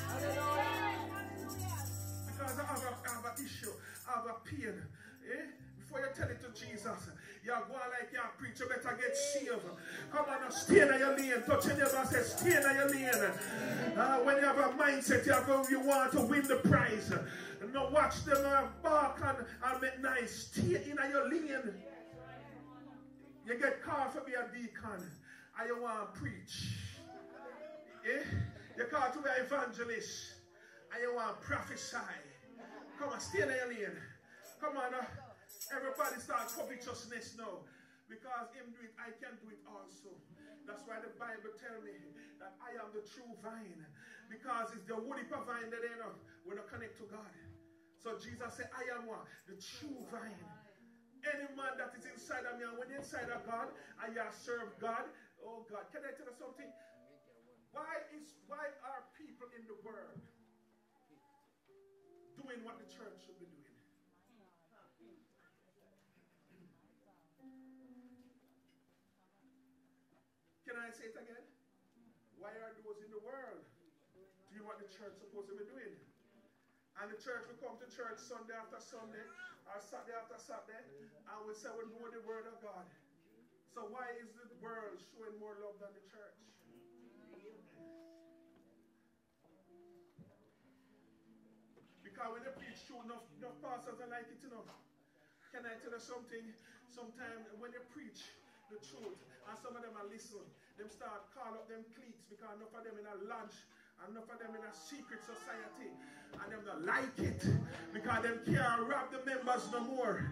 Because 2.26 2.58
I 2.58 2.64
have 2.64 3.24
an 3.24 3.44
issue, 3.44 3.72
have 4.06 4.26
a 4.26 4.34
pain. 4.48 4.74
Eh? 5.30 5.42
Before 5.78 6.00
you 6.00 6.06
tell 6.14 6.28
it 6.28 6.40
to 6.40 6.60
Jesus, 6.60 7.08
you're 7.44 7.54
going 7.54 7.70
like 7.70 8.10
you're 8.12 8.22
a 8.22 8.38
preacher, 8.38 8.66
better 8.66 8.96
get 9.00 9.16
saved. 9.16 9.62
Come 10.16 10.30
on, 10.30 10.50
stay 10.50 10.80
in 10.80 10.88
your 10.98 11.14
lane. 11.14 11.42
Touch 11.46 11.66
your 11.66 11.74
neighbor 11.74 12.08
say, 12.10 12.22
stay 12.22 12.56
in 12.56 12.62
your 12.62 12.88
lane. 12.88 13.32
Uh, 13.98 14.16
when 14.20 14.36
you 14.36 14.44
have 14.44 14.56
a 14.56 14.68
mindset, 14.70 15.26
you, 15.26 15.32
have, 15.32 15.66
you 15.70 15.80
want 15.80 16.10
to 16.12 16.22
win 16.22 16.42
the 16.48 16.56
prize. 16.56 17.12
Now 17.74 17.90
watch 17.90 18.24
them 18.24 18.38
uh, 18.46 18.62
bark 18.82 19.20
and, 19.22 19.46
and 19.62 19.82
make 19.82 20.00
nice. 20.00 20.48
Stay 20.52 20.76
in 20.76 20.96
your 21.10 21.30
lane. 21.30 21.74
You 23.46 23.58
get 23.58 23.82
called 23.82 24.14
to 24.14 24.22
be 24.22 24.32
a 24.32 24.48
deacon 24.56 25.04
and 25.60 25.68
you 25.68 25.82
want 25.82 26.14
to 26.14 26.18
preach. 26.18 26.72
Eh? 28.06 28.24
You 28.78 28.84
called 28.84 29.12
to 29.12 29.18
be 29.18 29.28
an 29.28 29.44
evangelist 29.44 30.32
and 30.94 31.02
you 31.02 31.14
want 31.14 31.38
to 31.40 31.46
prophesy. 31.46 31.96
Come 32.98 33.10
on, 33.10 33.20
stay 33.20 33.42
in 33.42 33.48
your 33.48 33.68
lane. 33.68 33.98
Come 34.62 34.78
on, 34.78 34.94
uh, 34.94 35.04
everybody 35.76 36.20
start 36.22 36.48
covetousness 36.56 37.36
now. 37.36 37.58
Because 38.06 38.54
him 38.54 38.70
do 38.70 38.80
it, 38.86 38.94
I 38.98 39.10
can 39.18 39.34
do 39.42 39.50
it 39.50 39.62
also. 39.66 40.14
That's 40.66 40.82
why 40.86 41.02
the 41.02 41.10
Bible 41.18 41.54
tell 41.58 41.78
me 41.82 41.94
that 42.38 42.54
I 42.62 42.78
am 42.78 42.90
the 42.94 43.02
true 43.02 43.34
vine. 43.42 43.82
Because 44.30 44.74
it's 44.74 44.86
the 44.86 44.98
woody 44.98 45.26
vine 45.26 45.70
that 45.70 45.82
they 45.82 45.94
know 45.98 46.14
when 46.46 46.58
I 46.58 46.64
connect 46.70 46.98
to 47.02 47.06
God. 47.10 47.34
So 47.98 48.14
Jesus 48.18 48.54
said, 48.54 48.70
I 48.74 48.86
am 48.94 49.10
what? 49.10 49.26
The 49.50 49.58
true 49.58 49.98
vine. 50.10 50.46
Any 51.26 51.50
man 51.58 51.74
that 51.74 51.90
is 51.98 52.06
inside 52.06 52.46
of 52.46 52.54
me, 52.62 52.70
and 52.70 52.78
when 52.78 52.86
inside 52.94 53.26
of 53.34 53.42
God, 53.50 53.74
I 53.98 54.14
you 54.14 54.22
serve 54.30 54.70
God, 54.78 55.10
oh 55.42 55.66
God, 55.66 55.90
can 55.90 56.06
I 56.06 56.14
tell 56.14 56.30
you 56.30 56.38
something? 56.38 56.70
Why 57.74 57.98
is 58.14 58.38
why 58.46 58.62
are 58.86 59.02
people 59.18 59.50
in 59.58 59.66
the 59.66 59.74
world 59.82 60.22
doing 62.38 62.62
what 62.62 62.78
the 62.78 62.86
church 62.86 63.26
Can 70.66 70.74
I 70.82 70.90
say 70.90 71.06
it 71.06 71.14
again? 71.14 71.46
Why 72.42 72.50
are 72.50 72.74
those 72.82 72.98
in 72.98 73.14
the 73.14 73.22
world 73.22 73.62
doing 74.50 74.66
what 74.66 74.82
the 74.82 74.90
church 74.90 75.14
supposed 75.14 75.46
to 75.46 75.54
be 75.54 75.62
doing? 75.62 75.94
And 76.98 77.06
the 77.06 77.18
church 77.22 77.46
will 77.46 77.60
come 77.62 77.78
to 77.78 77.86
church 77.86 78.18
Sunday 78.18 78.58
after 78.58 78.82
Sunday 78.82 79.22
or 79.70 79.78
Saturday 79.78 80.18
after 80.18 80.34
Saturday 80.42 80.82
and 80.82 81.38
we 81.46 81.54
say 81.54 81.70
we 81.70 81.86
know 81.86 82.10
the 82.10 82.18
word 82.26 82.50
of 82.50 82.58
God. 82.58 82.82
So 83.78 83.86
why 83.94 84.10
is 84.18 84.26
the 84.34 84.50
world 84.58 84.98
showing 85.14 85.38
more 85.38 85.54
love 85.62 85.78
than 85.78 85.94
the 85.94 86.02
church? 86.10 86.38
Because 92.02 92.26
when 92.34 92.42
they 92.42 92.54
preach 92.58 92.82
true, 92.90 93.06
enough, 93.06 93.22
enough 93.38 93.54
pastors 93.62 94.02
don't 94.02 94.10
like 94.10 94.26
it 94.26 94.42
enough. 94.42 94.66
Can 95.54 95.62
I 95.62 95.78
tell 95.78 95.94
you 95.94 96.02
something? 96.02 96.42
Sometimes 96.90 97.54
when 97.62 97.70
they 97.70 97.82
preach 97.94 98.34
the 98.70 98.80
truth 98.82 99.18
and 99.46 99.54
some 99.58 99.74
of 99.76 99.82
them 99.82 99.94
are 99.94 100.08
listening, 100.10 100.46
them 100.76 100.90
start 100.90 101.26
call 101.32 101.54
up 101.54 101.66
them 101.70 101.86
cliques 101.94 102.26
because 102.26 102.50
enough 102.58 102.74
of 102.74 102.82
them 102.82 102.98
in 102.98 103.06
a 103.06 103.16
lunch 103.26 103.54
and 104.04 104.16
Enough 104.16 104.30
of 104.32 104.38
them 104.38 104.54
in 104.54 104.62
a 104.62 104.74
secret 104.74 105.20
society. 105.20 105.90
And 106.42 106.52
them 106.52 106.60
don't 106.64 106.86
like 106.86 107.18
it. 107.18 107.44
Because 107.92 108.22
them 108.22 108.40
can't 108.46 108.82
rob 108.82 109.10
the 109.10 109.24
members 109.24 109.68
no 109.72 109.80
more. 109.80 110.30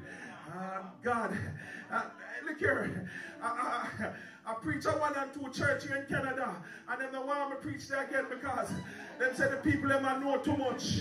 Uh, 0.53 0.83
God. 1.03 1.37
Uh, 1.91 2.03
look 2.47 2.59
here. 2.59 3.09
I, 3.43 3.89
I, 4.47 4.51
I 4.51 4.55
preach 4.55 4.85
a 4.85 4.91
one 4.91 5.15
and 5.17 5.33
two 5.33 5.51
church 5.51 5.87
here 5.87 5.97
in 5.97 6.07
Canada. 6.07 6.55
And 6.89 7.01
them 7.01 7.13
don't 7.13 7.27
want 7.27 7.51
me 7.51 7.57
to 7.57 7.63
preach 7.63 7.89
there 7.89 8.05
again 8.05 8.27
because 8.31 8.71
them 9.19 9.35
say 9.35 9.51
the 9.51 9.57
people 9.57 9.89
them 9.89 10.03
know 10.03 10.37
too 10.39 10.57
much. 10.57 11.01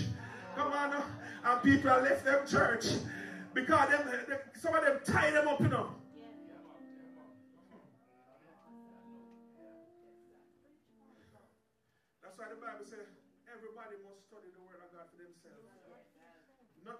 Come 0.56 0.72
on. 0.72 0.92
Uh, 0.92 1.02
and 1.44 1.62
people 1.62 1.90
have 1.90 2.02
left 2.02 2.24
them 2.24 2.46
church. 2.46 2.86
Because 3.52 3.90
them, 3.90 4.06
them, 4.28 4.38
some 4.60 4.74
of 4.74 4.84
them 4.84 4.98
tie 5.04 5.30
them 5.30 5.46
up, 5.48 5.60
you 5.60 5.68
know. 5.68 5.90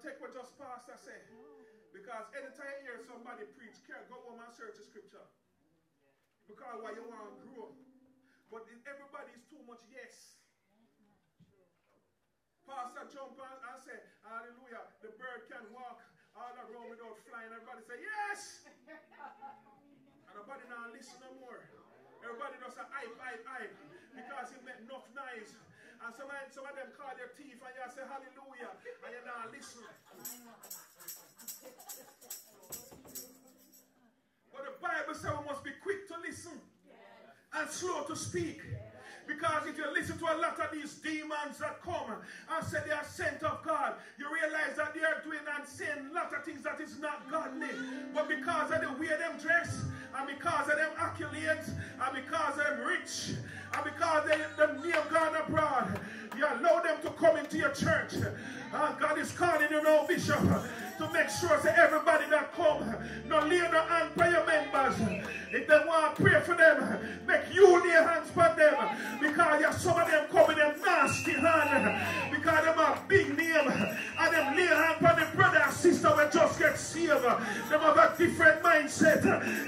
Take 0.04 0.20
what 0.20 0.36
just 0.36 0.52
pastor 0.60 1.00
say. 1.00 1.16
Because 1.96 2.28
anytime 2.36 2.76
you 2.84 2.92
hear 2.92 3.00
somebody 3.08 3.48
preach, 3.56 3.80
care, 3.88 4.04
go 4.12 4.20
home 4.28 4.44
and 4.44 4.52
search 4.52 4.76
the 4.76 4.84
scripture. 4.84 5.24
Because 6.44 6.76
why 6.84 6.92
you 6.92 7.08
want 7.08 7.40
to 7.40 7.48
grow. 7.48 7.72
But 8.52 8.68
everybody 8.84 9.32
is 9.32 9.48
too 9.48 9.64
much 9.64 9.80
yes. 9.88 10.36
Pastor 12.68 13.08
jump 13.08 13.40
and 13.40 13.80
say, 13.80 13.96
Hallelujah, 14.28 14.84
the 15.00 15.16
bird 15.16 15.48
can 15.48 15.64
walk 15.72 16.04
all 16.36 16.52
around 16.52 16.92
without 16.92 17.16
flying. 17.24 17.48
Everybody 17.48 17.80
say, 17.88 17.96
Yes! 18.04 18.68
and 20.28 20.32
nobody 20.36 20.64
now 20.68 20.84
listen 20.92 21.16
no 21.24 21.32
more. 21.40 21.64
Everybody 22.20 22.60
does 22.60 22.76
a 22.76 22.84
hype, 22.92 23.16
hype, 23.20 23.44
hype 23.48 23.72
because 24.12 24.52
he 24.52 24.60
make 24.68 24.80
enough 24.84 25.08
noise. 25.16 25.56
And 26.04 26.12
some 26.12 26.28
of, 26.28 26.36
some 26.52 26.68
of 26.68 26.76
them 26.76 26.92
call 27.00 27.16
their 27.16 27.32
teeth 27.32 27.56
and 27.64 27.72
you 27.72 27.88
say 27.88 28.04
hallelujah 28.04 28.76
and 28.76 29.12
you 29.16 29.22
not 29.24 29.48
listen. 29.48 29.80
But 34.52 34.62
the 34.68 34.74
Bible 34.84 35.14
says 35.16 35.32
we 35.40 35.44
must 35.48 35.64
be 35.64 35.72
quick 35.82 36.06
to 36.08 36.20
listen 36.20 36.60
and 37.56 37.70
slow 37.70 38.04
to 38.04 38.16
speak. 38.16 38.60
Because 39.26 39.66
if 39.66 39.78
you 39.78 39.84
listen 39.92 40.18
to 40.18 40.24
a 40.24 40.36
lot 40.36 40.58
of 40.60 40.70
these 40.72 40.94
demons 40.94 41.58
that 41.58 41.82
come 41.82 42.16
and 42.50 42.66
say 42.66 42.78
they 42.86 42.92
are 42.92 43.04
sent 43.04 43.42
of 43.42 43.62
God, 43.62 43.94
you 44.18 44.26
realize 44.32 44.76
that 44.76 44.94
they 44.94 45.00
are 45.00 45.22
doing 45.24 45.40
and 45.56 45.66
saying 45.66 46.10
a 46.10 46.14
lot 46.14 46.32
of 46.34 46.44
things 46.44 46.62
that 46.62 46.80
is 46.80 46.98
not 46.98 47.30
godly. 47.30 47.70
But 48.12 48.28
because 48.28 48.70
of 48.70 48.80
the 48.80 48.92
way 49.00 49.08
them 49.08 49.38
dress, 49.40 49.84
and 50.16 50.28
because 50.28 50.68
of 50.68 50.76
them 50.76 50.90
accolades, 50.96 51.70
and 52.00 52.14
because 52.14 52.58
of 52.58 52.64
them 52.64 52.86
rich, 52.86 53.34
and 53.74 53.84
because 53.84 54.28
they 54.28 54.38
them 54.56 54.80
near 54.82 55.02
God 55.10 55.34
abroad, 55.34 55.98
you 56.36 56.44
allow 56.44 56.80
them 56.80 56.96
to 57.02 57.10
come 57.10 57.36
into 57.36 57.58
your 57.58 57.70
church. 57.70 58.14
Uh, 58.72 58.92
God 58.94 59.18
is 59.18 59.32
calling 59.32 59.68
you 59.70 59.82
now, 59.82 60.06
Bishop, 60.06 60.38
to 60.40 61.12
make 61.12 61.28
sure 61.30 61.58
that 61.62 61.78
everybody 61.78 62.24
that 62.30 62.52
come, 62.54 62.94
no 63.28 63.40
lay 63.40 63.58
no 63.58 63.80
hand 63.82 64.10
by 64.16 64.30
your 64.30 64.46
members. 64.46 64.94
If 65.52 65.68
they 65.68 65.80
want 65.86 66.16
to 66.16 66.22
pray 66.22 66.40
for 66.40 66.54
them, 66.54 66.98
make 67.26 67.52
you 67.52 67.82
lay 67.84 67.90
hands 67.90 68.30
for 68.30 68.52
them. 68.56 68.74
Because 69.20 69.60
you 69.60 69.72
some 69.72 70.00
of 70.00 70.10
them 70.10 70.26
come 70.30 70.46
with 70.46 70.56
them 70.56 70.74
nasty 70.84 71.32
hand. 71.32 72.30
Because 72.30 72.64
them 72.64 72.76
have 72.78 73.08
big 73.08 73.36
name. 73.36 73.68
And 74.18 74.34
them 74.34 74.56
lay 74.56 74.66
hands 74.66 74.96
for 74.98 75.20
the 75.20 75.36
brother 75.36 75.58
and 75.58 75.72
sister 75.72 76.08
will 76.14 76.30
just 76.30 76.58
get 76.58 76.78
saved. 76.78 77.22
Them 77.22 77.80
have 77.80 77.96
a 77.96 78.14
different 78.16 78.62
mindset. 78.62 79.22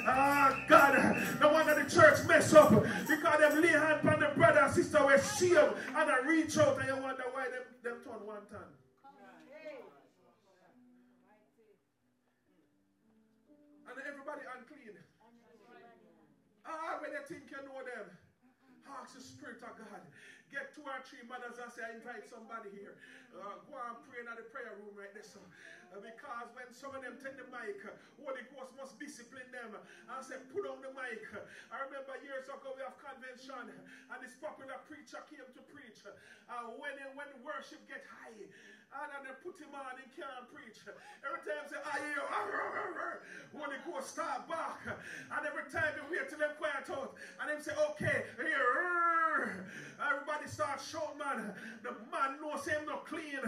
Ah, 0.06 0.48
uh, 0.48 0.68
God. 0.68 0.94
The 1.40 1.48
one 1.48 1.66
that 1.66 1.76
the 1.76 1.94
church 1.94 2.26
mess 2.26 2.52
up. 2.54 2.70
Because 2.70 3.38
them 3.40 3.62
lay 3.62 3.68
hands 3.68 4.00
for 4.02 4.16
the 4.18 4.32
brother 4.36 4.60
and 4.60 4.74
sister 4.74 5.04
will 5.04 5.18
saved. 5.18 5.72
And 5.94 6.10
I 6.10 6.20
reach 6.26 6.58
out 6.58 6.78
and 6.78 6.88
you 6.88 7.02
wonder 7.02 7.24
why 7.32 7.44
them, 7.44 7.62
two 20.86 20.94
or 20.94 21.02
three 21.02 21.26
mothers 21.26 21.58
and 21.58 21.66
say, 21.74 21.82
I 21.82 21.98
invite 21.98 22.22
somebody 22.22 22.70
here. 22.70 22.94
Uh, 23.34 23.58
go 23.66 23.74
and 23.74 23.98
pray 24.06 24.22
in 24.22 24.30
the 24.30 24.46
prayer 24.54 24.78
room 24.78 24.94
right 24.94 25.10
there. 25.10 25.26
So. 25.26 25.42
Uh, 25.90 25.98
because 25.98 26.46
when 26.54 26.70
some 26.70 26.94
of 26.94 27.02
them 27.02 27.18
take 27.18 27.34
the 27.34 27.46
mic, 27.50 27.82
uh, 27.82 27.90
Holy 28.22 28.46
Ghost 28.54 28.70
must 28.78 28.94
discipline 29.02 29.50
them 29.50 29.74
and 29.74 30.18
say, 30.22 30.38
put 30.54 30.62
on 30.62 30.78
the 30.82 30.94
mic. 30.94 31.26
I 31.74 31.82
remember 31.90 32.14
years 32.22 32.46
ago 32.46 32.78
we 32.78 32.86
have 32.86 32.94
convention 33.02 33.66
and 33.66 34.18
this 34.22 34.38
popular 34.38 34.78
preacher 34.86 35.22
came 35.26 35.46
to 35.46 35.62
preach. 35.74 36.06
Uh, 36.06 36.70
when, 36.78 36.94
when 37.18 37.30
worship 37.42 37.82
get 37.90 38.06
high, 38.06 38.46
and 38.92 39.26
then 39.26 39.36
put 39.42 39.58
him 39.58 39.74
on, 39.74 39.98
he 39.98 40.06
can't 40.14 40.46
preach. 40.52 40.78
Every 41.24 41.42
time 41.44 41.66
say, 41.68 41.76
I 41.82 41.98
hear, 41.98 42.22
Holy 43.54 43.76
Ghost 43.86 44.10
start 44.10 44.48
back. 44.48 44.80
And 44.86 45.46
every 45.46 45.70
time 45.70 45.92
you 45.96 46.02
wait 46.10 46.28
till 46.28 46.38
them 46.38 46.50
quiet 46.58 46.88
out. 46.90 47.14
And 47.40 47.50
them 47.50 47.62
say, 47.62 47.72
okay, 47.90 48.24
here. 48.36 49.66
Everybody 49.96 50.48
start 50.48 50.80
shouting, 50.80 51.18
man. 51.18 51.54
The 51.82 51.90
man 52.12 52.40
knows 52.40 52.66
him 52.66 52.84
not 52.86 53.06
clean. 53.06 53.40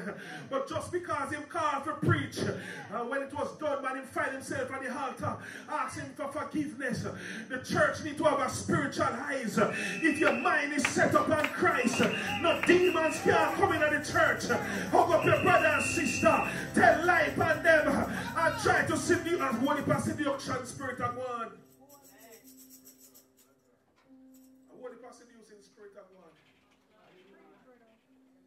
But 0.50 0.68
just 0.68 0.90
because 0.92 1.32
him 1.32 1.42
called 1.48 1.84
for 1.84 1.94
preach, 1.94 2.38
uh, 2.38 3.04
when 3.04 3.22
it 3.22 3.32
was 3.34 3.56
done, 3.58 3.82
man, 3.82 3.96
him 3.96 4.04
find 4.04 4.32
himself 4.32 4.72
on 4.72 4.82
the 4.82 4.98
altar, 4.98 5.36
asking 5.68 6.10
for 6.16 6.28
forgiveness. 6.28 7.04
The 7.48 7.58
church 7.58 8.02
need 8.02 8.16
to 8.18 8.24
have 8.24 8.40
a 8.40 8.50
spiritual 8.50 9.04
eyes. 9.04 9.58
If 10.02 10.18
your 10.18 10.32
mind 10.32 10.72
is 10.72 10.86
set 10.88 11.14
upon 11.14 11.44
Christ, 11.48 12.00
no 12.40 12.60
demons 12.66 13.20
can 13.22 13.54
come 13.56 13.72
into 13.72 13.98
the 13.98 14.04
church. 14.10 14.46
Hug 14.90 15.10
up 15.10 15.24
your 15.28 15.42
brother 15.44 15.68
and 15.68 15.84
sister. 15.84 16.36
Tell 16.74 17.04
life 17.04 17.36
on 17.36 17.62
them 17.62 17.84
and 17.84 18.52
try 18.64 18.80
to 18.88 18.96
seduce 18.96 19.40
as 19.40 19.54
holy 19.60 19.84
seduction 20.00 20.64
spirit 20.64 21.00
of 21.00 21.16
one. 21.16 21.52
Holy 24.72 24.96
seducing 25.12 25.60
spirit 25.60 25.94
of 26.00 26.08
one. 26.16 26.32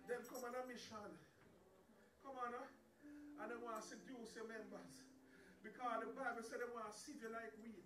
Them 0.10 0.22
come 0.26 0.44
on 0.44 0.54
a 0.58 0.64
mission. 0.66 1.10
Come 2.26 2.38
on, 2.42 2.54
and 2.58 3.46
they 3.46 3.60
want 3.62 3.78
to 3.82 3.84
seduce 3.86 4.34
your 4.34 4.50
members. 4.50 4.94
Because 5.62 6.02
the 6.02 6.10
Bible 6.18 6.42
said 6.42 6.58
they 6.58 6.72
want 6.74 6.90
to 6.90 6.94
sieve 6.98 7.22
you 7.22 7.30
like 7.30 7.54
wheat. 7.62 7.86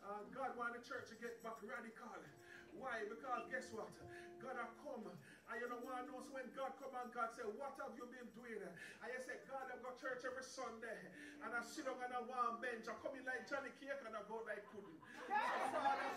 Uh, 0.00 0.24
God 0.32 0.56
want 0.56 0.72
the 0.72 0.80
church 0.80 1.12
to 1.12 1.16
get 1.20 1.42
back 1.44 1.60
radical. 1.60 2.16
Why? 2.78 3.04
Because 3.04 3.44
guess 3.52 3.68
what? 3.74 3.90
God 4.40 4.56
have 4.56 4.72
come 4.80 5.04
and 5.96 6.04
you 6.04 6.12
know 6.12 6.20
what 6.20 6.28
I 6.28 6.28
know 6.28 6.28
so 6.28 6.32
when 6.36 6.48
God 6.52 6.72
come 6.76 6.92
and 6.92 7.08
God 7.12 7.30
say, 7.32 7.44
What 7.56 7.72
have 7.80 7.96
you 7.96 8.04
been 8.12 8.28
doing? 8.36 8.60
And 8.60 9.08
you 9.08 9.20
say, 9.24 9.40
God, 9.48 9.64
I've 9.72 9.80
got 9.80 9.96
church 9.96 10.20
every 10.28 10.44
Sunday. 10.44 11.00
And 11.40 11.50
I 11.52 11.60
sit 11.64 11.88
on 11.88 11.96
a 11.96 12.22
warm 12.28 12.60
bench. 12.60 12.84
I 12.84 12.94
come 13.00 13.16
in 13.16 13.24
like 13.24 13.48
Johnny 13.48 13.72
Cake 13.80 14.00
and 14.04 14.12
I 14.12 14.20
go 14.28 14.44
like 14.44 14.60
pudding. 14.68 15.00
Father, 15.26 16.08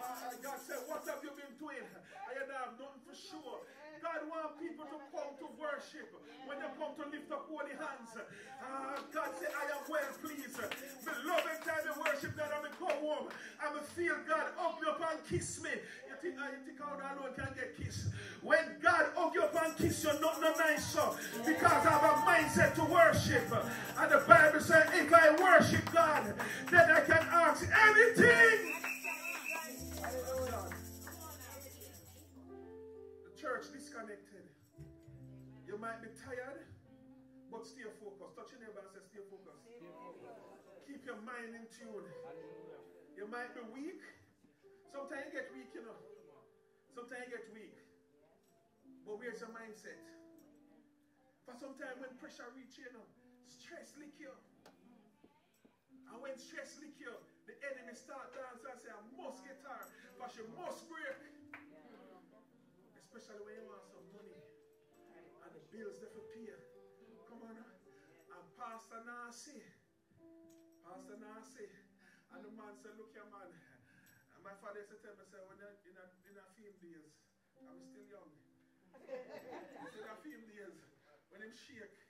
uh, 0.00 0.32
God 0.40 0.58
said, 0.64 0.80
What 0.88 1.04
have 1.04 1.20
you 1.20 1.32
been 1.36 1.52
doing? 1.60 1.84
I 1.84 2.32
you 2.32 2.48
know, 2.48 2.56
have 2.56 2.80
nothing 2.80 3.02
for 3.04 3.16
sure. 3.16 3.60
God 4.06 4.22
want 4.30 4.54
people 4.62 4.86
to 4.86 4.98
come 5.10 5.34
to 5.42 5.46
worship. 5.58 6.06
When 6.46 6.62
they 6.62 6.70
come 6.78 6.94
to 6.94 7.04
lift 7.10 7.26
up 7.34 7.50
holy 7.50 7.74
hands. 7.74 8.14
Uh, 8.14 9.02
God 9.10 9.30
said, 9.34 9.50
I 9.50 9.66
am 9.74 9.82
well 9.90 10.10
pleased. 10.22 10.62
Beloved 11.02 11.58
time 11.66 11.82
to 11.90 11.94
worship 11.98 12.38
God, 12.38 12.50
I'm 12.54 12.70
come 12.78 13.02
home. 13.02 13.26
I'm 13.58 13.82
feel 13.82 14.14
God 14.28 14.46
hug 14.54 14.80
me 14.80 14.86
up 14.86 15.02
and 15.10 15.18
kiss 15.26 15.60
me. 15.60 15.70
You 16.06 16.14
think, 16.22 16.38
uh, 16.38 16.46
you 16.54 16.62
think 16.62 16.78
how 16.78 16.94
alone 16.94 17.34
can 17.34 17.50
get 17.58 17.74
kissed? 17.74 18.06
When 18.42 18.78
God 18.80 19.10
hug 19.16 19.34
you 19.34 19.42
up 19.42 19.58
and 19.58 19.76
kiss 19.76 20.04
you, 20.04 20.14
not 20.20 20.40
no 20.40 20.54
nicer. 20.54 21.10
Because 21.42 21.82
I 21.82 21.90
have 21.90 22.06
a 22.06 22.14
mindset 22.22 22.74
to 22.78 22.84
worship. 22.86 23.50
And 23.98 24.12
the 24.12 24.20
might 35.86 36.02
be 36.02 36.10
tired, 36.18 36.66
but 37.46 37.62
stay 37.62 37.86
focused. 38.02 38.34
Touch 38.34 38.50
your 38.50 38.58
neighbor 38.58 38.82
and 38.82 38.90
say, 38.90 39.06
stay 39.06 39.22
focused. 39.30 39.70
Keep 40.82 41.06
your 41.06 41.22
mind 41.22 41.54
in 41.54 41.62
tune. 41.70 42.10
You 43.14 43.30
might 43.30 43.54
be 43.54 43.62
weak. 43.70 44.02
Sometimes 44.90 45.30
you 45.30 45.38
get 45.38 45.46
weak, 45.54 45.70
you 45.78 45.86
know. 45.86 45.94
Sometimes 46.90 47.30
you 47.30 47.38
get 47.38 47.46
weak. 47.54 47.78
But 49.06 49.22
where's 49.22 49.38
your 49.38 49.54
mindset? 49.54 50.02
For 51.46 51.54
sometimes 51.54 52.02
when 52.02 52.10
pressure 52.18 52.50
reach 52.58 52.82
you, 52.82 52.90
know, 52.90 53.06
stress 53.46 53.94
lick 53.94 54.18
you. 54.18 54.34
And 56.10 56.18
when 56.18 56.34
stress 56.34 56.82
lick 56.82 56.98
you, 56.98 57.14
the 57.46 57.54
enemy 57.62 57.94
start 57.94 58.34
dancing 58.34 58.74
and 58.74 58.80
say, 58.82 58.90
I 58.90 58.98
must 59.14 59.46
get 59.46 59.62
her, 59.62 59.86
but 60.18 60.34
she 60.34 60.42
must 60.58 60.82
break. 60.90 61.22
Especially 62.98 63.46
when 63.46 63.54
you 63.54 63.70
want 63.70 63.85
bills 65.76 66.00
for 66.00 66.24
pay. 66.32 66.48
Come 67.28 67.44
on. 67.44 67.52
Uh, 67.52 68.32
and 68.32 68.48
Pastor 68.56 69.04
Nasi. 69.04 69.60
Pastor 70.80 71.20
Nasi. 71.20 71.68
And 72.32 72.40
the 72.40 72.52
man 72.56 72.72
said, 72.80 72.96
look 72.96 73.12
here 73.12 73.28
man. 73.28 73.52
And 74.32 74.40
my 74.40 74.56
father 74.64 74.80
used 74.80 74.96
to 74.96 74.98
tell 75.04 75.12
me, 75.20 75.28
say, 75.28 75.36
when 75.44 75.60
you're 75.60 75.76
in 75.84 75.96
a, 76.00 76.06
in 76.32 76.34
a 76.40 76.44
days, 76.56 77.12
I'm 77.60 77.76
still 77.84 78.08
young. 78.08 78.32
Instead 78.96 80.08
of 80.08 80.24
film 80.24 80.48
days, 80.48 80.80
when 81.28 81.44
him 81.44 81.52
shake, 81.52 82.00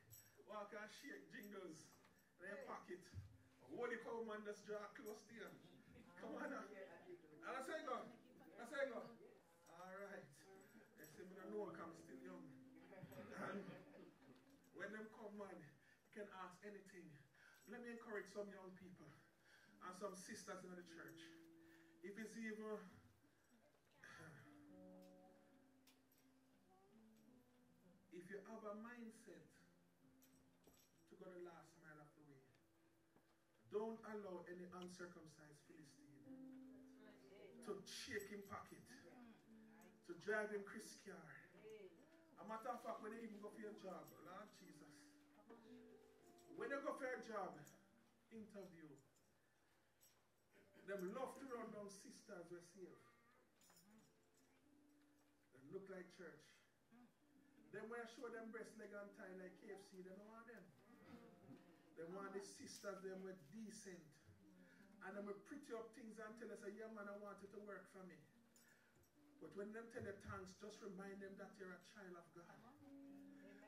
walk 0.47 0.71
and 0.71 0.87
shake 1.03 1.27
jingles, 1.35 1.91
in 2.39 2.47
your 2.47 2.63
pocket. 2.71 3.03
Holy 3.67 3.99
cow 4.07 4.23
man 4.31 4.47
just 4.47 4.63
draw 4.63 4.87
close 4.95 5.27
to 5.27 5.35
him. 5.35 5.55
Come 6.23 6.39
on 6.39 6.55
now. 6.55 6.63
And 6.71 7.51
I 7.51 7.61
say 7.67 7.83
go. 7.83 7.99
I 7.99 8.65
say 8.71 8.87
go. 8.95 9.03
Alright. 9.75 10.27
They 10.95 11.07
say 11.11 11.27
me 11.27 11.35
don't 11.35 11.51
know 11.51 11.75
I'm 11.75 11.91
still 11.99 12.23
young. 12.23 12.47
And 13.37 13.63
when 14.75 14.89
them 14.97 15.07
come 15.13 15.35
man, 15.37 15.59
you 15.61 16.11
can 16.13 16.29
ask 16.41 16.57
anything. 16.65 17.09
Let 17.67 17.83
me 17.83 17.91
encourage 17.91 18.31
some 18.31 18.47
young 18.51 18.71
people 18.79 19.11
and 19.87 19.95
some 19.99 20.15
sisters 20.15 20.63
in 20.63 20.71
the 20.75 20.87
church. 20.87 21.21
If 22.03 22.15
it's 22.15 22.39
even 22.39 22.79
if 28.17 28.25
you 28.31 28.39
have 28.51 28.63
a 28.67 28.75
mindset 28.83 29.47
to 31.11 31.13
go 31.15 31.31
the 31.31 31.43
last 31.47 31.71
mile 31.79 32.01
of 32.03 32.11
the 32.19 32.25
way, 32.27 32.43
don't 33.71 34.03
allow 34.11 34.43
any 34.51 34.67
uncircumcised 34.83 35.63
Philistine 35.71 36.27
to 37.67 37.79
shake 37.87 38.31
him 38.31 38.43
pocket, 38.51 38.83
to 40.07 40.13
drive 40.27 40.51
him 40.51 40.67
Chris 40.67 40.99
car. 41.07 41.31
A 42.43 42.45
matter 42.51 42.71
of 42.75 42.83
fact, 42.83 42.99
when 43.03 43.15
they 43.15 43.23
even 43.23 43.39
go 43.39 43.51
for 43.51 43.63
your 43.63 43.75
job, 43.79 44.07
Lord 44.27 44.51
Jesus, 44.59 44.66
when 46.57 46.73
they 46.73 46.81
go 46.81 46.97
for 46.97 47.09
a 47.09 47.21
job, 47.29 47.53
interview, 48.33 48.91
them 50.87 51.13
love 51.13 51.35
to 51.37 51.45
run 51.51 51.67
down 51.75 51.91
sisters 51.91 52.47
we 52.47 52.63
save. 52.63 53.03
They 55.53 55.63
look 55.75 55.87
like 55.91 56.07
church. 56.15 56.47
Then 57.75 57.91
when 57.91 57.99
I 58.01 58.07
show 58.09 58.31
them 58.31 58.55
breast 58.55 58.73
leg 58.79 58.95
and 58.95 59.11
tie 59.19 59.35
like 59.37 59.53
KFC, 59.61 60.01
they 60.07 60.15
don't 60.15 60.31
want 60.31 60.47
them. 60.47 60.63
They 61.99 62.07
want 62.15 62.33
the 62.33 62.41
sisters 62.41 63.03
them 63.03 63.19
with 63.27 63.37
decent. 63.51 63.99
And 65.03 65.19
then 65.19 65.27
we 65.27 65.35
pretty 65.51 65.75
up 65.75 65.91
things 65.99 66.17
and 66.23 66.33
tell 66.39 66.51
us, 66.55 66.63
yeah 66.71 66.87
man, 66.95 67.11
I 67.11 67.19
want 67.19 67.43
it 67.43 67.51
to 67.53 67.61
work 67.67 67.91
for 67.91 68.07
me. 68.07 68.17
But 69.43 69.53
when 69.59 69.75
them 69.75 69.91
tell 69.91 70.07
you 70.07 70.15
thanks, 70.31 70.55
just 70.63 70.79
remind 70.81 71.19
them 71.19 71.35
that 71.37 71.51
you're 71.59 71.75
a 71.75 71.83
child 71.93 72.15
of 72.15 72.27
God. 72.33 72.59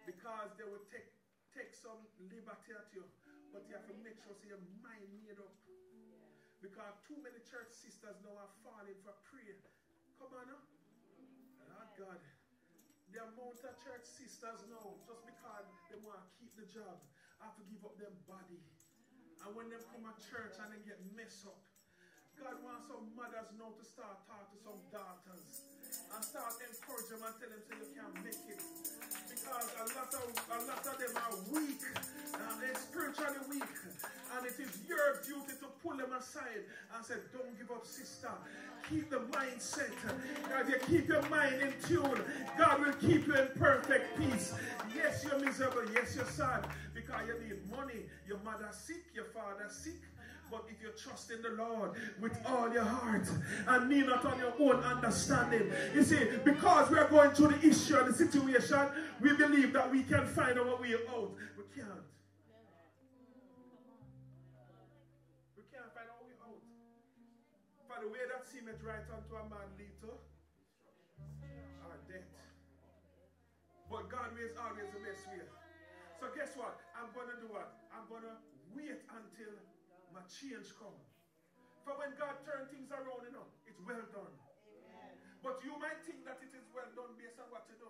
Because 0.06 0.54
they 0.56 0.64
will 0.64 0.86
take 0.88 1.17
take 1.58 1.74
some 1.74 1.98
liberty 2.30 2.70
at 2.70 2.86
you, 2.94 3.02
but 3.50 3.66
you 3.66 3.74
have 3.74 3.82
to 3.90 3.96
make 4.06 4.14
sure 4.22 4.30
so 4.30 4.46
your 4.46 4.62
mind 4.78 5.10
made 5.26 5.42
up. 5.42 5.58
Because 6.62 6.94
too 7.10 7.18
many 7.18 7.42
church 7.42 7.74
sisters 7.74 8.14
now 8.22 8.38
are 8.38 8.52
falling 8.62 8.94
for 9.02 9.14
prayer. 9.26 9.58
Come 10.22 10.38
on 10.38 10.46
now. 10.54 10.62
Oh 11.74 11.86
God. 11.98 12.22
The 13.10 13.26
amount 13.26 13.58
of 13.66 13.74
church 13.82 14.06
sisters 14.06 14.62
now, 14.70 15.02
just 15.02 15.26
because 15.26 15.66
they 15.90 15.98
want 15.98 16.22
to 16.22 16.30
keep 16.38 16.54
the 16.54 16.66
job, 16.70 17.02
have 17.42 17.58
to 17.58 17.64
give 17.66 17.82
up 17.82 17.98
their 17.98 18.14
body. 18.30 18.62
And 19.42 19.50
when 19.58 19.66
they 19.70 19.82
come 19.90 20.06
to 20.06 20.14
church 20.18 20.54
and 20.62 20.70
they 20.70 20.82
get 20.86 21.02
messed 21.18 21.42
up, 21.46 21.58
God 22.38 22.56
wants 22.62 22.86
some 22.86 23.04
mothers 23.18 23.50
now 23.58 23.74
to 23.74 23.84
start 23.84 24.22
talking 24.30 24.46
to 24.54 24.58
some 24.62 24.80
daughters 24.94 25.66
and 26.14 26.20
start 26.22 26.54
encouraging 26.62 27.18
them 27.18 27.26
and 27.26 27.34
tell 27.34 27.50
them 27.50 27.62
so 27.66 27.74
you 27.74 27.90
can 27.98 28.10
make 28.22 28.44
it. 28.46 28.62
Because 29.26 29.66
a 29.74 29.84
lot 29.98 30.12
of 30.14 30.26
a 30.30 30.58
lot 30.70 30.84
of 30.86 30.96
them 31.02 31.14
are 31.18 31.36
weak, 31.50 31.82
they're 32.62 32.78
spiritually 32.78 33.42
weak, 33.50 33.74
and 34.34 34.42
it 34.46 34.56
is 34.58 34.72
your 34.86 35.18
duty 35.26 35.54
to 35.58 35.66
pull 35.82 35.96
them 35.96 36.12
aside 36.14 36.62
and 36.94 37.00
say, 37.04 37.18
"Don't 37.32 37.58
give 37.58 37.70
up, 37.70 37.86
sister. 37.86 38.30
Keep 38.88 39.10
the 39.10 39.20
mindset. 39.34 39.92
If 40.62 40.68
you 40.68 40.78
keep 40.86 41.08
your 41.08 41.22
mind 41.28 41.60
in 41.60 41.74
tune, 41.82 42.22
God 42.56 42.80
will 42.80 42.94
keep 42.94 43.26
you 43.26 43.34
in 43.34 43.48
perfect 43.58 44.16
peace. 44.18 44.54
Yes, 44.94 45.24
you're 45.24 45.38
miserable. 45.38 45.90
Yes, 45.92 46.16
you're 46.16 46.24
sad 46.26 46.66
because 46.94 47.26
you 47.26 47.36
need 47.46 47.70
money. 47.70 48.06
Your 48.26 48.38
mother 48.44 48.70
sick, 48.72 49.04
your 49.14 49.26
father 49.26 49.68
sick." 49.68 50.00
But 50.50 50.64
if 50.70 50.80
you 50.82 50.90
trust 50.96 51.30
in 51.30 51.42
the 51.42 51.50
Lord 51.50 51.92
with 52.20 52.38
all 52.46 52.72
your 52.72 52.84
heart 52.84 53.26
and 53.66 53.88
lean 53.88 54.06
not 54.06 54.24
on 54.24 54.38
your 54.38 54.54
own 54.58 54.82
understanding, 54.82 55.70
you 55.94 56.02
see, 56.02 56.24
because 56.44 56.90
we 56.90 56.98
are 56.98 57.08
going 57.08 57.32
through 57.32 57.48
the 57.48 57.68
issue 57.68 57.96
and 57.96 58.08
the 58.08 58.16
situation, 58.16 58.88
we 59.20 59.36
believe 59.36 59.72
that 59.74 59.90
we 59.90 60.02
can 60.02 60.26
find 60.26 60.58
our 60.58 60.80
way 60.80 60.94
out. 61.12 61.32
We 61.56 61.64
can't. 61.76 62.04
We 65.56 65.62
can't 65.68 65.92
find 65.92 66.08
our 66.08 66.24
way 66.24 66.32
out. 66.40 66.62
For 67.86 68.00
the 68.00 68.08
way 68.08 68.24
that 68.32 68.48
seemeth 68.48 68.82
right 68.82 69.04
unto 69.12 69.36
a 69.36 69.44
man 69.52 69.68
lead 69.76 69.92
to 70.00 70.16
our 71.84 71.98
death. 72.08 72.24
But 73.90 74.08
God 74.08 74.32
ways 74.32 74.56
always 74.56 74.88
the 74.96 75.00
best 75.04 75.28
way. 75.28 75.44
So 76.20 76.26
guess 76.34 76.56
what? 76.56 76.80
I'm 76.96 77.12
going 77.12 77.28
to 77.36 77.36
do 77.36 77.52
what? 77.52 77.84
I'm 77.92 78.08
going 78.08 78.24
to 78.24 78.36
wait 78.72 79.04
until 79.12 79.52
change 80.28 80.76
come. 80.76 80.96
For 81.88 81.96
when 81.96 82.12
God 82.20 82.36
turns 82.44 82.68
things 82.68 82.92
around, 82.92 83.24
you 83.24 83.32
know, 83.32 83.48
it's 83.64 83.80
well 83.80 84.04
done. 84.12 84.34
Amen. 84.36 85.16
But 85.40 85.64
you 85.64 85.72
might 85.80 86.04
think 86.04 86.20
that 86.28 86.36
it 86.44 86.52
is 86.52 86.68
well 86.76 86.88
done 86.92 87.16
based 87.16 87.40
on 87.40 87.48
what 87.48 87.64
you 87.72 87.80
do. 87.80 87.88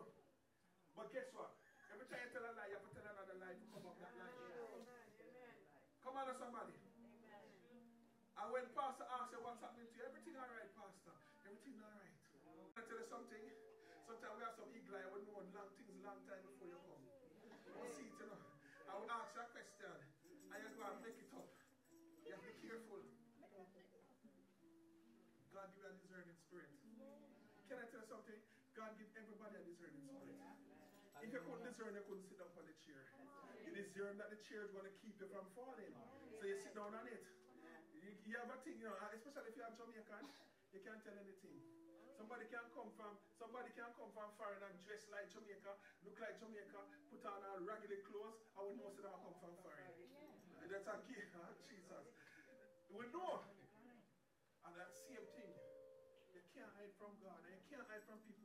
But 0.94 1.10
guess 1.10 1.26
what? 1.34 1.50
Every 1.90 2.06
time 2.06 2.22
you 2.22 2.30
tell 2.30 2.46
a 2.46 2.52
lie, 2.54 2.70
you 2.70 2.78
have 2.78 2.86
to 2.86 2.92
tell 2.94 3.06
another 3.06 3.36
lie 3.42 3.58
to 3.58 3.66
come 3.74 3.86
up 3.86 3.98
that 3.98 4.14
lie. 4.14 4.34
Come 6.02 6.14
on, 6.14 6.30
somebody. 6.38 6.78
Amen. 6.78 7.46
And 8.38 8.48
when 8.54 8.66
Pastor 8.74 9.06
asks 9.18 9.34
you 9.34 9.42
what's 9.42 9.58
happening 9.58 9.90
to 9.90 9.96
you, 9.98 10.06
everything 10.06 10.38
all 10.38 10.46
right, 10.46 10.70
Pastor? 10.78 11.14
Everything 11.42 11.82
all 11.82 11.90
right. 11.90 12.16
I 12.78 12.80
tell 12.86 12.98
you 13.02 13.08
something. 13.10 13.44
Sometimes 14.06 14.34
we 14.38 14.42
have 14.46 14.56
some 14.56 14.70
eagle 14.72 14.96
eye, 14.96 15.10
we 15.10 15.20
know 15.26 15.42
long 15.42 15.68
things 15.74 15.77
long 15.77 15.77
If 31.28 31.36
you 31.36 31.44
couldn't 31.44 31.68
discern, 31.68 31.92
you 31.92 32.00
couldn't 32.08 32.24
sit 32.24 32.40
down 32.40 32.48
on 32.56 32.64
the 32.64 32.72
chair. 32.88 33.04
You 33.60 33.68
discern 33.76 34.16
that 34.16 34.32
the 34.32 34.40
chair 34.48 34.64
is 34.64 34.72
going 34.72 34.88
to 34.88 34.94
keep 34.96 35.12
you 35.20 35.28
from 35.28 35.44
falling. 35.52 35.92
So 36.40 36.48
you 36.48 36.56
sit 36.56 36.72
down 36.72 36.96
on 36.96 37.04
it. 37.04 37.20
You, 38.00 38.16
you 38.24 38.32
have 38.40 38.48
a 38.48 38.56
thing, 38.64 38.80
you 38.80 38.88
know, 38.88 38.96
uh, 38.96 39.12
especially 39.12 39.52
if 39.52 39.60
you're 39.60 39.68
Jamaican, 39.76 40.24
you 40.72 40.80
can't 40.80 40.96
tell 41.04 41.12
anything. 41.20 41.60
Somebody 42.16 42.48
can 42.48 42.64
come 42.72 42.88
from 42.96 43.12
somebody 43.36 43.68
can 43.76 43.92
come 44.00 44.08
from 44.16 44.32
foreign 44.40 44.72
and 44.72 44.72
dress 44.88 45.04
like 45.12 45.28
Jamaica, 45.28 45.76
look 46.08 46.16
like 46.16 46.40
Jamaica, 46.40 46.80
put 47.12 47.20
on 47.28 47.44
a 47.44 47.60
raggedy 47.60 48.00
clothes. 48.08 48.40
I 48.56 48.64
would 48.64 48.80
know 48.80 48.88
that 48.96 49.04
I 49.04 49.12
come 49.20 49.36
from 49.36 49.52
foreign. 49.60 49.92
That's 50.64 50.88
a 50.88 50.96
key. 51.04 51.12
Jesus. 51.68 52.08
We 52.88 53.04
know. 53.12 53.44
And 54.64 54.72
that 54.80 54.96
same 54.96 55.28
thing. 55.36 55.52
You 56.32 56.40
can't 56.56 56.72
hide 56.72 56.96
from 56.96 57.20
God. 57.20 57.36
And 57.44 57.52
you 57.52 57.64
can't 57.68 57.84
hide 57.84 58.00
from 58.08 58.16
people 58.24 58.37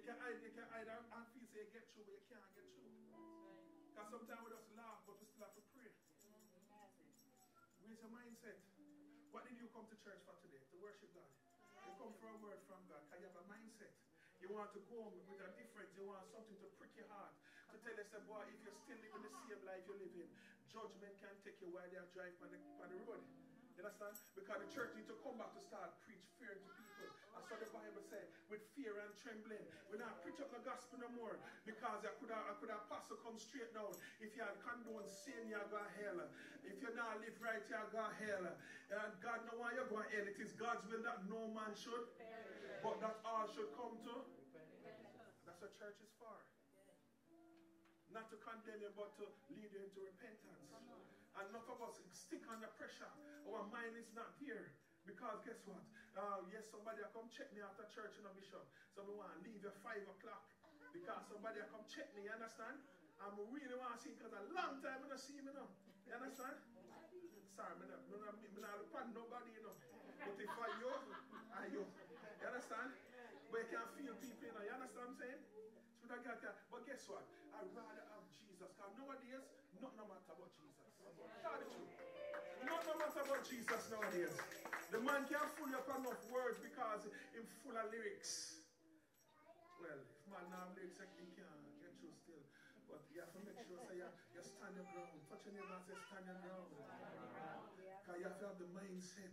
You 0.00 0.08
can 0.08 0.16
hide, 0.16 0.40
you 0.40 0.48
can 0.56 0.64
hide 0.72 0.88
and, 0.88 1.04
and 1.12 1.24
feel 1.28 1.44
say 1.52 1.60
you 1.60 1.76
get 1.76 1.84
through, 1.92 2.08
but 2.08 2.16
you 2.16 2.24
can't 2.32 2.40
get 2.56 2.64
through. 2.72 2.88
Because 3.92 4.08
sometimes 4.08 4.40
we 4.40 4.48
just 4.48 4.72
laugh, 4.72 5.04
but 5.04 5.20
we 5.20 5.28
still 5.28 5.44
have 5.44 5.52
to 5.52 5.64
pray. 5.76 5.92
Where's 7.84 8.00
your 8.00 8.08
mindset? 8.08 8.64
What 9.28 9.44
did 9.44 9.60
you 9.60 9.68
come 9.76 9.84
to 9.92 9.96
church 10.00 10.24
for 10.24 10.32
today? 10.40 10.64
To 10.72 10.80
worship 10.80 11.12
God. 11.12 11.28
You 11.84 11.92
come 12.00 12.16
for 12.16 12.32
a 12.32 12.38
word 12.40 12.64
from 12.64 12.80
God 12.88 13.04
because 13.04 13.20
you 13.20 13.28
have 13.28 13.44
a 13.44 13.46
mindset. 13.52 13.92
You 14.40 14.48
want 14.48 14.72
to 14.72 14.80
go 14.88 15.04
with 15.12 15.36
a 15.36 15.52
difference. 15.52 15.92
You 15.92 16.08
want 16.08 16.24
something 16.32 16.56
to 16.64 16.68
prick 16.80 16.96
your 16.96 17.12
heart. 17.12 17.36
To 17.68 17.76
tell 17.84 17.92
us, 17.92 18.08
boy, 18.24 18.40
if 18.48 18.56
you're 18.64 18.80
still 18.80 18.96
living 19.04 19.20
the 19.20 19.32
same 19.52 19.62
life 19.68 19.84
you're 19.84 20.00
living, 20.00 20.32
judgment 20.72 21.12
can't 21.20 21.36
take 21.44 21.60
you 21.60 21.76
while 21.76 21.84
they 21.92 22.00
are 22.00 22.08
driving 22.16 22.40
on 22.40 22.48
the, 22.48 22.60
on 22.80 22.88
the 22.88 22.96
road. 23.04 23.20
You 23.76 23.84
understand? 23.84 24.16
Because 24.32 24.64
the 24.64 24.70
church 24.72 24.96
needs 24.96 25.12
to 25.12 25.16
come 25.20 25.36
back 25.36 25.52
to 25.52 25.60
start 25.60 25.92
preach 26.00 26.00
fear 26.00 26.00
to 26.00 26.08
people. 26.08 26.09
That's 27.50 27.66
what 27.66 27.66
the 27.66 27.74
Bible 27.82 28.06
said. 28.06 28.30
With 28.46 28.62
fear 28.78 28.94
and 29.02 29.10
trembling. 29.18 29.66
We're 29.90 29.98
not 29.98 30.22
preach 30.22 30.38
up 30.38 30.54
the 30.54 30.62
gospel 30.62 31.02
no 31.02 31.10
more. 31.18 31.34
Because 31.66 32.06
I 32.06 32.14
could 32.22 32.30
have, 32.30 32.46
I 32.46 32.54
could 32.62 32.70
have 32.70 32.86
pastor 32.86 33.18
come 33.26 33.42
straight 33.42 33.74
down. 33.74 33.90
If 34.22 34.38
you 34.38 34.46
had 34.46 34.54
condoned 34.62 35.10
sin, 35.10 35.50
you 35.50 35.58
go 35.66 35.82
hell. 35.98 36.30
If 36.62 36.78
you 36.78 36.94
not 36.94 37.18
live 37.18 37.34
right, 37.42 37.58
you 37.58 37.82
go 37.90 38.06
hell. 38.06 38.54
And 38.54 39.10
God 39.18 39.42
know 39.50 39.58
why 39.58 39.74
you 39.74 39.82
go 39.90 39.98
hell. 39.98 40.26
It 40.30 40.38
is 40.38 40.54
God's 40.54 40.86
will 40.86 41.02
that 41.02 41.26
no 41.26 41.50
man 41.50 41.74
should. 41.74 42.06
But 42.86 43.02
that 43.02 43.18
all 43.26 43.50
should 43.50 43.74
come 43.74 43.98
to. 43.98 44.14
That's 45.42 45.58
what 45.58 45.74
church 45.74 45.98
is 46.06 46.14
for. 46.22 46.38
Not 48.14 48.30
to 48.30 48.38
condemn 48.46 48.78
you, 48.78 48.94
but 48.94 49.10
to 49.18 49.26
lead 49.50 49.74
you 49.74 49.90
into 49.90 49.98
repentance. 50.06 50.70
And 51.34 51.50
enough 51.50 51.66
of 51.66 51.82
us 51.82 51.98
stick 52.14 52.46
under 52.46 52.70
pressure. 52.78 53.10
Our 53.50 53.66
mind 53.74 53.98
is 53.98 54.06
not 54.14 54.38
there. 54.38 54.70
Because 55.10 55.42
guess 55.42 55.58
what? 55.66 55.82
Uh, 56.14 56.38
yes, 56.54 56.70
somebody 56.70 57.02
will 57.02 57.10
come 57.10 57.26
check 57.34 57.50
me 57.50 57.66
after 57.66 57.82
church 57.90 58.14
in 58.14 58.22
a 58.22 58.32
bishop. 58.38 58.62
So 58.94 59.02
we 59.02 59.18
want 59.18 59.34
to 59.34 59.42
leave 59.42 59.58
at 59.66 59.74
5 59.82 60.06
o'clock. 60.06 60.46
Because 60.94 61.22
somebody 61.26 61.58
will 61.58 61.70
come 61.74 61.82
check 61.90 62.06
me, 62.14 62.30
you 62.30 62.34
understand? 62.34 62.78
I'm 63.18 63.34
really 63.50 63.74
want 63.74 63.98
to 63.98 63.98
see 63.98 64.14
because 64.14 64.30
a 64.30 64.42
long 64.54 64.78
time 64.78 65.02
I 65.02 65.06
don't 65.10 65.18
see 65.18 65.42
me 65.42 65.50
now. 65.50 65.66
You 66.06 66.14
understand? 66.14 66.54
Sorry, 67.58 67.74
I'm 67.74 67.82
not, 67.90 67.98
I'm 68.06 68.22
not, 68.22 68.38
I'm 68.38 68.86
not 68.94 69.06
nobody, 69.10 69.50
you 69.50 69.62
know. 69.66 69.74
But 70.22 70.38
if 70.38 70.54
I 70.54 70.68
you, 70.78 70.94
I 71.58 71.64
you. 71.74 71.82
You 71.82 72.46
understand? 72.46 72.94
But 73.50 73.66
you 73.66 73.76
can 73.76 73.86
feel 73.98 74.14
people, 74.22 74.46
you 74.46 74.54
know. 74.54 74.62
You 74.62 74.74
understand 74.78 75.10
what 75.10 75.10
I'm 75.10 75.18
saying? 75.26 75.42
But 76.70 76.86
guess 76.86 77.02
what? 77.10 77.26
I'd 77.50 77.70
rather 77.74 78.02
have 78.14 78.26
Jesus. 78.30 78.70
Because 78.72 78.94
nowadays, 78.94 79.46
not 79.82 79.92
no 79.98 80.06
matter 80.06 80.32
about 80.32 80.50
Jesus. 80.54 80.86
Tell 81.42 81.58
the 81.58 81.66
truth. 81.66 81.92
Not 82.62 82.82
no 82.86 82.94
matter 82.94 83.22
about 83.26 83.42
Jesus 83.42 83.82
nowadays. 83.90 84.59
The 84.90 84.98
man 84.98 85.22
can't 85.30 85.46
fool 85.54 85.70
you 85.70 85.78
up 85.78 85.86
enough 85.86 86.18
words 86.34 86.58
because 86.58 87.06
he's 87.30 87.46
full 87.62 87.78
of 87.78 87.94
lyrics. 87.94 88.58
Well, 89.78 90.02
if 90.02 90.26
man 90.26 90.50
now 90.50 90.66
lyrics, 90.74 90.98
he 91.14 91.30
can't 91.38 91.62
get 91.78 91.94
through 92.02 92.10
still. 92.18 92.42
But 92.90 93.06
you 93.14 93.22
have 93.22 93.30
to 93.30 93.40
make 93.46 93.54
sure 93.70 93.78
so 93.78 93.94
you, 93.94 94.10
you 94.34 94.42
stand 94.42 94.74
your 94.74 94.90
ground. 94.90 95.14
Touch 95.30 95.46
your 95.46 95.54
neighbor 95.54 95.78
and 95.78 95.86
say, 95.86 95.94
stand 95.94 96.26
your 96.26 96.42
ground. 96.42 96.74
Because 96.74 98.18
you 98.18 98.26
have 98.26 98.38
to 98.42 98.46
have 98.50 98.58
the 98.58 98.66
mindset. 98.74 99.30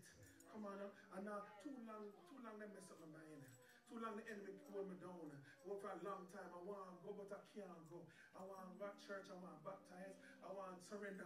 Come 0.54 0.70
on, 0.70 0.78
and 0.78 1.26
now 1.26 1.42
too 1.66 1.74
long, 1.90 2.06
too 2.30 2.38
long 2.46 2.62
they 2.62 2.70
mess 2.70 2.94
up 2.94 3.02
my 3.02 3.18
mind. 3.18 3.42
Too 3.90 3.98
long 3.98 4.14
the 4.14 4.26
enemy 4.30 4.62
hold 4.70 4.94
me 4.94 4.98
down. 5.02 5.26
Go 5.66 5.74
for 5.82 5.90
a 5.90 6.00
long 6.06 6.30
time. 6.38 6.54
I 6.54 6.62
want 6.70 6.86
to 6.86 7.02
go, 7.02 7.18
but 7.18 7.34
I 7.34 7.42
can't 7.58 7.82
go. 7.90 8.06
I 8.38 8.46
want 8.46 8.70
to 8.70 8.78
go 8.78 8.94
to 8.94 9.00
church. 9.02 9.26
I 9.34 9.38
want 9.42 9.58
to 9.58 9.64
baptize. 9.66 10.22
I 10.46 10.54
want 10.54 10.78
to 10.78 10.82
surrender. 10.86 11.26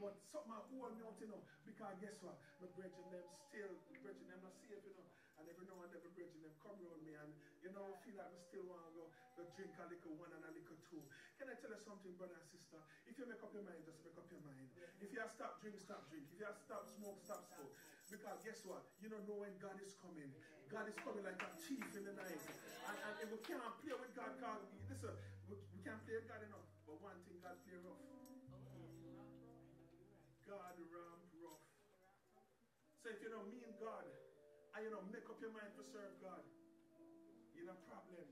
But 0.00 0.16
something 0.32 0.48
hold 0.48 0.96
me 0.96 1.04
out, 1.04 1.20
you 1.20 1.28
know. 1.28 1.44
Because 1.68 1.92
guess 2.00 2.16
what? 2.24 2.40
My 2.56 2.72
brethren 2.72 3.04
them 3.12 3.28
still, 3.36 3.76
brethren 4.00 4.26
them 4.32 4.40
not 4.40 4.56
safe, 4.64 4.80
you 4.80 4.96
know. 4.96 5.04
And 5.36 5.44
every 5.44 5.68
now 5.68 5.76
and 5.84 5.92
then, 5.92 6.00
brethren 6.16 6.40
them 6.40 6.56
come 6.64 6.80
around 6.80 7.04
me 7.04 7.12
and, 7.20 7.30
you 7.60 7.68
know, 7.76 7.84
I 7.84 8.00
feel 8.00 8.16
like 8.16 8.32
I 8.32 8.40
still 8.40 8.64
want 8.64 8.80
to 8.80 8.90
go, 8.96 9.04
go 9.36 9.44
drink 9.52 9.76
a 9.76 9.84
little 9.92 10.16
one 10.16 10.32
and 10.32 10.40
a 10.40 10.52
little 10.56 10.80
two. 10.88 11.04
Can 11.36 11.52
I 11.52 11.56
tell 11.60 11.76
you 11.76 11.84
something, 11.84 12.16
brother 12.16 12.32
and 12.32 12.48
sister? 12.48 12.80
If 13.04 13.20
you 13.20 13.28
make 13.28 13.44
up 13.44 13.52
your 13.52 13.60
mind, 13.60 13.84
just 13.84 14.00
make 14.00 14.16
up 14.16 14.24
your 14.32 14.40
mind. 14.40 14.72
If 15.04 15.12
you 15.12 15.20
have 15.20 15.28
stop 15.28 15.60
drink, 15.60 15.76
stop 15.76 16.08
drink. 16.08 16.24
If 16.32 16.40
you 16.40 16.48
have 16.48 16.56
stop 16.56 16.88
smoke, 16.88 17.20
stop 17.20 17.44
smoke. 17.44 17.76
Because 18.08 18.40
guess 18.40 18.64
what? 18.64 18.88
You 19.04 19.12
don't 19.12 19.28
know 19.28 19.36
when 19.44 19.52
God 19.60 19.76
is 19.84 20.00
coming. 20.00 20.32
God 20.72 20.88
is 20.88 20.96
coming 21.04 21.28
like 21.28 21.40
a 21.44 21.50
thief 21.60 21.88
in 21.92 22.08
the 22.08 22.16
night. 22.16 22.40
And, 22.88 22.96
and, 23.04 23.14
and 23.20 23.28
we 23.28 23.38
can't 23.44 23.60
play 23.84 23.96
with 24.00 24.16
God. 24.16 24.32
God 24.40 24.64
listen, 24.88 25.12
we, 25.44 25.60
we 25.76 25.80
can't 25.84 26.00
play 26.08 26.16
with 26.16 26.28
God 26.28 26.40
enough. 26.40 26.64
But 26.88 26.96
one 27.04 27.20
thing 27.28 27.36
God 27.44 27.60
play 27.68 27.76
rough. 27.84 28.19
God 30.50 30.74
rough. 30.90 31.62
So 32.98 33.06
if 33.06 33.22
you 33.22 33.30
don't 33.30 33.46
mean 33.54 33.70
God, 33.78 34.02
and 34.74 34.82
you 34.82 34.90
don't 34.90 35.06
make 35.14 35.22
up 35.30 35.38
your 35.38 35.54
mind 35.54 35.70
to 35.78 35.82
serve 35.94 36.10
God, 36.18 36.42
you're 37.54 37.70
in 37.70 37.70
a 37.70 37.78
problem. 37.86 38.26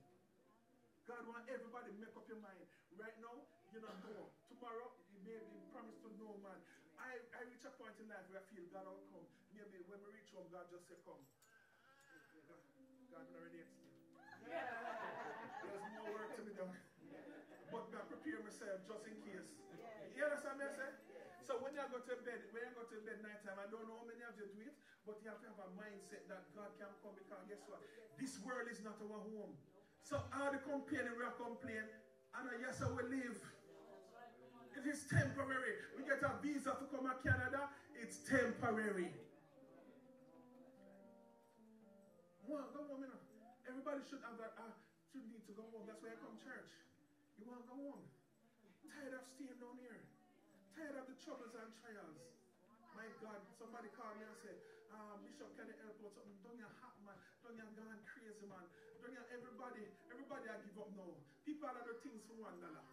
God 1.07 1.23
want 1.31 1.47
everybody 1.47 1.95
make 1.95 2.11
up 2.19 2.27
your 2.27 2.43
mind. 2.43 2.67
Right 2.99 3.15
now, 3.23 3.39
you 3.71 3.79
don't 3.79 4.03
know. 4.03 4.35
Tomorrow, 4.51 4.99
you 5.15 5.23
may 5.23 5.39
be 5.47 5.63
promised 5.71 6.03
to 6.03 6.11
know, 6.19 6.35
man. 6.43 6.59
I, 6.99 7.23
I 7.39 7.47
reach 7.47 7.63
a 7.63 7.71
point 7.79 7.95
in 8.03 8.11
life 8.11 8.27
where 8.35 8.43
I 8.43 8.45
feel 8.51 8.67
God 8.75 8.91
will 8.91 9.07
come. 9.15 9.23
Maybe 9.55 9.79
when 9.87 10.03
we 10.03 10.11
reach 10.19 10.35
home, 10.35 10.51
God 10.51 10.67
just 10.75 10.91
say, 10.91 10.99
come. 11.07 11.23
God, 12.51 12.61
God 13.15 13.25
already 13.31 13.63
explained. 13.63 13.95
There's 14.43 15.87
more 16.03 16.11
work 16.19 16.35
to 16.35 16.43
be 16.43 16.51
done. 16.59 16.75
But 17.71 17.95
I 17.95 18.03
prepare 18.11 18.43
myself 18.43 18.83
just 18.91 19.07
in 19.07 19.17
case. 19.23 19.49
You 20.19 20.27
understand 20.27 20.59
me 20.59 20.67
I 20.67 20.75
say? 20.75 20.91
So 21.47 21.57
when 21.65 21.73
you 21.73 21.81
go 21.89 21.98
to 22.09 22.17
bed, 22.25 22.41
when 22.57 22.65
you 22.65 22.73
go 22.73 22.89
to 22.89 22.97
bed 23.05 23.21
night 23.21 23.45
time, 23.45 23.61
I 23.61 23.69
don't 23.69 23.85
know 23.85 24.01
how 24.01 24.09
many 24.09 24.25
of 24.25 24.33
you 24.41 24.49
do 24.49 24.65
it, 24.65 24.73
but 25.05 25.21
you 25.21 25.29
have 25.29 25.45
to 25.45 25.49
have 25.53 25.61
a 25.61 25.69
mindset 25.77 26.25
that 26.33 26.49
God 26.57 26.73
can 26.81 26.89
come 27.05 27.13
because 27.21 27.45
guess 27.45 27.61
what? 27.69 27.85
This 28.17 28.41
world 28.41 28.65
is 28.73 28.81
not 28.81 28.97
our 29.05 29.21
home. 29.29 29.53
So 30.01 30.17
all 30.33 30.49
the 30.49 30.61
complaining 30.65 31.13
we 31.21 31.25
are 31.29 31.37
complaining, 31.37 31.85
and 32.33 32.45
yes, 32.65 32.81
I 32.81 32.89
will 32.89 33.05
live. 33.13 33.37
It 34.73 34.85
is 34.89 35.05
temporary. 35.05 35.85
We 36.01 36.09
get 36.09 36.25
a 36.25 36.33
visa 36.41 36.73
to 36.81 36.85
come 36.89 37.05
to 37.05 37.15
Canada, 37.21 37.69
it's 37.93 38.25
temporary. 38.25 39.13
Go 42.49 42.57
home, 42.89 43.05
you 43.05 43.13
know. 43.13 43.21
Everybody 43.69 44.01
should 44.09 44.25
have 44.25 44.41
that, 44.41 44.57
uh, 44.57 44.73
should 45.13 45.29
need 45.29 45.45
to 45.45 45.53
go 45.53 45.69
home. 45.69 45.85
That's 45.85 46.01
why 46.01 46.17
I 46.17 46.19
come 46.25 46.41
church. 46.41 46.73
You 47.37 47.45
want 47.45 47.61
to 47.61 47.69
go 47.69 47.77
home? 47.77 48.09
Tired 48.89 49.13
of 49.13 49.29
staying 49.37 49.61
down 49.61 49.77
here. 49.85 50.08
Tired 50.79 50.95
of 50.95 51.11
the 51.11 51.19
troubles 51.19 51.51
and 51.59 51.75
trials. 51.83 52.23
My 52.95 53.03
God, 53.19 53.43
somebody 53.59 53.91
called 53.99 54.15
me 54.15 54.31
and 54.31 54.39
said, 54.39 54.55
uh, 54.95 55.19
Bishop, 55.27 55.51
can 55.59 55.67
you 55.67 55.75
help 55.83 55.99
out 56.07 56.15
something? 56.15 56.39
Don't 56.47 56.55
you 56.55 56.71
hot, 56.79 56.95
man. 57.03 57.19
Don't 57.43 57.59
you 57.59 57.67
gone 57.75 57.99
crazy, 58.07 58.47
man. 58.47 58.63
Don't 59.03 59.11
you 59.11 59.19
everybody, 59.35 59.91
everybody 60.07 60.47
I 60.47 60.63
give 60.63 60.79
up 60.79 60.95
now. 60.95 61.19
People 61.43 61.67
are 61.67 61.83
the 61.83 61.99
things 61.99 62.23
for 62.31 62.39
one 62.39 62.63
dollar. 62.63 62.87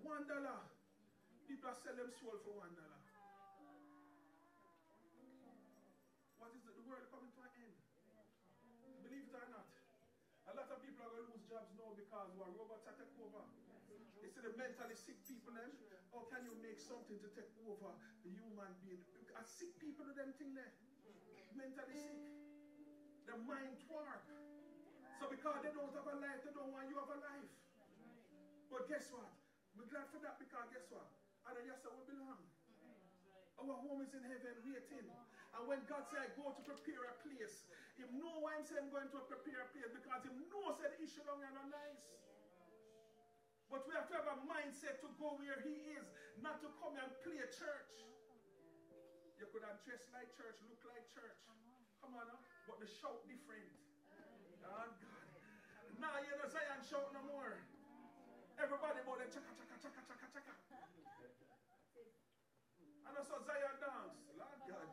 One 0.00 0.24
dollar. 0.24 0.64
People 1.44 1.68
are 1.68 1.76
selling 1.76 2.08
them 2.08 2.16
soul 2.16 2.40
for 2.40 2.56
one 2.56 2.72
dollar. 2.72 3.04
What 6.40 6.56
is 6.56 6.64
it? 6.64 6.72
The 6.72 6.84
world 6.88 7.04
coming 7.12 7.36
to 7.36 7.40
an 7.44 7.52
end. 7.68 7.76
Believe 9.04 9.28
it 9.28 9.36
or 9.36 9.48
not. 9.52 9.68
A 10.48 10.52
lot 10.56 10.72
of 10.72 10.80
people 10.80 11.04
are 11.04 11.12
going 11.20 11.28
to 11.28 11.36
lose 11.36 11.44
jobs 11.52 11.68
now 11.76 11.92
because 11.92 12.32
our 12.32 12.48
robots 12.48 12.88
are 12.88 12.96
taking 12.96 13.20
over. 13.20 13.44
See 14.24 14.40
the 14.40 14.56
mentally 14.56 14.96
sick 14.96 15.20
people 15.28 15.52
then, 15.52 15.68
how 16.16 16.24
can 16.32 16.48
you 16.48 16.56
make 16.64 16.80
something 16.80 17.20
to 17.20 17.28
take 17.36 17.52
over 17.68 17.92
the 18.24 18.32
human 18.32 18.72
being? 18.80 19.04
A 19.36 19.44
sick 19.44 19.76
people 19.76 20.08
do 20.08 20.16
them 20.16 20.32
thing 20.40 20.56
there. 20.56 20.72
Mentally 21.52 21.92
sick. 21.92 22.24
The 23.28 23.36
mind 23.44 23.76
twerk. 23.84 24.24
So 25.20 25.28
because 25.28 25.60
they 25.60 25.76
don't 25.76 25.92
have 25.92 26.08
a 26.08 26.16
life, 26.16 26.40
they 26.40 26.56
don't 26.56 26.72
want 26.72 26.88
you 26.88 26.96
have 26.96 27.12
a 27.12 27.20
life. 27.20 27.52
But 28.72 28.88
guess 28.88 29.12
what? 29.12 29.28
We're 29.76 29.92
glad 29.92 30.08
for 30.08 30.16
that 30.24 30.40
because 30.40 30.64
guess 30.72 30.88
what? 30.88 31.04
And 31.52 31.60
yes, 31.68 31.84
we 31.84 32.00
belong. 32.08 32.40
Our 33.60 33.76
home 33.76 34.00
is 34.00 34.16
in 34.16 34.24
heaven 34.24 34.56
waiting. 34.64 35.12
And 35.52 35.62
when 35.68 35.84
God 35.84 36.04
said, 36.08 36.24
I 36.24 36.28
go 36.32 36.52
to 36.52 36.62
prepare 36.64 37.04
a 37.12 37.16
place, 37.24 37.68
Him 38.00 38.08
know 38.16 38.40
why 38.40 38.56
I'm 38.56 38.64
saying 38.64 38.88
I'm 38.88 38.92
going 38.92 39.08
to 39.12 39.20
prepare 39.28 39.64
a 39.64 39.68
place 39.72 39.92
because 39.92 40.20
Him 40.24 40.36
knows 40.48 40.80
that 40.80 40.96
issue 40.96 41.24
long 41.28 41.44
and 41.44 41.56
nice. 41.72 42.04
But 43.70 43.82
we 43.86 43.92
have 43.98 44.06
to 44.10 44.14
have 44.14 44.28
a 44.30 44.38
mindset 44.46 45.02
to 45.02 45.08
go 45.18 45.34
where 45.42 45.58
He 45.66 45.98
is, 45.98 46.06
not 46.38 46.62
to 46.62 46.70
come 46.78 46.94
and 46.94 47.10
play 47.26 47.42
church. 47.50 47.92
You 49.36 49.46
could 49.50 49.66
have 49.66 49.82
dressed 49.84 50.08
like 50.14 50.30
church, 50.38 50.56
look 50.70 50.80
like 50.88 51.04
church. 51.12 51.36
Come 52.00 52.16
on, 52.16 52.30
now. 52.30 52.40
but 52.70 52.78
the 52.78 52.88
shout 52.88 53.26
different. 53.26 53.68
Oh 54.14 54.46
God. 54.62 54.90
Now 55.98 56.14
you 56.22 56.32
know 56.38 56.48
Zion 56.48 56.80
shout 56.86 57.10
no 57.10 57.20
more. 57.26 57.58
Everybody 58.56 59.04
about 59.04 59.20
the 59.20 59.28
chaka 59.28 59.52
chaka 59.52 59.76
chaka 59.82 60.02
chaka 60.08 60.26
chaka. 60.32 60.54
And 63.06 63.12
I 63.12 63.22
saw 63.26 63.38
Zion 63.44 63.76
dance. 63.82 64.16
Lord 64.38 64.60
God. 64.70 64.88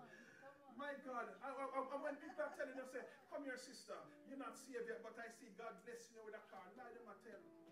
My 0.76 0.94
God. 1.06 1.28
And 1.46 1.54
when 2.02 2.16
people 2.18 2.44
are 2.44 2.54
telling 2.58 2.76
you, 2.76 2.88
say, 2.90 3.06
come 3.30 3.46
here, 3.46 3.56
sister. 3.56 3.96
You're 4.28 4.42
not 4.42 4.58
saved 4.58 4.90
yet, 4.90 5.06
but 5.06 5.14
I 5.22 5.30
see 5.30 5.54
God 5.56 5.78
blessing 5.86 6.18
you 6.18 6.26
with 6.26 6.36
a 6.36 6.44
car. 6.50 6.66
Lie 6.76 6.92
them 6.98 7.08
I 7.08 7.16
tell. 7.22 7.63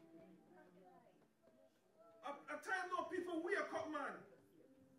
A, 2.26 2.32
time 2.62 2.88
now 2.94 3.10
people 3.10 3.42
wake 3.42 3.58
up, 3.74 3.88
man. 3.90 4.16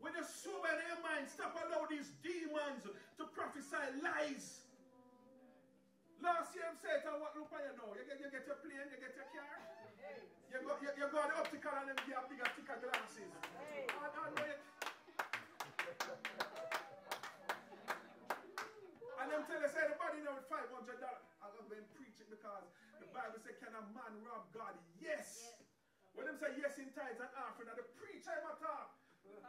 When 0.02 0.12
you're 0.18 0.26
sober 0.26 0.66
your 0.66 0.98
mind, 1.06 1.30
stop 1.30 1.54
allow 1.54 1.86
these 1.86 2.10
demons 2.26 2.82
to 2.90 3.24
prophesy 3.30 4.02
lies. 4.02 4.66
Last 6.18 6.54
year 6.54 6.66
I 6.66 6.74
said, 6.78 7.06
I 7.06 7.18
want 7.18 7.34
look 7.38 7.54
at 7.54 7.62
you 7.62 7.74
now. 7.78 7.90
You 7.94 8.02
get, 8.06 8.18
you 8.18 8.30
get 8.30 8.46
your 8.46 8.58
plane, 8.62 8.90
you 8.90 8.98
get 8.98 9.14
your 9.14 9.30
car. 9.30 9.58
You 10.50 10.58
go, 10.66 10.74
you, 10.82 10.90
you 10.98 11.06
go 11.10 11.18
to 11.22 11.30
the 11.30 11.36
optical 11.38 11.74
and 11.78 11.94
them 11.94 11.98
get 12.02 12.18
bigger, 12.30 12.46
thicker 12.58 12.78
glasses. 12.82 13.30
Hey. 13.58 13.86
And, 13.86 14.10
and, 14.10 14.34
and, 14.42 14.58
and 19.22 19.28
them 19.30 19.42
tell 19.46 19.62
know 20.22 20.38
with 20.38 20.46
five 20.46 20.70
hundred 20.70 20.98
dollars. 21.02 21.26
I'm 21.42 21.50
gonna 21.58 21.82
preach 21.98 22.16
it 22.22 22.28
because 22.30 22.66
the 23.02 23.08
Bible 23.10 23.38
says, 23.42 23.58
Can 23.58 23.74
a 23.74 23.82
man 23.90 24.14
rob 24.22 24.46
God? 24.54 24.74
Yes. 25.02 25.51
When 26.22 26.30
them 26.30 26.38
say 26.38 26.54
yes 26.54 26.78
in 26.78 26.86
tithes 26.94 27.18
and 27.18 27.34
offering, 27.34 27.66
and 27.66 27.74
the 27.74 27.82
preacher 27.98 28.30
I'm 28.30 28.54
talk. 28.62 28.94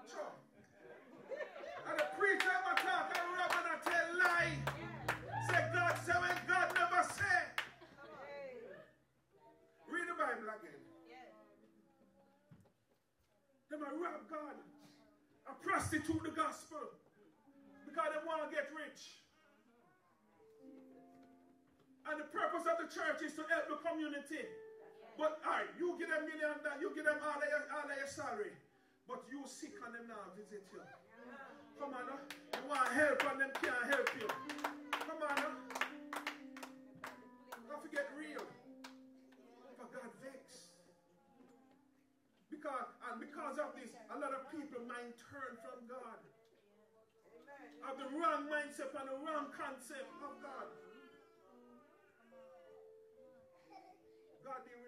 Sure. 0.10 0.26
and 1.86 1.98
the 2.02 2.10
preacher 2.18 2.50
I'm 2.50 2.74
talk, 2.82 3.14
I 3.14 3.22
rob 3.30 3.54
and 3.62 3.68
I 3.70 3.78
tell 3.78 4.10
lie. 4.18 4.58
Yeah. 4.58 5.54
Say 5.54 5.62
God 5.70 5.94
say 6.02 6.18
when 6.18 6.34
God 6.50 6.74
never 6.74 7.06
say. 7.14 7.42
Hey. 8.26 8.58
Read 9.86 10.10
the 10.10 10.18
Bible 10.18 10.50
again. 10.50 10.82
Yeah. 11.06 11.30
Them 13.70 13.86
a 13.86 13.94
rob 13.94 14.26
God 14.26 14.58
and 14.58 15.56
prostitute 15.62 16.26
the 16.26 16.34
gospel 16.34 16.90
because 17.86 18.10
they 18.18 18.22
want 18.26 18.42
to 18.42 18.50
get 18.50 18.74
rich. 18.74 19.22
And 22.10 22.18
the 22.18 22.26
purpose 22.34 22.66
of 22.66 22.82
the 22.82 22.90
church 22.90 23.22
is 23.22 23.38
to 23.38 23.46
help 23.46 23.70
the 23.70 23.78
community. 23.78 24.50
But 25.18 25.38
all 25.46 25.52
right, 25.54 25.70
you 25.78 25.94
give 26.00 26.10
them 26.10 26.26
million, 26.26 26.58
you 26.82 26.90
give 26.96 27.06
them 27.06 27.22
all 27.22 27.38
your, 27.42 27.64
all 27.70 27.86
your 27.86 28.10
salary. 28.10 28.54
But 29.08 29.22
you 29.30 29.44
sick 29.46 29.78
on 29.86 29.94
them 29.94 30.08
now 30.08 30.32
visit 30.34 30.64
you. 30.72 30.82
Come 31.78 31.94
on, 31.94 32.08
now. 32.08 32.20
you 32.24 32.64
want 32.66 32.90
help 32.96 33.20
and 33.28 33.38
them 33.42 33.54
can't 33.60 33.86
help 33.92 34.10
you. 34.16 34.28
Come 35.04 35.20
on, 35.22 35.36
now. 35.36 35.54
don't 37.68 37.84
forget 37.84 38.08
real. 38.16 38.48
For 39.78 39.88
God 39.92 40.12
vex. 40.24 40.72
Because, 42.48 42.90
and 43.12 43.20
because 43.20 43.60
of 43.60 43.76
this, 43.76 43.92
a 44.10 44.18
lot 44.18 44.32
of 44.32 44.48
people 44.50 44.82
mind 44.88 45.14
turn 45.20 45.60
from 45.60 45.84
God. 45.92 46.22
Have 47.84 48.00
the 48.00 48.08
wrong 48.16 48.48
mindset 48.48 48.96
and 48.96 49.12
the 49.12 49.20
wrong 49.28 49.52
concept 49.52 50.08
of 50.24 50.34
God. 50.40 50.72
God 54.48 54.64
deal 54.64 54.83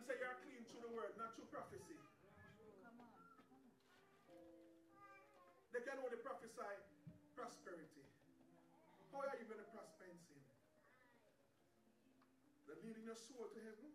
him 0.00 0.08
say 0.08 0.16
you're 0.16 0.40
clean 0.40 0.64
through 0.64 0.80
the 0.88 0.92
word, 0.96 1.12
not 1.20 1.36
through 1.36 1.52
prophecy. 1.52 2.00
They 5.76 5.82
can 5.84 6.00
only 6.00 6.16
prophesy 6.24 6.72
prosperity. 7.36 8.08
How 9.12 9.28
are 9.28 9.36
you 9.36 9.44
going 9.44 9.60
to 9.60 9.68
prosper 9.76 10.08
in 10.08 10.16
sin? 10.24 10.40
They're 12.64 12.80
leading 12.80 13.04
your 13.04 13.20
soul 13.28 13.44
to 13.52 13.60
heaven. 13.60 13.92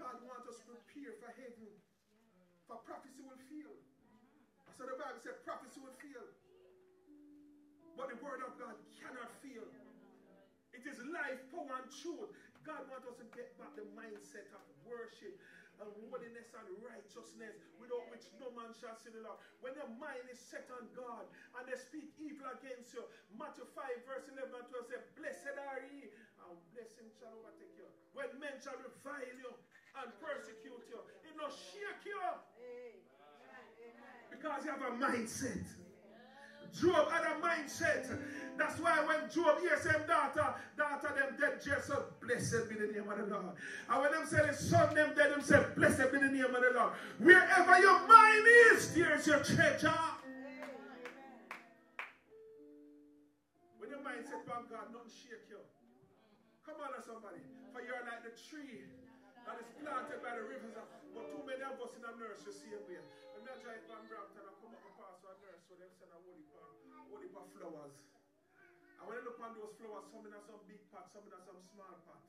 God 0.00 0.16
wants 0.24 0.48
us 0.48 0.64
to 0.64 0.72
prepare 0.72 1.12
for 1.20 1.30
heaven. 1.36 1.76
For 2.64 2.80
prophecy 2.88 3.20
will 3.20 3.36
fail. 3.52 3.76
So 4.80 4.88
the 4.88 4.96
Bible 4.96 5.20
said 5.20 5.44
prophecy 5.44 5.84
will 5.84 5.96
fail. 6.00 6.24
But 8.00 8.16
the 8.16 8.18
word 8.24 8.40
of 8.48 8.56
God 8.56 8.80
cannot 8.96 9.28
fail. 9.44 9.68
It 10.72 10.84
is 10.84 11.00
life, 11.08 11.40
power, 11.52 11.84
and 11.84 11.88
truth. 11.88 12.32
God 12.66 12.82
wants 12.90 13.06
us 13.06 13.14
to 13.22 13.26
get 13.30 13.54
back 13.62 13.70
the 13.78 13.86
mindset 13.94 14.50
of 14.50 14.60
worship 14.82 15.38
and 15.78 15.86
holiness 16.10 16.50
and 16.50 16.66
righteousness, 16.82 17.54
without 17.78 18.02
which 18.10 18.26
no 18.42 18.50
man 18.58 18.74
shall 18.74 18.98
see 18.98 19.14
the 19.14 19.22
Lord. 19.22 19.38
When 19.62 19.78
your 19.78 19.86
mind 20.02 20.26
is 20.26 20.42
set 20.42 20.66
on 20.74 20.90
God 20.98 21.30
and 21.54 21.62
they 21.70 21.78
speak 21.78 22.10
evil 22.18 22.50
against 22.58 22.90
you, 22.90 23.06
Matthew 23.38 23.70
5, 23.70 24.08
verse 24.08 24.26
11 24.34 24.50
and 24.50 24.66
12 24.66 24.90
says, 24.90 25.04
Blessed 25.14 25.54
are 25.54 25.78
ye, 25.94 26.10
and 26.42 26.58
blessing 26.74 27.06
shall 27.22 27.38
overtake 27.38 27.78
you. 27.78 27.86
When 28.18 28.34
men 28.42 28.58
shall 28.58 28.82
revile 28.82 29.36
you 29.38 29.52
and 30.02 30.08
persecute 30.18 30.84
you, 30.90 31.00
it 31.22 31.32
will 31.38 31.54
shake 31.54 32.02
you. 32.02 32.18
Because 34.32 34.66
you 34.66 34.74
have 34.74 34.82
a 34.82 34.92
mindset. 34.98 35.85
Job 36.80 37.10
had 37.10 37.24
a 37.24 37.40
mindset. 37.40 38.18
That's 38.56 38.80
why 38.80 39.04
when 39.04 39.28
Job 39.28 39.60
hears 39.60 39.84
him 39.84 40.00
daughter, 40.08 40.54
daughter 40.76 41.12
them 41.12 41.36
dead, 41.40 41.60
Jesus 41.60 41.92
said, 41.92 42.04
blessed 42.20 42.68
be 42.68 42.76
the 42.76 42.88
name 42.92 43.08
of 43.08 43.16
the 43.20 43.28
Lord. 43.28 43.56
And 43.88 43.96
when 44.00 44.12
them 44.12 44.24
say 44.24 44.46
his 44.48 44.60
son 44.60 44.94
them 44.94 45.12
dead, 45.16 45.32
them 45.32 45.42
say, 45.44 45.60
blessed 45.76 46.12
be 46.12 46.18
the 46.20 46.32
name 46.32 46.52
of 46.52 46.60
the 46.60 46.72
Lord. 46.72 46.92
Wherever 47.20 47.76
your 47.80 48.00
mind 48.08 48.44
is, 48.72 48.94
there's 48.94 49.26
your 49.26 49.40
treasure. 49.44 49.92
When 53.76 53.92
your 53.92 54.00
mind 54.00 54.24
set 54.24 54.48
on 54.48 54.64
God, 54.72 54.88
nothing 54.92 55.12
shake 55.12 55.48
you. 55.52 55.60
Come 56.64 56.80
on, 56.80 56.96
somebody. 57.04 57.44
For 57.76 57.84
you're 57.84 58.04
like 58.08 58.24
the 58.24 58.32
tree 58.36 58.88
that 59.44 59.60
is 59.60 59.68
planted 59.84 60.24
by 60.24 60.32
the 60.32 60.48
rivers. 60.48 60.72
But 61.12 61.28
too 61.28 61.44
many 61.44 61.60
of 61.60 61.76
us 61.76 61.92
in 61.92 62.02
the 62.04 62.12
nurse, 62.16 62.40
you 62.48 62.52
see 62.56 62.72
way. 62.88 63.04
When 63.36 63.44
I 63.44 63.60
drive 63.60 63.84
Van 63.84 64.00
Brampton, 64.08 64.48
I 64.48 64.52
come 64.64 64.72
up 64.72 64.80
and 64.80 64.96
pass 64.96 65.20
a 65.28 65.32
nurse, 65.44 65.60
so 65.68 65.76
them 65.76 65.92
send 65.92 66.08
a 66.08 66.18
holy 66.24 66.44
holy 67.16 67.32
flowers. 67.32 67.96
And 69.00 69.04
when 69.08 69.16
I 69.16 69.24
look 69.24 69.40
on 69.40 69.56
those 69.56 69.72
flowers, 69.80 70.04
some 70.12 70.28
in 70.28 70.36
a 70.36 70.40
some 70.44 70.60
big 70.68 70.84
pot, 70.92 71.08
some 71.16 71.24
in 71.24 71.32
some 71.32 71.60
small 71.72 71.96
pot. 72.04 72.20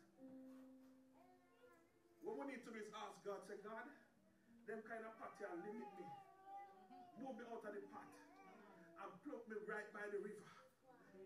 What 2.24 2.40
we 2.40 2.56
need 2.56 2.64
to 2.64 2.72
do 2.72 2.80
is 2.80 2.88
ask 2.96 3.20
God, 3.28 3.44
say, 3.52 3.60
God, 3.68 3.88
them 4.64 4.80
kind 4.88 5.04
of 5.04 5.12
pot 5.20 5.36
here 5.40 5.52
limit 5.60 5.92
me. 6.00 6.08
Move 7.20 7.36
me 7.36 7.44
out 7.52 7.68
of 7.68 7.72
the 7.76 7.84
pot 7.92 8.08
and 8.08 9.12
pluck 9.28 9.44
me 9.52 9.60
right 9.68 9.92
by 9.92 10.08
the 10.08 10.20
river. 10.24 10.56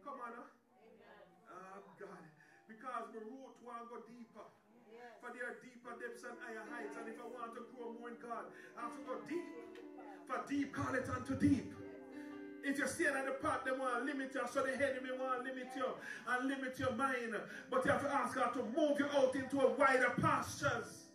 Come 0.01 0.17
on, 0.25 0.33
huh? 0.41 0.49
Oh, 1.53 1.85
God. 2.01 2.25
Because 2.65 3.05
the 3.13 3.21
root 3.29 3.53
want 3.61 3.85
to 3.85 3.85
go 3.93 3.97
deeper. 4.09 4.47
For 5.21 5.29
there 5.37 5.53
are 5.53 5.57
deeper 5.61 5.93
depths 6.01 6.25
and 6.25 6.37
higher 6.41 6.65
heights. 6.69 6.97
And 6.97 7.05
if 7.09 7.17
I 7.17 7.27
want 7.29 7.53
to 7.57 7.61
grow 7.73 7.93
more 7.97 8.09
in 8.09 8.17
God, 8.21 8.49
I 8.77 8.89
have 8.89 8.93
to 8.97 9.01
go 9.05 9.21
deep. 9.29 9.45
For 10.25 10.39
deep, 10.49 10.69
call 10.73 10.93
it 10.97 11.05
unto 11.09 11.33
deep. 11.37 11.69
If 12.63 12.77
you're 12.77 12.87
staying 12.87 13.17
at 13.17 13.25
the 13.25 13.31
pot, 13.41 13.65
they 13.65 13.71
want 13.71 13.99
to 13.99 14.03
limit 14.05 14.31
you. 14.33 14.41
So 14.51 14.61
the 14.61 14.73
enemy 14.77 15.09
want 15.17 15.41
to 15.41 15.49
limit 15.49 15.69
you 15.75 15.89
and 16.29 16.47
limit 16.47 16.77
your 16.77 16.93
mind. 16.93 17.33
But 17.69 17.85
you 17.85 17.91
have 17.91 18.01
to 18.01 18.13
ask 18.13 18.35
God 18.35 18.53
to 18.53 18.63
move 18.77 18.99
you 18.99 19.09
out 19.17 19.33
into 19.35 19.61
a 19.61 19.69
wider 19.73 20.13
pastures. 20.21 21.09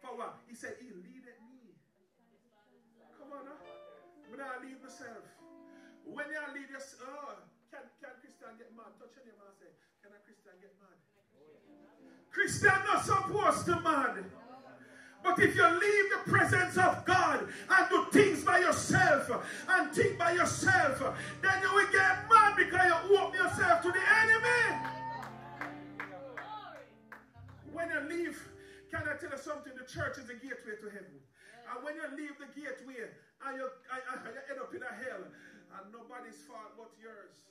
For 0.00 0.16
what? 0.16 0.40
He 0.48 0.54
said, 0.56 0.80
He 0.80 0.88
leaded 0.88 1.36
me. 1.52 1.76
Come 3.20 3.32
on 3.36 3.44
now. 3.44 3.60
But 4.30 4.40
I 4.40 4.64
lead 4.64 4.80
myself. 4.80 5.24
When 6.08 6.26
you 6.32 6.40
lead 6.56 6.70
yourself, 6.72 7.04
oh, 7.04 7.36
can, 7.68 7.84
can 8.00 8.16
Christian 8.24 8.56
get 8.56 8.72
mad? 8.72 8.96
Touch 8.96 9.12
your 9.20 9.28
name 9.28 9.36
and 9.36 9.52
say, 9.60 9.68
Can 10.00 10.16
a 10.16 10.20
Christian 10.24 10.56
get 10.64 10.72
mad? 10.80 10.96
Christian 12.32 12.78
not 12.88 13.04
supposed 13.04 13.66
to 13.66 13.80
mad. 13.80 14.24
But 15.22 15.38
if 15.40 15.56
you 15.56 15.66
leave 15.66 16.06
the 16.10 16.30
presence 16.30 16.76
of 16.78 17.04
God 17.04 17.48
and 17.68 17.88
do 17.90 18.06
things 18.12 18.37
by 20.28 20.34
yourself, 20.36 21.00
then 21.40 21.56
you 21.62 21.70
will 21.72 21.88
get 21.88 22.28
mad 22.28 22.52
because 22.56 22.84
you 22.84 23.16
open 23.16 23.40
yourself 23.40 23.80
to 23.80 23.88
the 23.88 24.04
enemy. 24.20 24.62
When 27.72 27.88
you 27.88 28.00
leave, 28.12 28.36
can 28.92 29.08
I 29.08 29.16
tell 29.16 29.32
you 29.32 29.40
something? 29.40 29.72
The 29.72 29.88
church 29.88 30.20
is 30.20 30.28
the 30.28 30.36
gateway 30.36 30.76
to 30.84 30.88
heaven. 30.92 31.16
And 31.72 31.76
when 31.80 31.96
you 31.96 32.04
leave 32.12 32.36
the 32.36 32.48
gateway 32.52 33.08
and 33.08 33.52
you, 33.56 33.64
and 33.64 34.20
you 34.20 34.40
end 34.52 34.60
up 34.60 34.72
in 34.76 34.84
a 34.84 34.92
hell, 35.00 35.24
and 35.24 35.84
nobody's 35.92 36.40
fault 36.44 36.76
but 36.76 36.92
yours. 37.00 37.48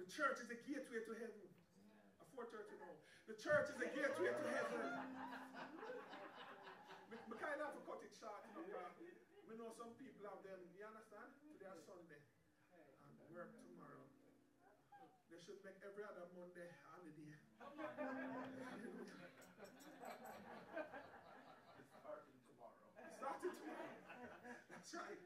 The 0.00 0.08
church 0.08 0.40
is 0.40 0.48
the 0.48 0.60
gateway 0.64 1.04
to 1.04 1.12
heaven. 1.12 1.44
A 2.20 2.24
4.30 2.40 2.80
now. 2.80 2.94
The 3.28 3.36
church 3.36 3.68
is 3.68 3.76
a 3.76 3.88
gateway 3.92 4.32
to 4.32 4.48
heaven. 4.48 4.80
we, 7.12 7.36
kind 7.36 7.60
of 7.60 7.68
have 7.68 7.76
to 7.76 7.82
cut 7.84 8.00
it 8.00 8.12
short. 8.16 8.40
You 8.48 8.64
know, 8.64 8.80
we 9.50 9.58
know 9.58 9.69
some 9.80 9.96
people 9.96 10.28
have 10.28 10.44
them, 10.44 10.60
you 10.76 10.84
understand? 10.84 11.32
Today 11.40 11.72
is 11.72 11.88
Sunday. 11.88 12.20
And 13.00 13.32
work 13.32 13.48
tomorrow. 13.64 14.04
They 15.32 15.40
should 15.40 15.56
make 15.64 15.80
every 15.80 16.04
other 16.04 16.28
Monday 16.36 16.68
holiday. 16.84 17.32
Starting 17.56 17.88
tomorrow. 17.88 18.44
It's 21.80 21.88
starting 21.96 22.36
tomorrow. 22.44 22.92
That's 24.68 24.92
right. 24.92 25.16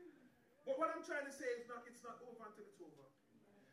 But 0.63 0.79
what 0.79 0.95
I'm 0.95 1.03
trying 1.03 1.27
to 1.27 1.35
say 1.35 1.51
is 1.59 1.67
not 1.67 1.83
it's 1.91 2.07
not 2.07 2.23
over 2.23 2.47
until 2.47 2.63
it's 2.63 2.79
over. 2.79 3.11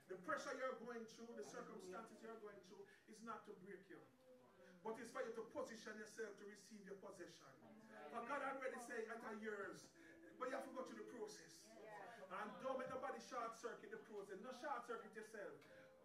The 0.09 0.17
pressure 0.25 0.57
you're 0.57 0.81
going 0.81 1.05
through, 1.13 1.29
the 1.37 1.45
circumstances 1.45 2.17
you're 2.25 2.41
going 2.41 2.57
through, 2.73 2.89
is 3.05 3.21
not 3.21 3.45
to 3.45 3.53
break 3.61 3.85
you. 3.85 4.01
But 4.81 4.97
it's 4.97 5.13
for 5.13 5.21
you 5.21 5.29
to 5.37 5.45
position 5.53 5.93
yourself 6.01 6.41
to 6.41 6.45
receive 6.49 6.89
your 6.89 6.97
possession. 6.97 7.53
But 8.09 8.25
God 8.25 8.41
already 8.43 8.81
said 8.81 9.05
at 9.07 9.21
yours, 9.45 9.85
but 10.41 10.49
you 10.49 10.57
have 10.57 10.65
to 10.65 10.73
go 10.73 10.81
through 10.89 11.05
the 11.05 11.09
process. 11.13 11.53
And 12.33 12.49
don't 12.65 12.81
make 12.81 12.89
nobody 12.89 13.21
short 13.21 13.53
circuit 13.61 13.93
the 13.93 14.01
process. 14.09 14.41
No 14.41 14.49
short 14.57 14.81
circuit 14.89 15.13
yourself. 15.13 15.53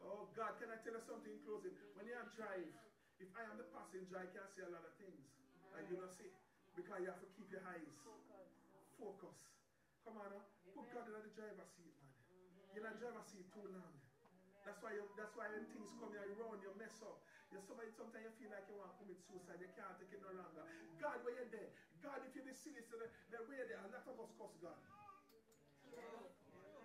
Oh 0.05 0.29
God, 0.37 0.61
can 0.61 0.69
I 0.69 0.77
tell 0.85 0.93
you 0.93 1.01
something 1.09 1.33
in 1.33 1.41
closing? 1.49 1.73
When 1.97 2.05
you 2.05 2.13
drive, 2.37 2.69
if 3.17 3.33
I 3.33 3.49
am 3.49 3.57
the 3.57 3.65
passenger, 3.73 4.21
I 4.21 4.29
can 4.29 4.45
see 4.53 4.61
a 4.61 4.69
lot 4.69 4.85
of 4.85 4.93
things. 5.01 5.25
And 5.73 5.89
you 5.89 5.97
don't 5.97 6.13
see. 6.13 6.29
Because 6.77 7.01
you 7.01 7.09
have 7.09 7.23
to 7.25 7.31
keep 7.33 7.49
your 7.49 7.65
eyes 7.65 7.97
focus. 9.01 9.41
Come 10.05 10.21
on, 10.21 10.29
now. 10.29 10.45
put 10.77 10.85
God 10.93 11.09
in 11.09 11.17
the 11.17 11.33
driver's 11.33 11.73
seat, 11.73 11.97
man. 11.97 12.13
You 12.77 12.85
don't 12.85 13.01
drive 13.01 13.17
a 13.17 13.25
seat 13.25 13.49
too 13.57 13.65
long. 13.73 13.97
That's 14.69 14.85
why 14.85 14.93
you, 14.93 15.09
that's 15.17 15.33
why 15.33 15.49
when 15.49 15.65
things 15.73 15.89
come 15.97 16.13
here, 16.13 16.29
you 16.29 16.37
run, 16.37 16.61
you 16.61 16.75
mess 16.77 17.01
up. 17.01 17.25
You 17.55 17.63
somebody 17.65 17.89
sometimes 17.97 18.29
you 18.29 18.33
feel 18.37 18.53
like 18.53 18.69
you 18.69 18.77
want 18.77 18.93
to 18.93 18.97
commit 19.01 19.17
suicide, 19.23 19.63
you 19.63 19.71
can't 19.73 19.95
take 19.97 20.13
it 20.13 20.21
no 20.21 20.35
longer. 20.37 20.67
God, 21.01 21.23
where 21.25 21.33
you're 21.39 21.49
there? 21.55 21.71
God, 22.07 22.23
if 22.23 22.39
you're 22.39 22.47
the 22.47 22.55
silly, 22.55 22.79
so 22.87 22.95
then 23.03 23.43
where 23.51 23.67
there? 23.67 23.83
A 23.83 23.91
lot 23.91 24.07
of 24.07 24.15
us 24.23 24.31
cuss 24.39 24.55
God. 24.63 24.79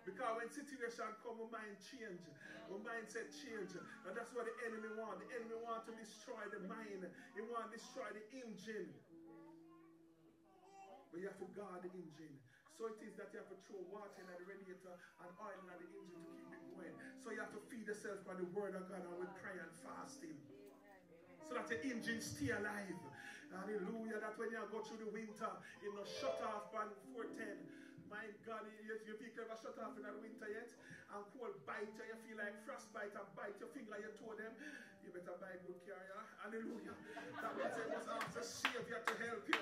Because 0.02 0.34
when 0.34 0.50
situation 0.50 1.14
come, 1.22 1.38
our 1.38 1.46
mind 1.54 1.78
change. 1.78 2.26
Our 2.74 2.82
mindset 2.82 3.30
change. 3.30 3.70
And 3.78 4.18
that's 4.18 4.34
what 4.34 4.50
the 4.50 4.56
enemy 4.66 4.90
want. 4.98 5.22
The 5.22 5.30
enemy 5.38 5.62
want 5.62 5.86
to 5.86 5.94
destroy 5.94 6.42
the 6.50 6.66
mind. 6.66 7.06
He 7.38 7.42
want 7.46 7.70
to 7.70 7.78
destroy 7.78 8.10
the 8.10 8.26
engine. 8.34 8.90
But 11.14 11.22
you 11.22 11.30
have 11.30 11.38
to 11.38 11.50
guard 11.54 11.86
the 11.86 11.94
engine. 11.94 12.34
So 12.74 12.90
it 12.90 12.98
is 13.06 13.14
that 13.22 13.30
you 13.30 13.46
have 13.46 13.52
to 13.54 13.60
throw 13.70 13.78
water 13.94 14.10
in 14.18 14.26
the 14.26 14.42
radiator 14.42 14.98
and 15.22 15.30
oil 15.38 15.54
in 15.54 15.70
the 15.70 15.78
engine 15.86 16.18
to 16.18 16.34
keep 16.34 16.50
it 16.50 16.64
going. 16.74 16.96
So 17.22 17.30
you 17.30 17.38
have 17.46 17.54
to 17.54 17.62
feed 17.70 17.86
yourself 17.86 18.26
by 18.26 18.34
the 18.42 18.48
word 18.58 18.74
of 18.74 18.90
God 18.90 19.06
and 19.06 19.22
with 19.22 19.30
prayer 19.38 19.70
and 19.70 19.74
fasting. 19.86 20.34
So 21.46 21.54
that 21.54 21.70
the 21.70 21.78
engine 21.86 22.26
stay 22.26 22.58
alive. 22.58 22.98
Hallelujah. 23.52 24.24
That 24.24 24.40
when 24.40 24.52
you 24.52 24.64
go 24.72 24.80
through 24.82 25.04
the 25.04 25.12
winter, 25.12 25.52
you 25.84 25.92
know, 25.92 26.08
shut 26.08 26.40
off 26.48 26.72
by 26.72 26.88
410. 27.14 27.60
My 28.08 28.28
God, 28.44 28.68
your, 28.84 29.00
your 29.08 29.16
vehicle 29.20 29.48
ever 29.48 29.56
shut 29.56 29.80
off 29.80 29.96
in 29.96 30.04
the 30.04 30.12
winter 30.20 30.48
yet? 30.52 30.72
And 31.16 31.24
cold 31.36 31.56
bite 31.68 31.92
you, 31.96 32.04
you 32.08 32.18
feel 32.28 32.40
like 32.40 32.56
frostbite 32.68 33.16
and 33.16 33.28
bite 33.36 33.56
your 33.60 33.72
finger, 33.72 33.96
you 34.00 34.12
toe 34.20 34.36
them. 34.36 34.52
You 35.04 35.12
better 35.16 35.36
buy 35.40 35.52
a 35.52 35.60
good 35.64 35.80
carrier. 35.84 36.20
Hallelujah. 36.44 36.96
That 37.40 37.52
means 37.56 37.76
you 37.76 37.88
must 37.92 38.10
ask 38.12 38.32
the 38.36 38.44
Savior 38.44 39.00
to 39.00 39.14
help 39.20 39.44
you. 39.48 39.61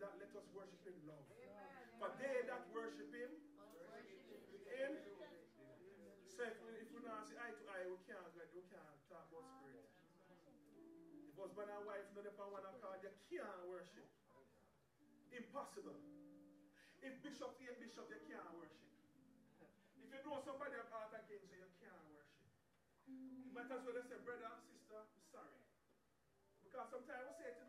Together, 0.00 0.16
let 0.16 0.32
us 0.32 0.48
worship 0.56 0.80
in 0.88 0.96
love. 1.04 1.28
For 2.00 2.08
they 2.16 2.40
that 2.48 2.64
worship 2.72 3.12
him, 3.12 3.36
in 3.36 4.92
so 6.24 6.40
if, 6.48 6.56
we 6.88 7.04
not 7.04 7.28
see 7.28 7.36
eye 7.36 7.52
to 7.52 7.64
eye, 7.68 7.84
we 7.84 8.00
can't 8.08 8.24
we 8.56 8.64
can't 8.72 8.96
talk 9.12 9.28
about 9.28 9.44
spirit. 9.60 9.84
If 11.28 11.36
husband 11.36 11.68
and 11.68 11.84
wife 11.84 12.08
not 12.16 12.24
upon 12.32 12.48
one 12.48 12.64
accord, 12.64 13.04
you 13.04 13.12
can't 13.28 13.68
worship. 13.68 14.08
Impossible. 15.36 16.00
If 17.04 17.20
bishop 17.20 17.60
hate 17.60 17.76
bishop, 17.76 18.08
you 18.08 18.24
can't 18.24 18.56
worship. 18.56 18.88
If 20.00 20.08
you 20.08 20.20
know 20.24 20.40
somebody 20.40 20.80
have 20.80 20.88
heart 20.88 21.12
against 21.12 21.52
you, 21.52 21.60
you 21.60 21.68
can't 21.76 22.08
worship. 22.08 22.48
You 23.04 23.52
might 23.52 23.68
as 23.68 23.84
well 23.84 24.00
say, 24.00 24.16
brother, 24.24 24.48
sister, 24.64 24.96
I'm 24.96 25.28
sorry. 25.28 25.60
Because 26.64 26.88
sometimes 26.88 27.28
we 27.28 27.34
say 27.36 27.59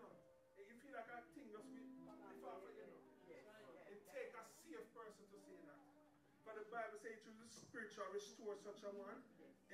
Bible 6.72 6.96
says 7.04 7.20
through 7.22 7.36
the 7.36 7.52
spiritual 7.52 8.08
restore 8.16 8.56
such 8.56 8.82
a 8.88 8.92
one 8.96 9.20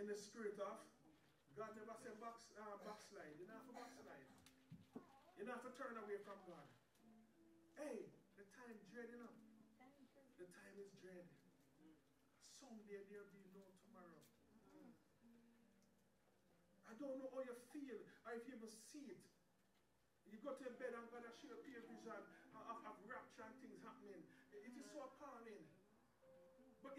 in 0.01 0.09
the 0.09 0.17
spirit 0.17 0.57
of 0.57 0.81
God 1.53 1.73
never 1.77 1.93
said 1.97 2.17
box, 2.21 2.49
uh, 2.57 2.81
backslide. 2.85 3.33
You 3.37 3.45
don't 3.45 3.57
have 3.57 3.69
to 3.69 3.77
backslide. 3.77 4.29
You 5.37 5.45
don't 5.45 5.57
have 5.57 5.65
to 5.65 5.73
turn 5.77 5.97
away 5.97 6.17
from 6.25 6.37
God. 6.45 6.65
Hey, 7.77 8.09
the 8.37 8.45
time 8.53 8.77
dread, 8.93 9.09
you 9.09 9.21
know. 9.21 9.33
The 10.37 10.45
time 10.49 10.77
is 10.77 10.89
dread 11.01 11.25
someday 12.57 13.05
there'll 13.07 13.29
be 13.29 13.45
no 13.53 13.63
tomorrow. 13.85 14.21
I 16.89 16.93
don't 16.97 17.15
know 17.21 17.29
how 17.29 17.45
you 17.45 17.53
feel 17.69 18.01
or 18.25 18.33
if 18.33 18.49
you 18.49 18.57
even 18.57 18.67
see 18.67 19.13
it. 19.13 19.21
You 20.27 20.41
go 20.41 20.57
to 20.57 20.67
bed 20.75 20.91
and 20.97 21.07
God 21.13 21.23
has 21.23 21.37
show 21.39 21.53
a 21.53 21.59
vision 21.61 21.85
of, 22.09 22.25
of 22.83 22.95
rapture 23.07 23.45
and 23.45 23.55
things 23.61 23.79
happening. 23.85 23.96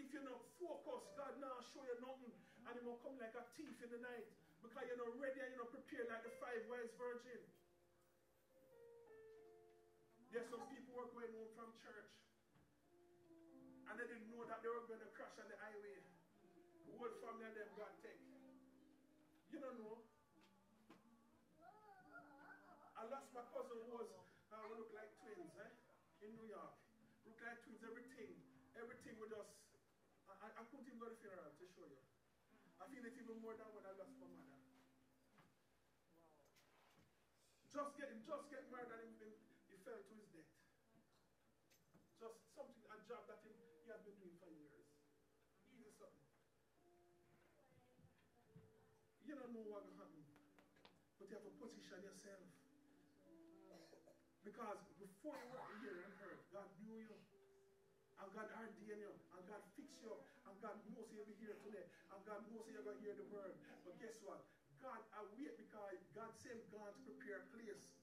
If 0.09 0.17
you're 0.17 0.25
not 0.25 0.41
focused, 0.57 1.13
God 1.13 1.37
now 1.37 1.61
show 1.69 1.85
you 1.85 1.93
nothing. 2.01 2.33
And 2.65 2.73
he 2.73 2.81
will 2.81 2.97
come 3.05 3.13
like 3.21 3.37
a 3.37 3.45
thief 3.53 3.77
in 3.77 3.93
the 3.93 4.01
night. 4.01 4.25
Because 4.57 4.89
you're 4.89 4.97
not 4.97 5.13
ready 5.21 5.37
and 5.37 5.53
you're 5.53 5.61
not 5.61 5.69
prepared 5.69 6.09
like 6.09 6.25
the 6.25 6.33
five 6.41 6.65
wise 6.65 6.89
virgin. 6.97 7.45
There's 10.33 10.49
some 10.49 10.65
people 10.73 10.97
who 10.97 11.05
are 11.05 11.13
going 11.13 11.29
home 11.29 11.53
from 11.53 11.69
church. 11.77 12.09
And 13.85 13.93
they 14.01 14.09
didn't 14.09 14.33
know 14.33 14.49
that 14.49 14.65
they 14.65 14.69
were 14.73 14.81
going 14.89 14.97
to 14.97 15.13
crash 15.13 15.37
on 15.37 15.45
the 15.45 15.57
highway. 15.61 16.01
The 16.89 16.93
whole 16.97 17.13
family 17.21 17.45
and 17.45 17.53
them 17.53 17.69
got 17.77 17.93
take. 18.01 18.25
You 19.53 19.61
don't 19.61 19.77
know. 19.77 20.09
I 22.97 23.05
lost 23.13 23.29
my 23.29 23.45
cousin 23.53 23.77
who 23.77 23.93
was, 23.93 24.09
uh, 24.49 24.65
we 24.73 24.81
look 24.81 24.89
like 24.97 25.13
twins, 25.21 25.53
eh? 25.53 25.69
In 26.25 26.33
New 26.33 26.49
York. 26.49 26.73
Look 27.29 27.37
like 27.45 27.61
twins, 27.61 27.85
everything. 27.85 28.33
Everything 28.73 29.15
with 29.21 29.37
us. 29.37 29.49
I, 30.29 30.33
I, 30.45 30.47
I 30.61 30.63
couldn't 30.69 30.85
even 30.85 30.98
funeral 31.17 31.53
to 31.57 31.65
show 31.73 31.87
you. 31.89 32.01
I 32.77 32.85
feel 32.87 33.03
it 33.05 33.15
even 33.17 33.37
more 33.41 33.57
than 33.57 33.69
when 33.73 33.85
I 33.85 33.93
lost 33.97 34.13
my 34.21 34.29
mother. 34.29 34.59
Just 37.69 37.91
getting, 37.97 38.21
just 38.25 38.45
getting 38.49 38.69
married 38.69 38.93
and 38.93 39.13
he, 39.17 39.29
he 39.69 39.75
fell 39.81 39.97
to 39.97 40.13
his 40.13 40.29
death. 40.33 40.53
Just 42.21 42.37
something, 42.53 42.85
a 42.89 42.97
job 43.09 43.25
that 43.29 43.39
he, 43.45 43.53
he 43.53 43.89
has 43.89 44.01
been 44.05 44.17
doing 44.19 44.37
for 44.41 44.51
years. 44.53 44.85
Easy 45.73 45.89
something. 45.97 46.29
You 49.25 49.33
don't 49.37 49.53
know 49.53 49.65
what 49.69 49.85
will 49.85 49.97
happen. 49.97 50.25
But 51.17 51.29
you 51.29 51.35
have 51.37 51.45
to 51.45 51.53
position 51.61 52.01
yourself. 52.05 52.45
Because 54.41 54.81
before 54.97 55.37
you 55.37 55.53
were 55.53 55.61
here 55.85 56.01
on 56.09 56.13
earth, 56.25 56.41
God 56.49 56.69
knew 56.81 56.97
you. 56.97 57.17
And 58.29 58.37
God 58.37 58.53
ordained 58.61 59.01
you. 59.01 59.09
And 59.09 59.41
God 59.49 59.65
fixed 59.73 59.97
you 60.05 60.13
up. 60.13 60.21
And 60.45 60.53
God 60.61 60.77
knows 60.93 61.09
you'll 61.09 61.25
be 61.25 61.33
here 61.41 61.57
today. 61.65 61.81
And 62.13 62.21
God 62.29 62.45
knows 62.53 62.69
you're 62.69 62.85
going 62.85 63.01
to 63.01 63.01
hear 63.01 63.17
the 63.17 63.25
word. 63.33 63.57
But 63.81 63.97
guess 63.97 64.21
what? 64.21 64.45
God, 64.85 65.01
I 65.17 65.25
wait 65.33 65.57
because 65.57 65.97
God 66.13 66.29
sent 66.37 66.61
God 66.69 66.93
to 66.93 67.01
prepare 67.09 67.41
a 67.41 67.45
place. 67.49 67.97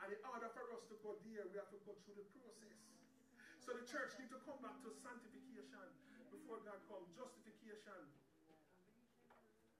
And 0.00 0.08
in 0.08 0.24
order 0.24 0.48
for 0.56 0.64
us 0.72 0.88
to 0.88 0.96
go 1.04 1.20
there, 1.28 1.44
we 1.52 1.60
have 1.60 1.68
to 1.68 1.80
go 1.84 1.92
through 2.00 2.16
the 2.16 2.24
process. 2.32 2.80
So 3.60 3.76
the 3.76 3.84
church 3.84 4.16
need 4.16 4.32
to 4.32 4.40
come 4.48 4.56
back 4.64 4.80
to 4.82 4.90
sanctification 5.04 5.84
before 6.32 6.64
God 6.64 6.80
comes. 6.88 7.12
Justification. 7.12 8.08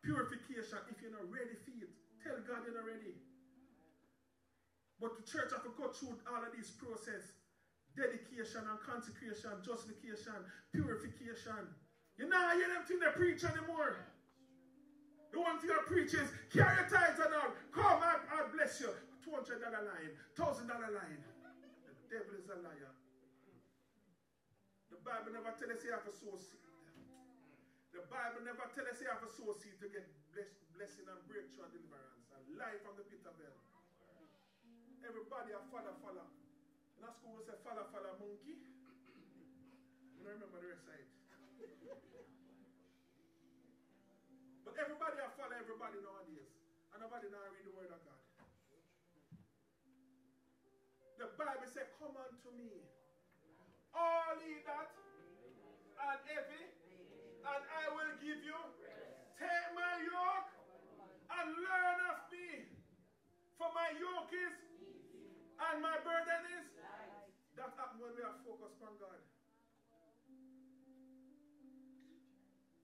Purification. 0.04 0.84
If 0.92 1.00
you're 1.00 1.16
not 1.16 1.32
ready 1.32 1.56
for 1.64 1.72
it, 1.80 1.96
tell 2.20 2.36
God 2.44 2.68
you're 2.68 2.76
not 2.76 2.84
ready. 2.84 3.16
But 5.00 5.16
the 5.16 5.24
church 5.24 5.48
have 5.56 5.64
to 5.64 5.72
go 5.80 5.90
through 5.96 6.20
all 6.28 6.44
of 6.44 6.52
this 6.52 6.70
process. 6.76 7.41
Dedication 7.92 8.64
and 8.64 8.80
consecration, 8.80 9.52
justification, 9.60 10.40
purification. 10.72 11.68
You 12.16 12.28
know, 12.28 12.40
hear 12.56 12.68
them 12.72 12.84
thing 12.88 13.00
they 13.00 13.12
preach 13.12 13.44
anymore. 13.44 14.00
The 15.32 15.40
one 15.40 15.56
thing 15.60 15.72
I 15.72 15.80
preach 15.88 16.12
carry 16.52 16.76
your 16.76 16.88
tithes 16.88 17.20
and 17.20 17.32
all. 17.36 17.52
Come, 17.72 18.04
I, 18.04 18.20
I 18.20 18.48
bless 18.52 18.80
you. 18.84 18.92
$200 19.24 19.64
line, 19.64 20.12
$1,000 20.36 20.68
line. 20.68 21.22
The 21.88 21.94
devil 22.12 22.36
is 22.36 22.48
a 22.52 22.58
liar. 22.60 22.92
The 24.92 25.00
Bible 25.00 25.32
never 25.32 25.56
tells 25.56 25.72
us 25.72 25.80
you 25.80 25.96
have 25.96 26.04
sow 26.04 26.36
seed. 26.36 26.60
The 27.96 28.04
Bible 28.12 28.44
never 28.44 28.68
tells 28.76 28.92
us 28.92 29.00
you 29.00 29.08
have 29.08 29.24
sow 29.32 29.56
seed 29.56 29.80
to 29.80 29.88
get 29.88 30.04
bless, 30.36 30.52
blessing 30.76 31.08
and 31.08 31.20
breakthrough 31.24 31.64
and 31.64 31.72
deliverance 31.72 32.28
and 32.36 32.44
life 32.60 32.80
from 32.84 33.00
the 33.00 33.08
pit 33.08 33.24
of 33.24 33.36
hell. 33.40 33.56
Everybody 35.00 35.56
a 35.56 35.60
follow, 35.72 35.96
follow. 36.04 36.41
Our 37.02 37.10
school 37.18 37.34
we 37.34 37.42
say 37.42 37.58
follow, 37.66 37.82
follow 37.90 38.14
monkey. 38.22 38.62
I 38.62 40.22
don't 40.22 40.38
remember 40.38 40.62
the 40.62 40.70
rest 40.70 40.86
it. 40.86 41.10
But 44.62 44.78
everybody 44.78 45.18
a 45.18 45.26
follow 45.34 45.58
everybody 45.58 45.98
nowadays. 45.98 46.46
And 46.94 47.02
nobody 47.02 47.26
now 47.26 47.42
read 47.50 47.66
the 47.66 47.74
word 47.74 47.90
of 47.90 47.98
God. 48.06 48.22
The 51.18 51.26
Bible 51.34 51.66
said, 51.74 51.90
Come 51.98 52.14
unto 52.14 52.54
me. 52.54 52.70
All 53.90 54.38
ye 54.38 54.62
that 54.62 54.94
and 56.06 56.18
heavy, 56.22 56.64
and 57.42 57.62
I 57.66 57.84
will 57.98 58.14
give 58.22 58.46
you. 58.46 58.58
Take 59.42 59.68
my 59.74 59.94
yoke 60.06 60.50
and 61.34 61.46
learn 61.50 61.98
of 62.14 62.18
me. 62.30 62.70
For 63.58 63.66
my 63.74 63.90
yoke 63.98 64.30
is 64.30 64.54
and 65.66 65.82
my 65.82 65.98
burden 66.06 66.42
is. 66.62 66.81
That 67.62 67.78
happens 67.78 68.02
when 68.02 68.10
we 68.18 68.26
are 68.26 68.34
focused 68.42 68.82
on 68.82 68.98
God. 68.98 69.22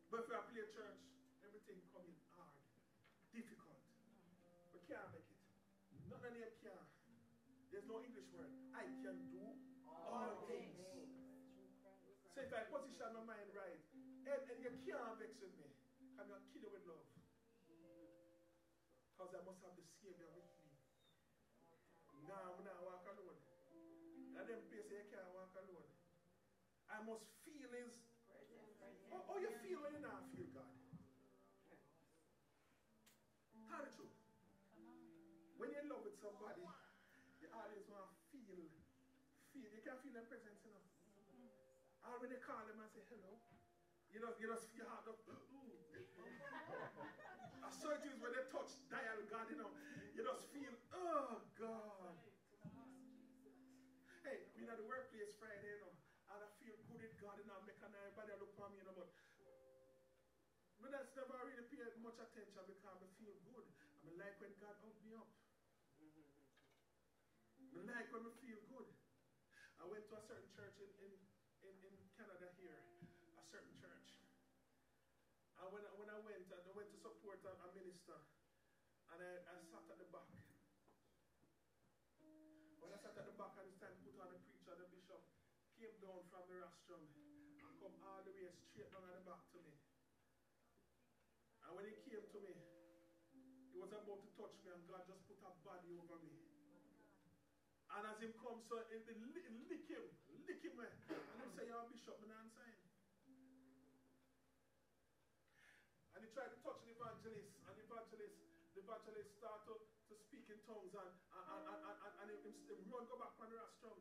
But 0.06 0.22
if 0.22 0.30
we 0.30 0.38
play 0.54 0.70
church, 0.70 1.02
everything 1.42 1.82
coming 1.90 2.14
hard, 2.30 2.62
difficult. 3.34 3.82
We 4.70 4.78
can't 4.86 5.10
make 5.10 5.26
it. 5.26 5.42
Not 6.06 6.22
any 6.30 6.46
can. 6.62 6.86
There's 7.74 7.90
no 7.90 7.98
English 8.06 8.30
word. 8.30 8.54
I 8.70 8.86
can 9.02 9.18
do 9.34 9.47
I 26.98 27.06
must 27.06 27.30
feel 27.46 27.70
his. 27.78 27.94
How, 29.06 29.22
oh, 29.22 29.30
how 29.30 29.38
oh, 29.38 29.38
you 29.38 29.54
feel 29.62 29.78
when 29.86 29.94
you 29.94 30.02
not 30.02 30.26
feel 30.34 30.50
God? 30.50 30.66
Tell 33.70 33.86
the 33.86 33.92
truth. 33.94 34.18
When 35.62 35.70
you're 35.70 35.86
in 35.86 35.94
love 35.94 36.02
with 36.02 36.18
somebody, 36.18 36.66
you 37.38 37.46
always 37.54 37.86
want 37.86 38.10
to 38.10 38.18
feel, 38.34 38.66
feel. 39.54 39.70
You 39.70 39.82
can 39.86 39.94
feel 40.02 40.10
their 40.10 40.26
presence, 40.26 40.58
you 40.66 40.74
know. 40.74 40.82
When 42.18 42.34
you 42.34 42.40
call 42.42 42.66
them 42.66 42.82
and 42.82 42.90
say 42.90 43.06
hello, 43.14 43.38
you 44.10 44.18
know, 44.18 44.34
you 44.42 44.50
just 44.50 44.66
feel 44.74 44.90
heart 44.90 45.06
up. 45.06 45.22
I 47.62 47.70
saw 47.70 47.94
is 47.94 48.18
when 48.18 48.32
they 48.34 48.42
touch 48.50 48.74
dial 48.90 49.22
God, 49.30 49.46
you 49.46 49.54
know, 49.60 49.70
you 50.18 50.26
just 50.26 50.50
feel, 50.50 50.74
oh 50.98 51.46
God. 51.54 52.18
Hey, 54.26 54.50
we 54.58 54.66
at 54.66 54.82
the 54.82 54.88
workplace 54.88 55.36
Friday, 55.38 55.62
you 55.62 55.78
know, 55.84 55.94
and 56.32 56.42
I 56.42 56.48
feel 56.58 56.74
good 56.90 57.00
with 57.06 57.14
God, 57.22 57.38
you 57.38 57.46
know, 57.46 57.60
make 57.64 57.78
everybody 58.18 58.42
look 58.42 58.50
for 58.58 58.66
me, 58.74 58.82
you 58.82 58.86
know, 58.90 58.98
but 58.98 59.14
but 60.82 60.90
that's 60.90 61.14
never 61.14 61.38
really 61.46 61.62
paid 61.70 61.86
much 62.02 62.18
attention 62.18 62.66
because 62.66 62.98
I 62.98 63.06
feel 63.14 63.38
good. 63.46 63.66
I 64.02 64.10
like 64.18 64.34
when 64.42 64.50
God 64.58 64.74
hugged 64.82 65.06
me 65.06 65.14
up. 65.14 65.30
Mm-hmm. 66.02 67.78
I 67.78 67.94
like 67.94 68.10
when 68.10 68.26
I 68.26 68.34
feel 68.42 68.58
good. 68.66 68.90
I 69.78 69.86
went 69.86 70.02
to 70.10 70.18
a 70.18 70.22
certain 70.26 70.50
church 70.50 70.74
in, 70.82 70.90
in, 70.98 71.14
in, 71.62 71.74
in 71.78 71.94
Canada 72.18 72.50
here, 72.58 72.82
a 73.38 73.44
certain 73.46 73.70
church. 73.78 74.18
And 75.62 75.70
when 75.70 75.86
I, 75.86 75.90
when 75.94 76.10
I 76.10 76.18
went, 76.18 76.50
I 76.50 76.58
went 76.74 76.90
to 76.90 76.98
support 76.98 77.38
a, 77.46 77.54
a 77.54 77.68
minister, 77.78 78.18
and 79.14 79.18
I, 79.22 79.30
I 79.46 79.62
sat 79.62 79.86
at 79.86 79.94
the 79.94 80.10
back. 80.10 80.26
When 82.82 82.90
I 82.90 82.98
sat 82.98 83.14
at 83.14 83.30
the 83.30 83.36
back, 83.38 83.54
and 83.62 83.70
straight 88.78 88.94
down 88.94 89.10
at 89.10 89.18
the 89.18 89.26
back 89.26 89.42
to 89.50 89.58
me. 89.58 89.74
And 91.66 91.70
when 91.74 91.82
he 91.90 91.98
came 92.06 92.22
to 92.22 92.38
me, 92.38 92.54
he 93.74 93.76
was 93.82 93.90
about 93.90 94.22
to 94.22 94.30
touch 94.38 94.54
me, 94.62 94.70
and 94.70 94.86
God 94.86 95.02
just 95.10 95.18
put 95.26 95.42
a 95.42 95.50
body 95.66 95.98
over 95.98 96.14
me. 96.22 96.30
And 97.90 98.06
as 98.06 98.22
him 98.22 98.38
come, 98.38 98.62
so 98.70 98.78
he 98.86 99.02
lick 99.34 99.50
him, 99.90 100.06
lick 100.46 100.62
him, 100.62 100.78
and 100.78 100.94
he 101.42 101.50
say, 101.58 101.66
you're 101.66 101.90
bishop, 101.90 102.22
man, 102.22 102.38
I'm 102.38 102.54
saying. 102.54 102.78
And 106.14 106.22
he 106.22 106.30
tried 106.30 106.54
to 106.54 106.58
touch 106.62 106.78
the 106.86 106.94
evangelist, 106.94 107.58
and 107.66 107.74
the 107.74 107.82
evangelist, 107.82 108.38
the 108.78 108.80
evangelist 108.86 109.30
started 109.42 109.66
to, 109.66 109.74
to 109.74 110.14
speak 110.22 110.46
in 110.54 110.62
tongues, 110.70 110.94
and, 110.94 111.10
and, 111.34 111.62
and, 111.66 111.80
and, 111.82 111.98
and, 111.98 112.14
and 112.14 112.26
him, 112.30 112.54
him 112.78 112.86
run 112.94 113.10
go 113.10 113.18
back 113.18 113.34
on 113.42 113.50
the 113.50 113.58
rostrum. 113.58 113.98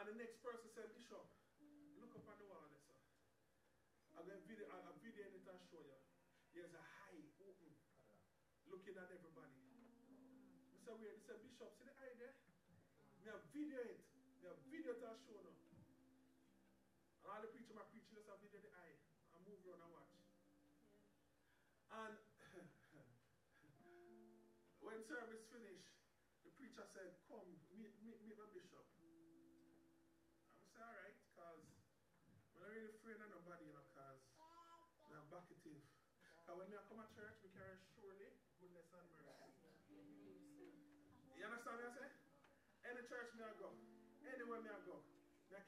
And 0.00 0.08
the 0.08 0.16
next 0.16 0.40
person 0.40 0.72
said, 0.72 0.88
Bishop, 0.96 1.20
look 2.00 2.16
up 2.16 2.24
on 2.24 2.40
the 2.40 2.48
wall 2.48 2.64
there, 2.64 2.80
sir. 2.80 2.96
I'm 4.16 4.24
going 4.24 4.40
to 4.40 4.46
video, 4.48 4.64
I'm 4.72 4.96
videoing 5.04 5.36
it 5.36 5.44
and 5.48 5.59
show 5.70 5.86
you. 5.86 5.94
There's 6.50 6.74
a 6.74 6.82
high 6.82 7.22
open, 7.46 7.70
looking 8.66 8.98
at 8.98 9.06
everybody. 9.14 9.54
Wait, 11.00 11.14
he 11.14 11.22
said, 11.22 11.38
Bishop, 11.46 11.70
see 11.78 11.86
the 11.86 11.94
eye 12.02 12.10
there? 12.18 12.34
Me 13.22 13.30
have 13.30 13.46
video 13.54 13.78
it. 13.78 14.02
Me 14.42 14.50
have 14.50 14.58
video 14.66 14.90
it 14.90 15.06
and 15.06 15.14
show 15.22 15.38
now. 15.46 15.54
And 17.22 17.30
all 17.30 17.38
the 17.38 17.46
preacher, 17.54 17.78
my 17.78 17.86
preacher 17.94 18.10
just 18.10 18.26
have 18.26 18.42
video 18.42 18.58
the 18.58 18.74
eye. 18.74 18.98
I 19.30 19.38
move 19.46 19.62
around 19.62 19.86
and 19.86 19.94
watch. 19.94 20.10
And 21.94 22.18
when 24.84 24.98
service 25.06 25.46
finished, 25.54 25.94
the 26.42 26.50
preacher 26.58 26.82
said, 26.90 27.19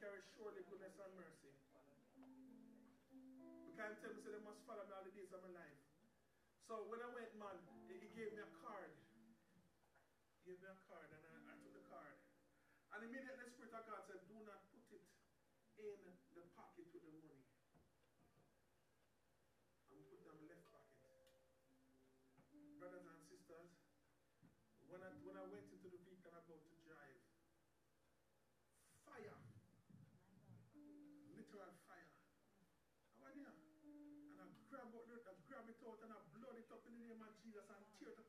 carry 0.03 0.19
surely 0.35 0.67
goodness 0.67 0.99
and 0.99 1.15
mercy. 1.15 1.55
Because 3.71 3.95
tell 4.03 4.11
me 4.11 4.19
say 4.19 4.35
they 4.35 4.43
must 4.43 4.59
follow 4.67 4.83
me 4.83 4.91
all 4.99 5.07
the 5.07 5.15
days 5.15 5.31
of 5.31 5.47
my 5.47 5.55
life. 5.55 5.79
So 6.67 6.91
when 6.91 6.99
I 6.99 7.07
went, 7.15 7.31
man, 7.39 7.55
he, 7.87 8.03
he 8.03 8.11
gave 8.11 8.35
me 8.35 8.43
a 8.43 8.51
card. 8.67 8.99
He 10.43 10.51
gave 10.51 10.59
me 10.59 10.67
a 10.75 10.79
card 10.91 11.07
and 11.07 11.23
I, 11.23 11.55
I 11.55 11.55
took 11.63 11.71
the 11.71 11.87
card. 11.87 12.19
And 12.99 13.07
immediately 13.07 13.47
the 13.47 13.55
Spirit 13.55 13.79
of 13.79 13.87
God 13.87 14.03
said, 14.11 14.27
do 14.27 14.43
not 14.43 14.67
put 14.75 14.91
it 14.91 15.07
in 15.79 15.95
the 16.35 16.51
pocket 16.59 16.91
with 16.91 17.07
the 17.07 17.15
money. 17.23 17.42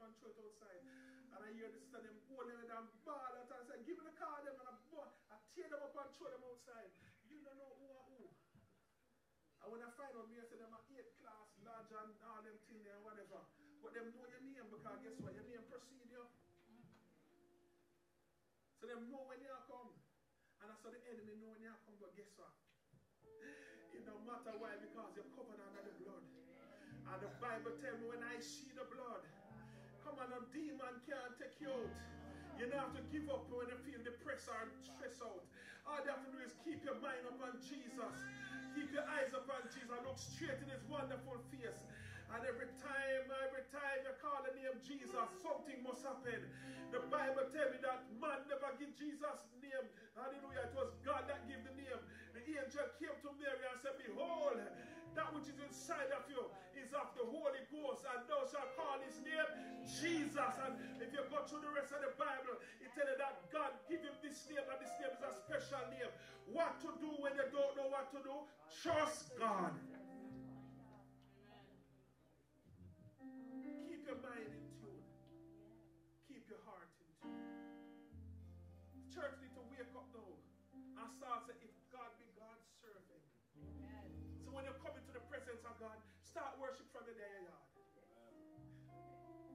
And 0.03 0.15
and 0.19 0.35
outside. 0.35 0.83
And 1.33 1.39
I 1.39 1.49
hear 1.55 1.69
this 1.71 1.87
and 1.95 2.03
them 2.03 2.19
holding 2.27 2.59
it 2.59 2.67
and 2.67 2.87
ball 3.07 3.31
and 3.39 3.47
I 3.47 3.59
say, 3.63 3.79
give 3.87 3.95
me 3.95 4.03
the 4.03 4.15
car 4.19 4.43
them 4.43 4.59
and 4.59 4.67
I, 4.67 4.75
I 4.75 5.35
tear 5.55 5.67
them 5.71 5.79
up 5.79 5.95
and 5.95 6.11
throw 6.19 6.27
them 6.27 6.43
outside. 6.43 6.91
You 7.31 7.39
don't 7.39 7.55
know 7.55 7.71
who 7.79 7.87
are 7.87 8.05
who. 8.11 8.23
And 9.63 9.67
when 9.71 9.79
I 9.79 9.89
find 9.95 10.11
out 10.11 10.27
me, 10.27 10.43
I 10.43 10.45
say 10.45 10.59
them 10.59 10.75
are 10.75 10.83
eight 10.91 11.07
class, 11.23 11.47
large 11.63 11.91
and 11.95 12.11
all 12.27 12.43
them 12.43 12.59
things 12.67 12.83
and 12.83 12.99
whatever. 12.99 13.47
But 13.79 13.95
them 13.95 14.11
know 14.11 14.27
your 14.27 14.43
name 14.43 14.67
because 14.67 14.99
guess 14.99 15.17
what? 15.23 15.31
Your 15.39 15.47
name 15.47 15.63
precede 15.71 16.11
you. 16.11 16.23
So 18.79 18.83
them 18.91 19.07
know 19.07 19.23
when 19.23 19.39
you 19.39 19.55
come. 19.71 19.95
And 20.59 20.67
I 20.67 20.75
saw 20.79 20.91
the 20.91 20.99
enemy 21.07 21.39
know 21.39 21.55
when 21.55 21.63
you 21.63 21.71
come, 21.87 21.95
but 21.99 22.11
guess 22.15 22.31
what? 22.35 22.51
It 23.95 24.03
don't 24.03 24.23
matter 24.27 24.55
why, 24.59 24.75
because 24.79 25.11
you're 25.15 25.31
covered 25.35 25.59
under 25.59 25.83
the 25.83 25.95
blood. 26.03 26.23
And 27.03 27.19
the 27.19 27.31
Bible 27.35 27.75
tells 27.83 27.99
me 27.99 28.05
when 28.07 28.23
I 28.23 28.39
see 28.39 28.71
the 28.71 28.87
blood, 28.87 29.27
come 30.23 30.39
on, 30.39 30.39
a 30.39 30.55
demon 30.55 30.95
can't 31.03 31.35
take 31.35 31.59
you 31.59 31.67
out. 31.67 31.91
You 32.55 32.71
don't 32.71 32.79
have 32.79 32.95
to 32.95 33.03
give 33.11 33.27
up 33.27 33.43
when 33.51 33.67
you 33.67 33.79
feel 33.83 33.99
depressed 34.07 34.47
or 34.47 34.71
stressed 34.79 35.19
out. 35.19 35.43
All 35.83 35.99
you 35.99 36.11
have 36.15 36.23
to 36.23 36.31
do 36.31 36.39
is 36.39 36.55
keep 36.63 36.79
your 36.85 36.95
mind 37.03 37.27
upon 37.27 37.59
Jesus. 37.59 38.15
Keep 38.71 38.95
your 38.95 39.03
eyes 39.03 39.35
upon 39.35 39.67
Jesus. 39.67 39.91
Look 39.91 40.15
straight 40.15 40.63
in 40.63 40.69
his 40.71 40.79
wonderful 40.87 41.43
face. 41.51 41.83
And 42.31 42.39
every 42.47 42.71
time, 42.79 43.27
every 43.51 43.67
time 43.67 43.99
you 44.07 44.15
call 44.23 44.39
the 44.47 44.55
name 44.55 44.79
Jesus, 44.79 45.27
something 45.43 45.79
must 45.83 46.07
happen. 46.07 46.39
The 46.95 47.03
Bible 47.11 47.43
tells 47.51 47.75
me 47.75 47.83
that 47.83 48.07
man 48.15 48.47
never 48.47 48.71
give 48.79 48.95
Jesus 48.95 49.43
name. 49.59 49.85
Hallelujah. 50.15 50.71
It 50.71 50.73
was 50.77 50.95
God 51.03 51.27
that 51.27 51.43
gave 51.51 51.67
the 51.67 51.75
name. 51.75 51.99
The 52.31 52.41
angel 52.47 52.87
came 52.95 53.17
to 53.27 53.29
Mary 53.43 53.65
and 53.67 53.77
said, 53.83 53.99
Behold, 53.99 54.61
that 55.19 55.29
which 55.35 55.51
is 55.51 55.59
inside 55.59 56.15
of 56.15 56.23
you 56.31 56.47
of 56.95 57.09
the 57.17 57.25
Holy 57.25 57.63
Ghost, 57.69 58.05
and 58.07 58.21
thou 58.29 58.41
shalt 58.47 58.71
call 58.77 58.97
his 59.03 59.17
name 59.25 59.49
Jesus. 59.83 60.53
And 60.65 60.77
if 61.01 61.09
you 61.11 61.21
go 61.29 61.41
through 61.45 61.65
the 61.65 61.73
rest 61.73 61.91
of 61.91 62.01
the 62.05 62.13
Bible, 62.15 62.57
it 62.81 62.89
tells 62.93 63.09
you 63.09 63.17
that 63.19 63.35
God 63.51 63.71
give 63.89 64.01
him 64.01 64.15
this 64.21 64.45
name, 64.49 64.63
and 64.63 64.79
this 64.79 64.93
name 65.01 65.13
is 65.13 65.23
a 65.25 65.33
special 65.33 65.83
name. 65.91 66.11
What 66.49 66.79
to 66.85 66.89
do 67.01 67.11
when 67.19 67.33
you 67.35 67.47
don't 67.51 67.73
know 67.77 67.89
what 67.89 68.09
to 68.13 68.19
do? 68.21 68.35
Trust 68.81 69.35
God. 69.37 69.73
Keep 73.19 74.07
your 74.07 74.19
mind 74.21 74.62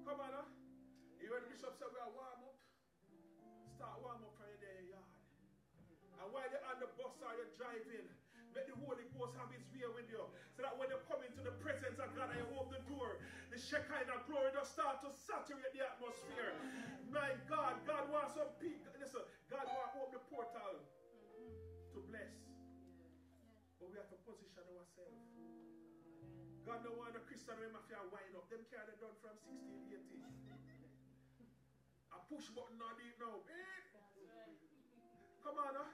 Come 0.08 0.24
on, 0.24 0.32
huh? 0.32 0.48
You 1.20 1.28
heard 1.28 1.44
the 1.44 1.52
bishop 1.52 1.76
say 1.76 1.84
we 1.84 2.00
are 2.00 2.08
warm 2.16 2.40
up. 2.48 2.56
Start 3.76 4.00
warm 4.00 4.24
up 4.24 4.32
from 4.40 4.48
your 4.48 4.56
day 4.56 4.88
yard. 4.88 5.04
And 6.16 6.32
while 6.32 6.48
you're 6.48 6.64
on 6.64 6.80
the 6.80 6.88
bus 6.96 7.12
or 7.20 7.28
you're 7.36 7.52
driving, 7.60 8.08
let 8.56 8.64
the 8.64 8.72
Holy 8.88 9.04
Ghost 9.12 9.36
have 9.36 9.52
his 9.52 9.68
way 9.68 9.84
with 9.92 10.08
you. 10.08 10.24
So 10.56 10.64
that 10.64 10.72
when 10.80 10.88
you 10.88 10.96
come 11.04 11.20
into 11.28 11.44
the 11.44 11.52
presence 11.60 12.00
of 12.00 12.08
God 12.16 12.32
and 12.32 12.40
you 12.40 12.48
open 12.56 12.80
the 12.80 12.84
door, 12.88 13.20
the 13.52 13.60
Shekinah 13.60 14.24
glory 14.24 14.48
does 14.56 14.72
start 14.72 15.04
to 15.04 15.12
saturate 15.12 15.76
the 15.76 15.84
atmosphere. 15.84 16.56
My 17.12 17.36
God, 17.44 17.76
God 17.84 18.08
wants 18.08 18.32
some 18.32 18.48
people. 18.64 18.88
Listen, 18.96 19.20
God 19.52 19.68
wants 19.68 19.92
to 19.92 20.08
open 20.08 20.16
the 20.16 20.24
portal 20.32 20.88
to 21.92 21.98
bless. 22.08 22.32
But 23.76 23.92
we 23.92 24.00
have 24.00 24.08
to 24.08 24.16
position 24.24 24.64
ourselves. 24.72 25.67
God 26.68 26.84
don't 26.84 27.00
want 27.00 27.16
a 27.16 27.24
Christian 27.24 27.56
when 27.64 27.72
mafia 27.72 27.96
wind 28.12 28.36
up. 28.36 28.44
Them 28.52 28.60
carry 28.68 28.92
done 29.00 29.16
from 29.24 29.40
1680. 29.88 30.20
I 32.12 32.16
push 32.28 32.52
button 32.52 32.76
on 32.76 32.92
it 33.00 33.16
now. 33.16 33.40
Eh? 33.48 33.80
Come 35.40 35.56
on, 35.64 35.72
huh? 35.80 35.88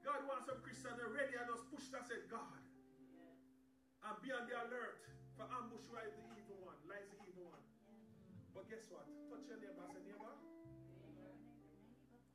God 0.00 0.24
wants 0.24 0.48
some 0.48 0.64
Christians 0.64 0.96
ready 1.12 1.36
and 1.36 1.52
just 1.52 1.68
push 1.68 1.84
that 1.92 2.08
said 2.08 2.32
God. 2.32 2.64
And 4.08 4.16
be 4.24 4.32
on 4.32 4.48
the 4.48 4.56
alert 4.56 5.04
for 5.36 5.44
ambush 5.52 5.84
rise 5.92 6.16
the 6.16 6.24
evil 6.32 6.64
one, 6.64 6.80
lies 6.88 7.12
the 7.12 7.20
evil 7.28 7.52
one. 7.52 7.60
But 8.56 8.72
guess 8.72 8.88
what? 8.88 9.04
Touch 9.28 9.52
your 9.52 9.60
neighbor. 9.60 9.84
Say 9.92 10.00
neighbor. 10.00 10.32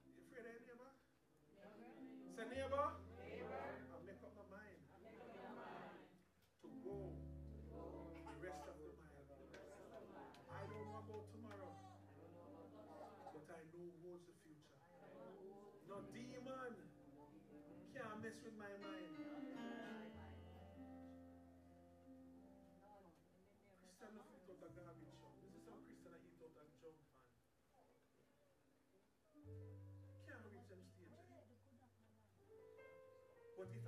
You 0.05 0.21
afraid 0.21 0.45
of 0.45 0.53
your 0.53 0.65
neighbor? 0.69 0.91
Say 2.37 2.45
neighbor. 2.45 2.92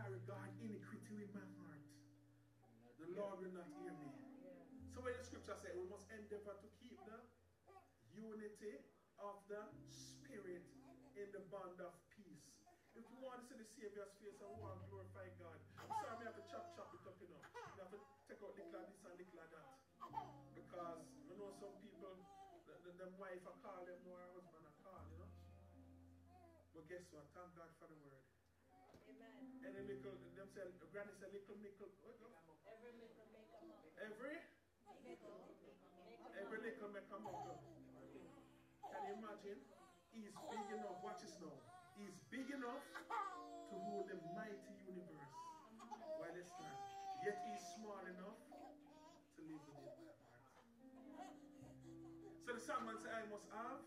I 0.05 0.13
regard 0.13 0.53
iniquity 0.61 1.17
in 1.25 1.33
my 1.33 1.41
heart, 1.57 1.81
the 3.01 3.09
Lord 3.17 3.41
will 3.41 3.57
not 3.57 3.65
hear 3.81 3.89
me. 3.89 4.13
So 4.93 5.01
when 5.01 5.17
the 5.17 5.25
scripture 5.25 5.57
says 5.57 5.73
we 5.73 5.89
must 5.89 6.05
endeavor 6.13 6.53
to 6.53 6.69
keep 6.77 6.93
the 7.09 7.17
unity 8.13 8.85
of 9.17 9.41
the 9.49 9.65
spirit 9.89 10.61
in 11.17 11.25
the 11.33 11.41
bond 11.49 11.81
of 11.81 11.89
peace. 12.13 12.53
If 12.93 13.01
you 13.09 13.17
want 13.17 13.49
to 13.49 13.49
see 13.49 13.57
the 13.57 13.65
Savior's 13.65 14.13
face 14.21 14.37
and 14.45 14.53
want 14.61 14.77
to 14.77 14.85
glorify 14.93 15.25
God, 15.41 15.57
sorry, 15.73 16.21
I 16.21 16.29
have 16.29 16.37
to 16.37 16.45
chop 16.53 16.69
chop 16.77 16.93
it 16.93 17.01
up, 17.01 17.17
you 17.17 17.25
know. 17.33 17.41
You 17.73 17.81
have 17.81 17.89
to 17.89 18.01
take 18.29 18.45
out 18.45 18.53
little 18.53 18.77
of 18.77 18.85
this 18.85 19.01
and 19.09 19.17
little 19.17 19.41
of 19.41 19.49
that. 19.57 19.69
Because 20.53 21.01
you 21.25 21.33
know 21.33 21.49
some 21.57 21.73
people, 21.81 22.13
the, 22.69 22.77
the, 22.85 22.93
them 23.01 23.17
wife 23.17 23.41
I 23.41 23.57
call 23.57 23.81
them, 23.81 23.97
no 24.05 24.13
her 24.21 24.29
husband 24.37 24.69
I 24.69 24.73
call, 24.85 25.01
you 25.09 25.17
know. 25.17 25.33
But 26.77 26.85
guess 26.93 27.09
what? 27.09 27.25
Thank 27.33 27.57
God 27.57 27.73
for 27.81 27.89
the 27.89 27.97
word. 28.05 28.24
Any 29.65 29.81
little, 29.81 30.13
them 30.37 30.45
say, 30.53 30.61
granny 30.93 31.09
say 31.17 31.25
little. 31.33 31.89
Every 32.69 32.93
little 33.01 33.25
make 33.33 33.49
a 33.49 33.65
muckle. 33.65 33.97
Every? 33.97 34.37
Every 36.37 36.59
little 36.61 36.89
make 36.93 37.09
a 37.09 37.17
muckle. 37.17 37.57
Can 38.85 39.01
you 39.09 39.17
imagine? 39.17 39.57
He's 40.13 40.37
big 40.37 40.69
enough, 40.69 41.01
watch 41.01 41.25
this 41.25 41.33
now. 41.41 41.57
He's 41.97 42.13
big 42.29 42.45
enough 42.53 42.85
to 42.93 43.75
hold 43.89 44.05
the 44.05 44.21
mighty 44.37 44.73
universe 44.85 45.33
while 46.21 46.35
it's 46.37 46.53
not. 46.61 46.77
Yet 47.25 47.41
he's 47.49 47.65
small 47.73 48.05
enough 48.05 48.37
to 48.37 49.39
live 49.49 49.65
my 49.65 49.81
heart. 49.81 50.13
So 52.45 52.53
the 52.53 52.61
psalmist 52.61 53.01
said, 53.01 53.17
I 53.17 53.25
must 53.33 53.49
have 53.49 53.81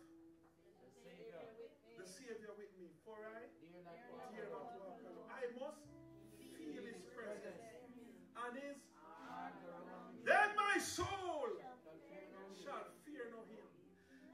shall 13.28 13.44
fear 13.44 13.60
him. 13.60 13.72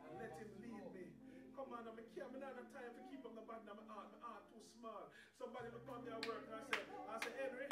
And 0.06 0.12
let 0.22 0.32
him 0.38 0.50
lead 0.62 0.86
me. 0.94 1.06
Come 1.58 1.70
on, 1.74 1.82
I'm 1.86 1.98
a 1.98 2.04
I'm 2.22 2.34
not 2.38 2.54
have 2.54 2.70
time 2.70 2.92
to 2.94 3.02
keep 3.10 3.22
on 3.26 3.34
the 3.34 3.44
button. 3.46 3.66
My 3.74 3.84
heart, 3.90 4.08
my 4.14 4.20
heart 4.22 4.44
too 4.50 4.62
small. 4.78 5.10
Somebody 5.34 5.70
look 5.74 5.86
on 5.90 6.02
me 6.06 6.10
at 6.14 6.22
work 6.26 6.46
and 6.46 6.54
I 6.54 6.62
say, 6.70 6.82
I 6.82 7.14
say, 7.22 7.32
Henry, 7.38 7.68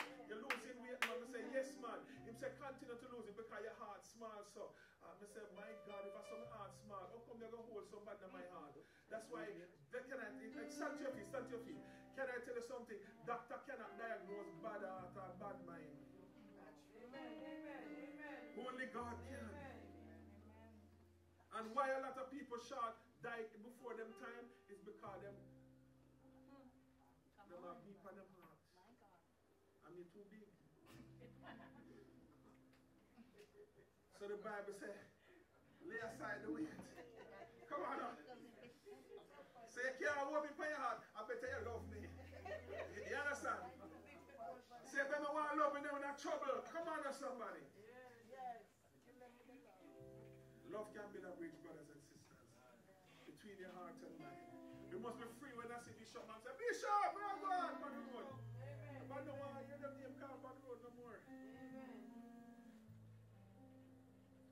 say 2.42 2.50
continue 2.58 2.98
to 2.98 3.08
lose 3.14 3.30
it 3.30 3.38
because 3.38 3.62
your 3.62 3.78
heart 3.78 4.02
small. 4.02 4.42
So 4.50 4.74
I 5.06 5.14
say, 5.14 5.46
my 5.54 5.70
God, 5.86 6.02
if 6.10 6.14
I 6.18 6.22
saw 6.26 6.36
my 6.42 6.50
heart 6.58 6.74
small, 6.82 7.06
how 7.06 7.22
come 7.22 7.38
they're 7.38 7.54
going 7.54 7.62
to 7.62 7.70
hold 7.70 7.86
somebody 7.86 8.18
in 8.18 8.34
my 8.34 8.42
heart? 8.50 8.74
That's 9.06 9.30
why, 9.30 9.46
can 9.94 10.18
I, 10.18 10.26
stand 10.74 10.98
to 10.98 11.02
your 11.06 11.14
feet, 11.14 11.30
stand 11.30 11.46
to 11.46 11.54
your 11.54 11.62
feet. 11.62 11.78
Can 12.18 12.26
I 12.26 12.42
tell 12.42 12.58
you 12.58 12.66
something? 12.66 12.98
Doctor 13.30 13.62
cannot 13.62 13.94
diagnose 13.94 14.50
bad 14.58 14.82
heart 14.82 15.14
or 15.14 15.30
bad 15.38 15.58
mind. 15.62 15.94
Amen. 16.98 17.30
Amen. 17.46 17.82
Amen. 18.10 18.66
Only 18.66 18.90
God. 18.90 19.31
And 21.62 21.70
why 21.78 21.94
a 21.94 22.02
lot 22.02 22.18
of 22.18 22.26
people 22.34 22.58
short 22.58 22.98
die 23.22 23.46
before 23.62 23.94
them 23.94 24.10
time 24.18 24.50
is 24.66 24.82
because 24.82 25.22
them, 25.22 25.30
Come 27.38 27.54
them 27.54 27.62
on. 27.62 27.70
are 27.70 27.78
deep 27.86 28.02
on 28.02 28.18
them 28.18 28.26
heart. 28.34 28.58
My 28.74 28.90
God. 28.98 29.22
And 29.86 29.94
you 29.94 30.02
too 30.10 30.26
big. 30.26 30.50
So 34.18 34.26
the 34.26 34.42
Bible 34.42 34.74
says, 34.74 35.06
lay 35.86 36.02
aside 36.02 36.42
the 36.42 36.50
weight. 36.50 36.74
Come 37.70 37.86
on 37.86 38.10
now. 38.10 38.18
Say 39.70 39.86
you 39.86 39.94
can't 40.02 40.18
hold 40.18 40.42
me 40.42 40.50
by 40.58 40.66
your 40.66 40.82
heart. 40.82 41.06
I 41.14 41.22
better 41.30 41.46
you 41.46 41.62
love 41.62 41.86
me. 41.94 42.02
You 42.02 43.16
understand? 43.22 43.62
Say 44.90 44.98
if 44.98 45.14
I 45.14 45.30
want 45.30 45.46
to 45.54 45.62
love 45.62 45.78
me, 45.78 45.86
then 45.86 45.94
we're 45.94 46.02
not 46.02 46.18
trouble. 46.18 46.58
Come 46.74 46.90
on 46.90 47.06
now, 47.06 47.14
somebody. 47.14 47.62
Yes. 48.26 48.66
Love 50.72 50.88
can 50.96 51.11
must 55.02 55.18
be 55.18 55.26
free 55.42 55.50
when 55.58 55.66
I 55.66 55.82
see 55.82 55.90
Bishop 55.98 56.22
and 56.30 56.38
say, 56.46 56.54
Bishop, 56.54 57.10
where 57.10 57.26
are 57.26 57.34
you 57.34 57.42
going? 57.42 57.74
Bad 57.82 57.94
road. 58.14 58.38
Amen. 58.54 59.02
But 59.10 59.26
no 59.26 59.34
one 59.34 59.50
hear 59.66 59.82
them 59.82 59.98
name 59.98 60.14
called 60.22 60.38
bad 60.46 60.54
road 60.62 60.78
no 60.78 60.90
more. 60.94 61.18
Amen. 61.26 61.98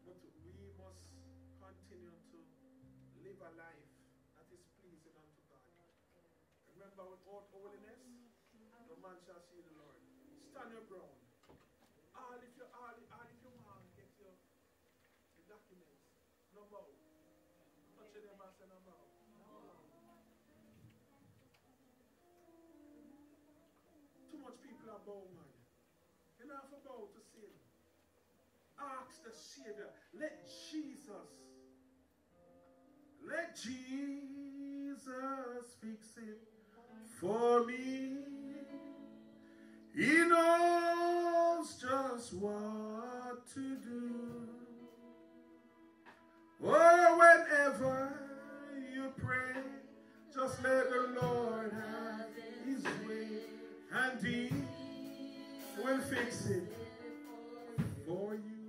But 0.03 0.19
we 0.43 0.75
must 0.75 1.07
continue 1.63 2.19
to 2.35 2.39
live 3.23 3.39
a 3.47 3.51
life 3.63 3.91
that 4.35 4.51
is 4.51 4.67
pleasing 4.83 5.15
unto 5.15 5.39
God. 5.47 5.71
Remember 6.75 7.07
without 7.15 7.47
holiness, 7.55 8.03
no 8.91 8.99
man 8.99 9.23
shall 9.23 9.39
see 9.55 9.63
the 9.63 9.71
Lord. 9.79 10.03
Stand 10.51 10.75
your 10.75 10.83
ground. 10.91 11.20
Man. 25.15 25.55
You 26.39 26.47
don't 26.47 26.57
have 26.57 26.71
to 26.71 26.81
bow 26.87 27.09
to 27.15 27.21
sin. 27.33 27.55
Ask 28.79 29.23
the 29.25 29.33
Savior. 29.33 29.91
Let 30.19 30.49
Jesus, 30.71 31.31
let 33.29 33.57
Jesus 33.57 35.07
fix 35.81 36.17
it 36.17 36.41
for 37.21 37.65
me. 37.67 38.19
He 39.95 40.25
knows 40.25 41.75
just 41.81 42.35
what 42.35 43.47
to 43.55 43.77
do. 43.77 44.49
Oh, 46.65 47.19
whenever 47.19 48.13
you 48.93 49.13
pray, 49.17 49.63
just 50.33 50.63
let 50.63 50.91
the 50.91 51.21
Lord 51.21 51.73
have 51.73 52.29
his 52.67 52.85
way, 53.07 53.29
and 53.93 54.25
he 54.25 54.53
will 55.79 56.01
fix 56.01 56.47
it 56.47 56.63
for 58.07 58.35
you. 58.35 58.60